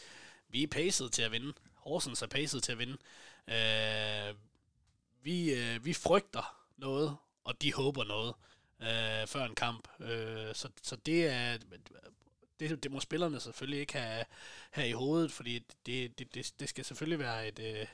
[0.49, 1.53] vi er paced til at vinde.
[1.75, 2.97] Horsens er paced til at vinde.
[3.47, 4.35] Øh,
[5.21, 8.33] vi, øh, vi frygter noget, og de håber noget
[8.81, 9.87] øh, før en kamp.
[9.99, 11.57] Øh, så, så det er
[12.59, 14.25] det, det må spillerne selvfølgelig ikke have,
[14.71, 17.87] have i hovedet, fordi det, det, det, det skal selvfølgelig være et, øh,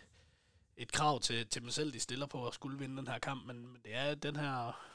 [0.77, 3.47] et krav til, til dem selv, de stiller på at skulle vinde den her kamp,
[3.47, 4.85] men, men det er den her,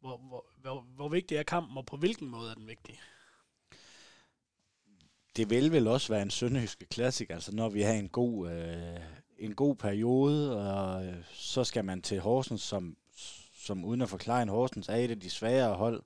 [0.00, 3.00] hvor, hvor, hvor, hvor vigtig er kampen, og på hvilken måde er den vigtig?
[5.36, 9.00] Det vil vel også være en sønderjyske klassik, altså når vi har en god, øh,
[9.38, 12.96] en god periode, og øh, så skal man til Horsens, som,
[13.54, 16.02] som uden at forklare en Horsens, er et af de svagere hold,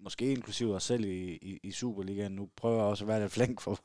[0.00, 2.32] måske inklusive os selv i, i, i Superligaen.
[2.32, 3.80] Nu prøver jeg også at være lidt flink for,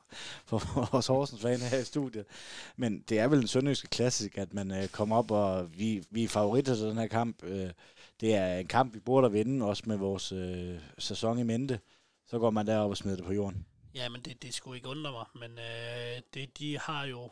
[0.46, 2.24] for vores Horsens fan her i studiet.
[2.76, 6.24] Men det er vel en sønderjyske klassik, at man øh, kommer op, og vi, vi
[6.24, 7.44] er favoritter til den her kamp.
[7.44, 7.70] Øh,
[8.20, 11.80] det er en kamp, vi burde vinde, også med vores øh, sæson i mente.
[12.26, 13.66] Så går man derop og smider det på jorden.
[13.94, 15.26] Ja, men det, det skulle ikke undre mig.
[15.34, 17.30] Men øh, det, de har jo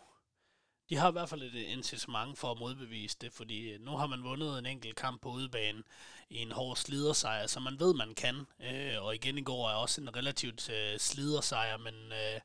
[0.91, 4.07] de har i hvert fald et incitament for at modbevise det, fordi øh, nu har
[4.07, 5.83] man vundet en enkelt kamp på udebane
[6.31, 8.37] en hård slidersejr, så man ved, man kan.
[8.61, 12.41] Øh, og igen i går er også en relativt øh, slidersejr, men, øh,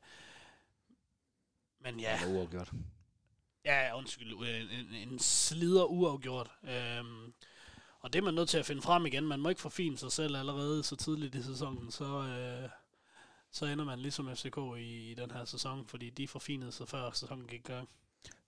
[1.80, 2.18] men ja.
[2.22, 2.72] Det er uafgjort.
[3.64, 4.46] Ja, undskyld.
[4.46, 6.50] Øh, en, en slider uafgjort.
[6.64, 7.04] Øh,
[8.00, 9.24] og det er man nødt til at finde frem igen.
[9.24, 12.04] Man må ikke forfine sig selv allerede så tidligt i sæsonen, så...
[12.04, 12.68] Øh,
[13.50, 17.10] så ender man ligesom FCK i, i den her sæson, fordi de forfinede sig før
[17.10, 17.88] sæsonen gik i gang.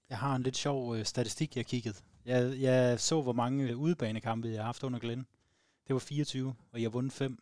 [0.09, 1.95] Jeg har en lidt sjov øh, statistik, jeg kiggede.
[2.29, 5.27] Jeg, jeg så, hvor mange øh, udebanekampe jeg har haft under Glenn.
[5.87, 7.39] Det var 24, og jeg har vundet 5.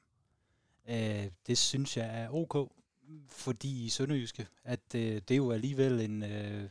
[0.88, 2.72] Øh, det synes jeg er ok,
[3.28, 6.22] fordi i Sønderjyske, at øh, det er jo alligevel en...
[6.22, 6.68] Øh,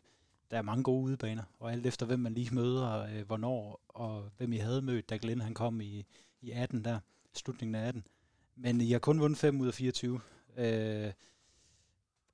[0.51, 4.31] der er mange gode udebaner, og alt efter hvem man lige møder, øh, hvornår, og
[4.37, 6.05] hvem I havde mødt, da Glenn han kom i,
[6.41, 6.99] i 18 der,
[7.33, 8.07] slutningen af 18.
[8.55, 10.21] Men I har kun vundet 5 ud af 24.
[10.57, 11.11] Øh,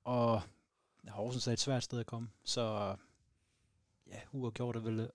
[0.04, 0.42] og
[1.08, 2.96] Horsens er et svært sted at komme, så
[4.06, 5.10] ja, uafgjort er vel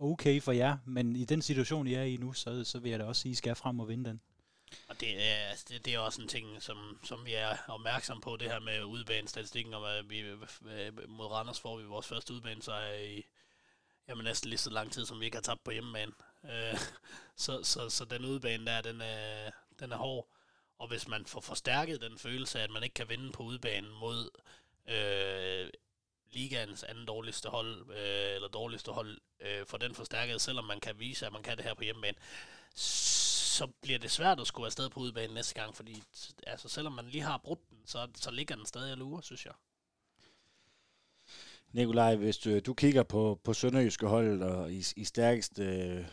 [0.00, 2.98] okay for jer, men i den situation, I er i nu, så, så vil jeg
[2.98, 4.20] da også sige, at I skal frem og vinde den.
[4.88, 8.20] Og det er, altså, det, det er også en ting, som, som vi er opmærksom
[8.20, 10.24] på, det her med udbanestatistikken, og at vi
[11.08, 13.24] mod Randers får vi vores første udbane, så er i
[14.08, 16.12] jamen, næsten lige så lang tid, som vi ikke har tabt på hjemmebane.
[16.44, 16.78] Øh,
[17.44, 19.50] så, så, så den udbane der, den er,
[19.80, 20.28] den er hård.
[20.78, 23.90] Og hvis man får forstærket den følelse af, at man ikke kan vinde på udbanen
[23.90, 24.30] mod
[24.88, 25.70] øh,
[26.32, 30.94] ligaens anden dårligste hold, øh, eller dårligste hold, øh, for den forstærket, selvom man kan
[30.98, 32.16] vise, at man kan det her på hjemmebane,
[32.74, 36.02] så bliver det svært at skulle afsted på udebane næste gang, fordi
[36.46, 39.46] altså, selvom man lige har brudt den, så, så ligger den stadig og lurer, synes
[39.46, 39.54] jeg.
[41.72, 46.04] Nikolaj, hvis du, du kigger på, på Sønderjyske hold og i, i stærkeste øh,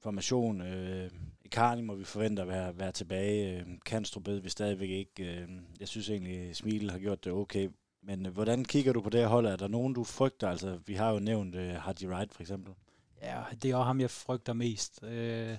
[0.00, 1.10] formation, øh,
[1.44, 3.60] i Karni må vi forvente at være, være tilbage.
[3.60, 5.24] Øh, Kanstrup ved vi stadigvæk ikke.
[5.24, 5.48] Øh,
[5.80, 7.68] jeg synes egentlig, Smil har gjort det okay.
[8.06, 9.46] Men øh, hvordan kigger du på det hold?
[9.46, 10.48] Er der nogen, du frygter?
[10.48, 12.74] Altså, vi har jo nævnt øh, Hardy Wright for eksempel.
[13.22, 15.02] Ja, det er også ham, jeg frygter mest.
[15.02, 15.56] Øh,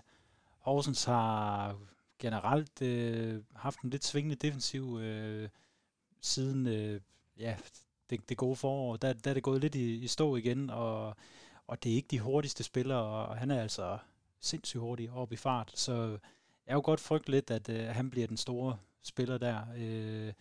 [0.59, 1.75] Horsens har
[2.19, 5.49] generelt øh, haft en lidt svingende defensiv øh,
[6.21, 7.01] siden øh,
[7.39, 7.57] ja,
[8.09, 8.95] det, det gode forår.
[8.95, 11.15] Der, der er det gået lidt i, i stå igen, og,
[11.67, 13.97] og det er ikke de hurtigste spillere, og han er altså
[14.39, 15.93] sindssygt hurtig op i fart, så
[16.65, 19.61] jeg er jo godt frygt lidt, at øh, han bliver den store spiller der.
[19.77, 20.33] Øh,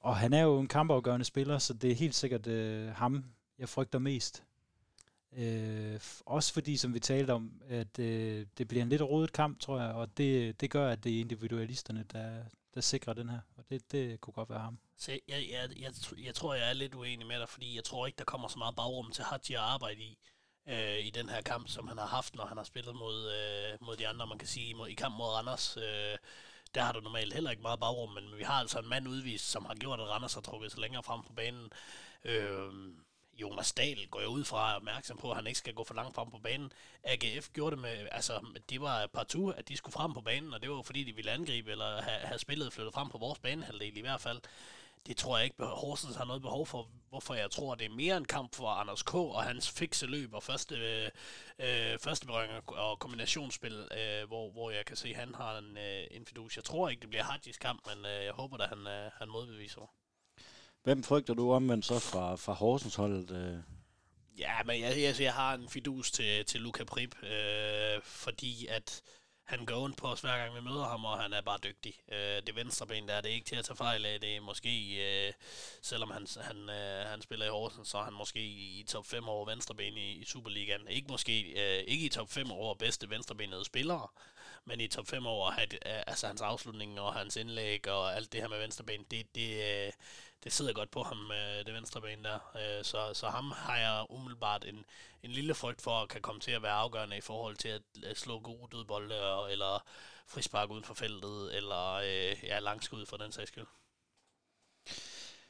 [0.00, 3.24] og han er jo en kampafgørende spiller, så det er helt sikkert øh, ham,
[3.58, 4.44] jeg frygter mest.
[5.32, 9.60] Øh, også fordi, som vi talte om, at øh, det bliver en lidt rodet kamp,
[9.60, 12.42] tror jeg, og det, det gør, at det er individualisterne, der,
[12.74, 14.78] der sikrer den her, og det, det kunne godt være ham.
[14.96, 15.92] Så jeg, jeg, jeg,
[16.24, 18.58] jeg tror, jeg er lidt uenig med dig, fordi jeg tror ikke, der kommer så
[18.58, 20.18] meget bagrum til Hadji at arbejde i.
[20.68, 23.86] øh, i den her kamp, som han har haft, når han har spillet mod, øh,
[23.86, 24.26] mod de andre.
[24.26, 26.16] Man kan sige, mod, i kamp mod Anders, øh,
[26.74, 29.50] der har du normalt heller ikke meget bagrum, men vi har altså en mand udvist,
[29.50, 31.70] som har gjort, at Randers har trukket sig længere frem på banen.
[32.24, 32.72] Øh,
[33.40, 36.14] Jonas Dahl går jeg ud fra opmærksom på, at han ikke skal gå for langt
[36.14, 36.72] frem på banen.
[37.04, 40.62] AGF gjorde det med, altså det var partout, at de skulle frem på banen, og
[40.62, 43.96] det var fordi, de ville angribe, eller have, have spillet flyttet frem på vores banehalvdel
[43.96, 44.40] i hvert fald.
[45.06, 48.16] Det tror jeg ikke, Horsens har noget behov for, hvorfor jeg tror, det er mere
[48.16, 49.14] en kamp for Anders K.
[49.14, 51.10] og hans fikse løb og første, øh,
[51.58, 55.76] øh første berøring og kombinationsspil, øh, hvor, hvor jeg kan se, at han har en,
[55.76, 56.56] øh, en fidus.
[56.56, 59.28] Jeg tror ikke, det bliver Hadjis kamp, men øh, jeg håber, at han, øh, han
[59.28, 59.90] modbeviser.
[60.82, 63.30] Hvem frygter du omvendt så fra, fra Horsens holdet?
[63.30, 63.58] Øh?
[64.38, 69.02] Ja, men jeg, jeg, jeg har en fidus til, til Luca Prip, øh, fordi at
[69.48, 71.94] han går ondt på os hver gang vi møder ham, og han er bare dygtig.
[72.12, 74.20] Øh, det venstre ben der, det er ikke til at tage fejl af.
[74.20, 74.70] Det er måske,
[75.06, 75.32] øh,
[75.82, 79.28] selvom han, han, øh, han spiller i Horsens, så er han måske i top 5
[79.28, 80.88] over venstreben i, i Superligaen.
[80.88, 84.08] Ikke måske øh, ikke i top 5 over bedste venstrebenede spillere,
[84.64, 88.40] men i top 5 over øh, altså hans afslutning og hans indlæg og alt det
[88.40, 89.92] her med venstre ben, det, det, øh,
[90.44, 92.38] det sidder godt på ham, øh, det venstre ben der.
[92.56, 94.84] Øh, så, så ham har jeg umiddelbart en,
[95.22, 97.68] en lille frygt for, at kan komme til at være afgørende i forhold til
[98.06, 99.14] at slå gode dødbolde,
[99.50, 99.84] eller
[100.26, 103.66] frispark uden for feltet, eller øh, ja, langskud for den sags skyld.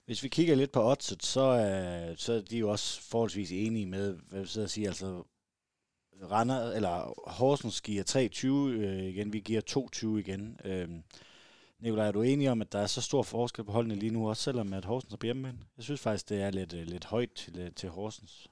[0.04, 3.86] Hvis vi kigger lidt på oddset, så, øh, så er de jo også forholdsvis enige
[3.86, 5.24] med, hvad vi sidder og siger, altså
[6.22, 10.60] Render, eller Horsens giver 3,20 øh, igen, vi giver 2,20 igen.
[10.64, 10.88] Øh,
[11.78, 14.28] Nikolaj, er du enig om, at der er så stor forskel på holdene lige nu,
[14.28, 15.58] også selvom at Horsens er på hjemmebane?
[15.76, 18.48] Jeg synes faktisk, det er lidt, øh, lidt højt til, øh, til Horsens.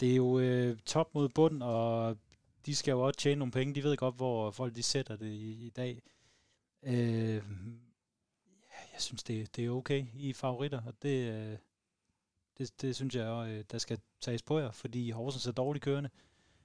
[0.00, 2.18] Det er jo øh, top mod bund, og
[2.66, 3.74] de skal jo også tjene nogle penge.
[3.74, 6.02] De ved godt, hvor folk de sætter det i, i dag.
[6.82, 7.42] Øh,
[8.92, 11.58] jeg synes, det, det er okay i favoritter, og det, øh,
[12.58, 16.10] det, det synes jeg, øh, der skal tages på jer, fordi Horsens er dårligt kørende.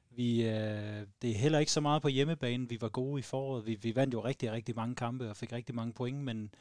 [0.10, 2.70] Vi, øh, det er heller ikke så meget på hjemmebane.
[2.70, 3.66] Vi var gode i foråret.
[3.66, 6.54] Vi, vi vandt jo rigtig, rigtig mange kampe og fik rigtig mange point, men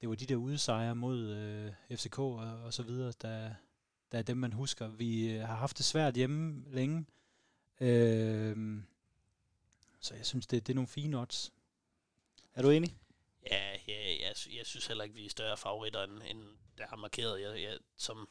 [0.00, 3.50] det var de der udsejre mod øh, FCK og, og så videre, der,
[4.12, 4.88] der er dem, man husker.
[4.88, 7.06] Vi øh, har haft det svært hjemme længe,
[7.80, 8.82] øh,
[10.00, 11.52] så jeg synes, det, det er nogle fine odds.
[12.54, 12.96] Er du enig?
[13.50, 16.42] Ja, ja jeg, jeg synes heller ikke, vi er større favoritter, end, end
[16.78, 17.40] der har markeret.
[17.40, 18.28] Jeg, jeg, som,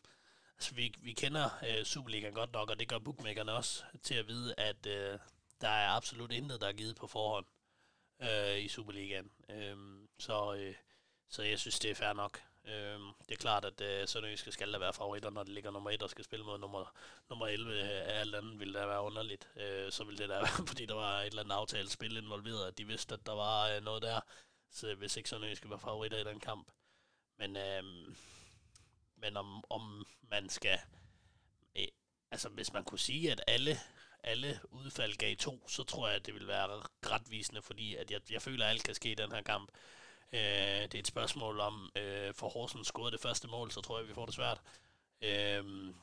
[0.59, 4.27] Altså, vi, vi kender øh, Superligaen godt nok, og det gør bookmakerne også, til at
[4.27, 5.19] vide, at øh,
[5.61, 7.45] der er absolut intet, der er givet på forhånd
[8.21, 9.31] øh, i Superligaen.
[9.49, 9.77] Øh,
[10.17, 10.75] så, øh,
[11.29, 12.41] så jeg synes, det er fair nok.
[12.65, 15.89] Øh, det er klart, at øh, Sønderjyske skal der være favoritter, når det ligger nummer
[15.91, 16.93] 1 og skal spille mod nummer,
[17.29, 17.73] nummer 11.
[17.73, 19.49] Øh, alt andet ville det være underligt.
[19.55, 22.67] Øh, så ville det da være, fordi der var et eller andet aftalt spil involveret,
[22.67, 24.19] at de vidste, at der var øh, noget der.
[24.71, 26.71] Så hvis ikke Sønderjyske var favoritter i den kamp.
[27.37, 27.57] Men...
[27.57, 27.83] Øh,
[29.21, 30.79] men om, om man skal...
[31.75, 31.87] Øh,
[32.31, 33.77] altså, hvis man kunne sige, at alle,
[34.23, 38.21] alle udfald gav to, så tror jeg, at det vil være retvisende, fordi at jeg,
[38.31, 39.71] jeg føler, at alt kan ske i den her kamp.
[40.33, 40.39] Øh,
[40.81, 44.07] det er et spørgsmål om, øh, for Horsens scorede det første mål, så tror jeg,
[44.07, 44.61] vi får det svært.
[45.21, 45.93] Øh,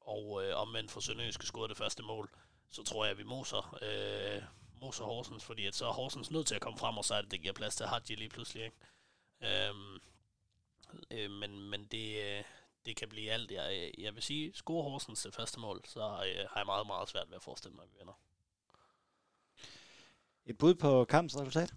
[0.00, 2.30] og øh, om for Sønderjyske scorede det første mål,
[2.70, 4.42] så tror jeg, at vi moser, øh,
[4.80, 7.22] moser Horsens, fordi at så er Horsens nødt til at komme frem, og så er
[7.22, 8.64] det, det giver plads til Hadji lige pludselig.
[8.64, 8.76] Ikke?
[9.42, 9.74] Øh,
[11.10, 12.44] øh, men, men det, øh,
[12.88, 13.50] det kan blive alt.
[13.50, 17.08] Jeg, jeg vil sige, score Horsens til første mål, så øh, har jeg meget, meget
[17.08, 18.18] svært ved at forestille mig, at vi vinder.
[20.46, 21.74] Et bud på kampens resultat?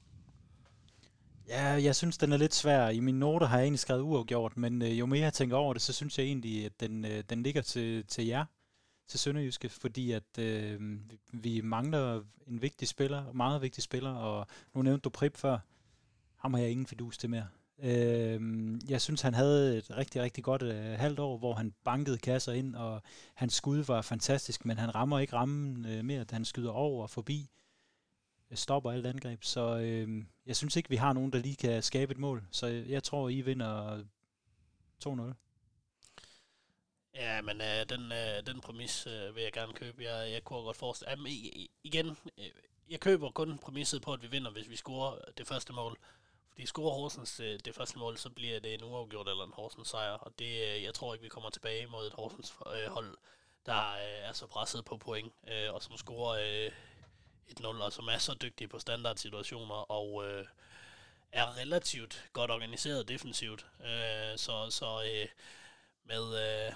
[1.47, 2.89] Ja, jeg synes, den er lidt svær.
[2.89, 5.73] I mine noter har jeg egentlig skrevet uafgjort, men øh, jo mere jeg tænker over
[5.73, 8.45] det, så synes jeg egentlig, at den, øh, den ligger til, til jer,
[9.07, 10.99] til Sønderjyske, fordi at øh,
[11.33, 15.59] vi mangler en vigtig spiller, meget vigtig spiller, og nu nævnte du Prip før.
[16.35, 17.47] Ham har jeg ingen fidus til mere.
[17.84, 18.41] Øh,
[18.90, 22.52] jeg synes, han havde et rigtig, rigtig godt øh, halvt år, hvor han bankede kasser
[22.52, 23.02] ind, og
[23.34, 27.03] hans skud var fantastisk, men han rammer ikke rammen øh, mere, at han skyder over
[27.03, 27.49] og forbi,
[28.52, 29.44] øh, stopper alt angreb.
[29.44, 32.44] Så øh, jeg synes ikke, vi har nogen, der lige kan skabe et mål.
[32.52, 34.03] Så øh, jeg tror, I vinder
[35.06, 35.34] 2-0.
[37.16, 40.03] Ja, men øh, den, øh, den præmis øh, vil jeg gerne købe.
[40.03, 41.12] Jeg, jeg kunne godt forestille...
[41.12, 41.32] Jamen,
[41.84, 42.45] igen, øh,
[42.90, 45.98] jeg køber kun præmisset på, at vi vinder, hvis vi scorer det første mål.
[46.52, 49.88] Fordi scorer Horsens øh, det første mål, så bliver det en uafgjort eller en Horsens
[49.88, 50.11] sejr.
[50.11, 53.18] Og det, øh, jeg tror ikke, vi kommer tilbage mod et Horsens øh, hold,
[53.65, 56.72] der øh, er så presset på point, øh, og som scorer øh,
[57.48, 60.45] et 0 og som er så dygtige på standardsituationer, og øh,
[61.32, 63.65] er relativt godt organiseret defensivt.
[63.80, 65.28] Øh, så så øh,
[66.06, 66.73] med, øh,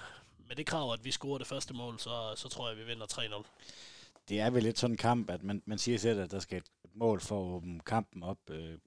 [0.47, 2.91] med det krav, at vi scorer det første mål, så, så tror jeg, at vi
[2.91, 3.07] vinder
[3.43, 3.43] 3-0.
[4.30, 6.57] Det er vel lidt sådan en kamp, at man, man siger selv, at der skal
[6.57, 8.49] et mål for at åbne kampen op.
[8.49, 8.77] Øh,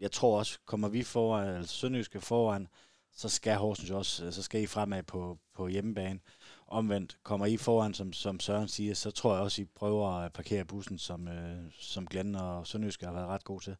[0.00, 2.68] jeg tror også, kommer vi foran, altså Sønderjyske foran,
[3.12, 6.20] så skal Horsens også, øh, så skal I fremad på, på hjemmebane.
[6.68, 10.32] omvendt kommer I foran, som, som Søren siger, så tror jeg også, I prøver at
[10.32, 13.76] parkere bussen, som, øh, som Glenn og Sønderjyske har været ret gode til.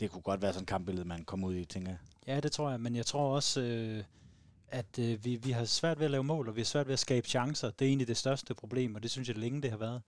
[0.00, 1.98] Det kunne godt være sådan et kampbillede, man kommer ud i, tænker jeg.
[2.26, 4.04] Ja, det tror jeg, men jeg tror også, øh,
[4.68, 6.92] at øh, vi, vi har svært ved at lave mål, og vi har svært ved
[6.92, 7.70] at skabe chancer.
[7.70, 10.02] Det er egentlig det største problem, og det synes jeg længe det har været.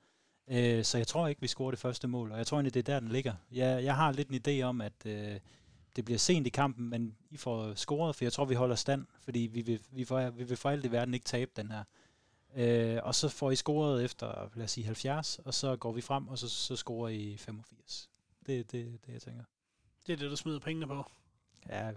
[0.49, 2.89] Øh, så jeg tror ikke, vi scorer det første mål, og jeg tror egentlig, det
[2.89, 3.35] er der, den ligger.
[3.53, 5.41] Jeg, jeg har lidt en idé om, at øh,
[5.97, 9.07] det bliver sent i kampen, men I får scoret, for jeg tror, vi holder stand,
[9.21, 11.85] fordi vi vil, vi får, vi vil for alt i verden ikke tabe den her.
[12.57, 16.01] Øh, og så får I scoret efter, lad os sige, 70, og så går vi
[16.01, 18.11] frem, og så, så scorer I 85.
[18.47, 19.45] Det er det, det, jeg tænker.
[20.07, 21.05] Det er det, du smider pengene på.
[21.69, 21.91] Ja,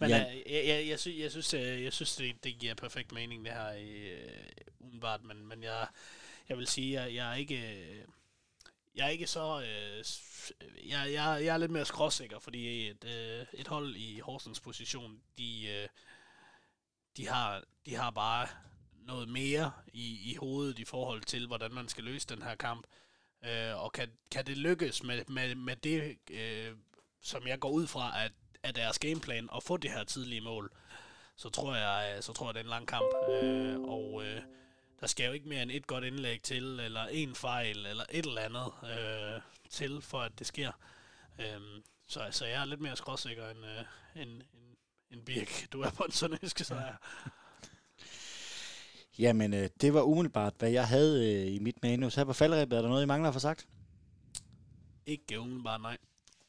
[0.00, 0.16] Men Ja.
[0.16, 3.44] jeg, jeg, jeg, jeg, synes, jeg synes, øh, jeg synes det, det giver perfekt mening,
[3.44, 4.30] det her øh,
[5.04, 5.86] umiddelbart, men, men jeg,
[6.48, 7.76] jeg vil sige, jeg, jeg er ikke...
[7.76, 8.04] Øh,
[8.96, 9.60] jeg er ikke så...
[9.60, 10.04] Øh,
[10.60, 14.60] øh, jeg, jeg, jeg er lidt mere skråsikker, fordi et, øh, et hold i Horsens
[14.60, 15.88] position, de, øh,
[17.16, 18.48] de, har, de har bare
[19.06, 22.86] noget mere i, i hovedet i forhold til, hvordan man skal løse den her kamp.
[23.44, 26.76] Øh, og kan, kan det lykkes med, med, med det, øh,
[27.20, 28.32] som jeg går ud fra, at,
[28.62, 30.70] at deres gameplan, at få det her tidlige mål,
[31.36, 33.14] så tror jeg, øh, så tror jeg det er en lang kamp.
[33.30, 34.42] Øh, og øh,
[35.04, 38.26] der skal jo ikke mere end et godt indlæg til, eller en fejl, eller et
[38.26, 39.40] eller andet øh,
[39.70, 40.72] til, for at det sker.
[41.38, 41.60] Øh,
[42.06, 44.76] så, så jeg er lidt mere skråsikker end, øh, end, end,
[45.10, 45.72] end Birk.
[45.72, 46.96] Du er på en sønderjyske sejr.
[49.18, 52.14] Jamen, øh, det var umiddelbart, hvad jeg havde øh, i mit manus.
[52.14, 53.66] Her på faldrebet, er der noget, I mangler at få sagt?
[55.06, 55.96] Ikke umiddelbart, nej.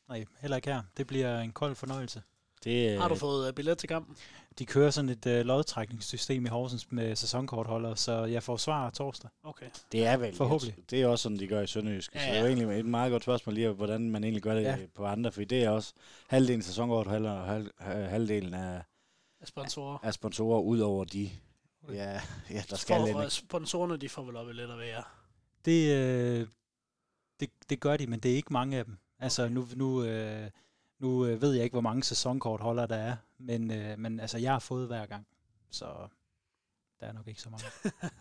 [0.07, 0.83] nej, heller ikke her.
[0.97, 2.21] Det bliver en kold fornøjelse.
[2.65, 4.15] Det, øh, Har du fået øh, billet til kampen?
[4.59, 9.29] De kører sådan et øh, lodtrækningssystem i Horsens med sæsonkortholder, så jeg får svar torsdag.
[9.43, 9.65] Okay.
[9.91, 10.35] Det er vel.
[10.35, 10.75] Forhåbentlig.
[10.89, 12.15] Det er også sådan, de gør i Sønderjysk.
[12.15, 14.43] Ja, Ja, Så det er jo egentlig et meget godt spørgsmål lige, hvordan man egentlig
[14.43, 14.77] gør det Ja.
[14.95, 15.93] på andre, for det er også
[16.27, 17.69] halvdelen af sæsonkortholder og halv,
[18.09, 18.81] halvdelen af,
[19.41, 19.97] Af sponsorer.
[20.03, 21.29] af sponsorer, ud over de,
[21.93, 23.31] ja, ja der skal For, lidt.
[23.33, 25.03] sponsorerne, de får vel op i lidt at være.
[25.65, 26.47] Det, øh,
[27.39, 28.97] det, det gør de, men det er ikke mange af dem.
[29.19, 30.49] Altså nu, nu, øh,
[30.99, 34.51] nu øh, ved jeg ikke, hvor mange sæsonkortholdere der er, men, øh, men altså, jeg
[34.51, 35.27] har fået hver gang,
[35.69, 35.85] så
[36.99, 37.65] der er nok ikke så mange.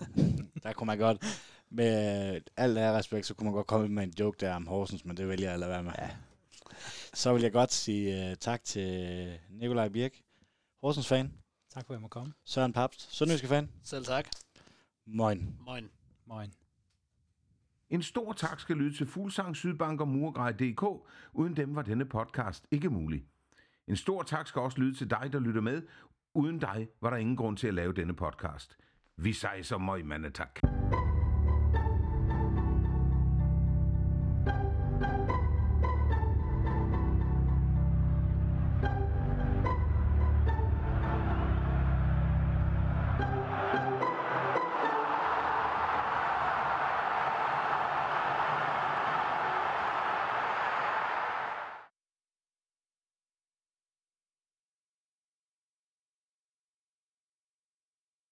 [0.63, 1.25] Der kunne man godt,
[1.71, 5.05] med alt af respekt, så kunne man godt komme med en joke der om Horsens,
[5.05, 5.93] men det vælger jeg at lade være med.
[5.99, 6.11] Ja.
[7.15, 10.13] Så vil jeg godt sige uh, tak til Nikolaj Birk,
[10.83, 11.33] Horsens fan,
[11.75, 12.33] Tak for, at jeg må komme.
[12.45, 14.29] Søren Papst, Sønderjyske fan, Selv tak.
[15.07, 15.57] Moin.
[15.61, 15.91] Moin.
[16.27, 16.55] Moin.
[17.91, 20.83] En stor tak skal lyde til Fuglsang, Sydbank og Murgrej.dk.
[21.33, 23.25] Uden dem var denne podcast ikke mulig.
[23.89, 25.83] En stor tak skal også lyde til dig, der lytter med.
[26.35, 28.77] Uden dig var der ingen grund til at lave denne podcast.
[29.17, 30.84] Vi sejser møg, mande tak.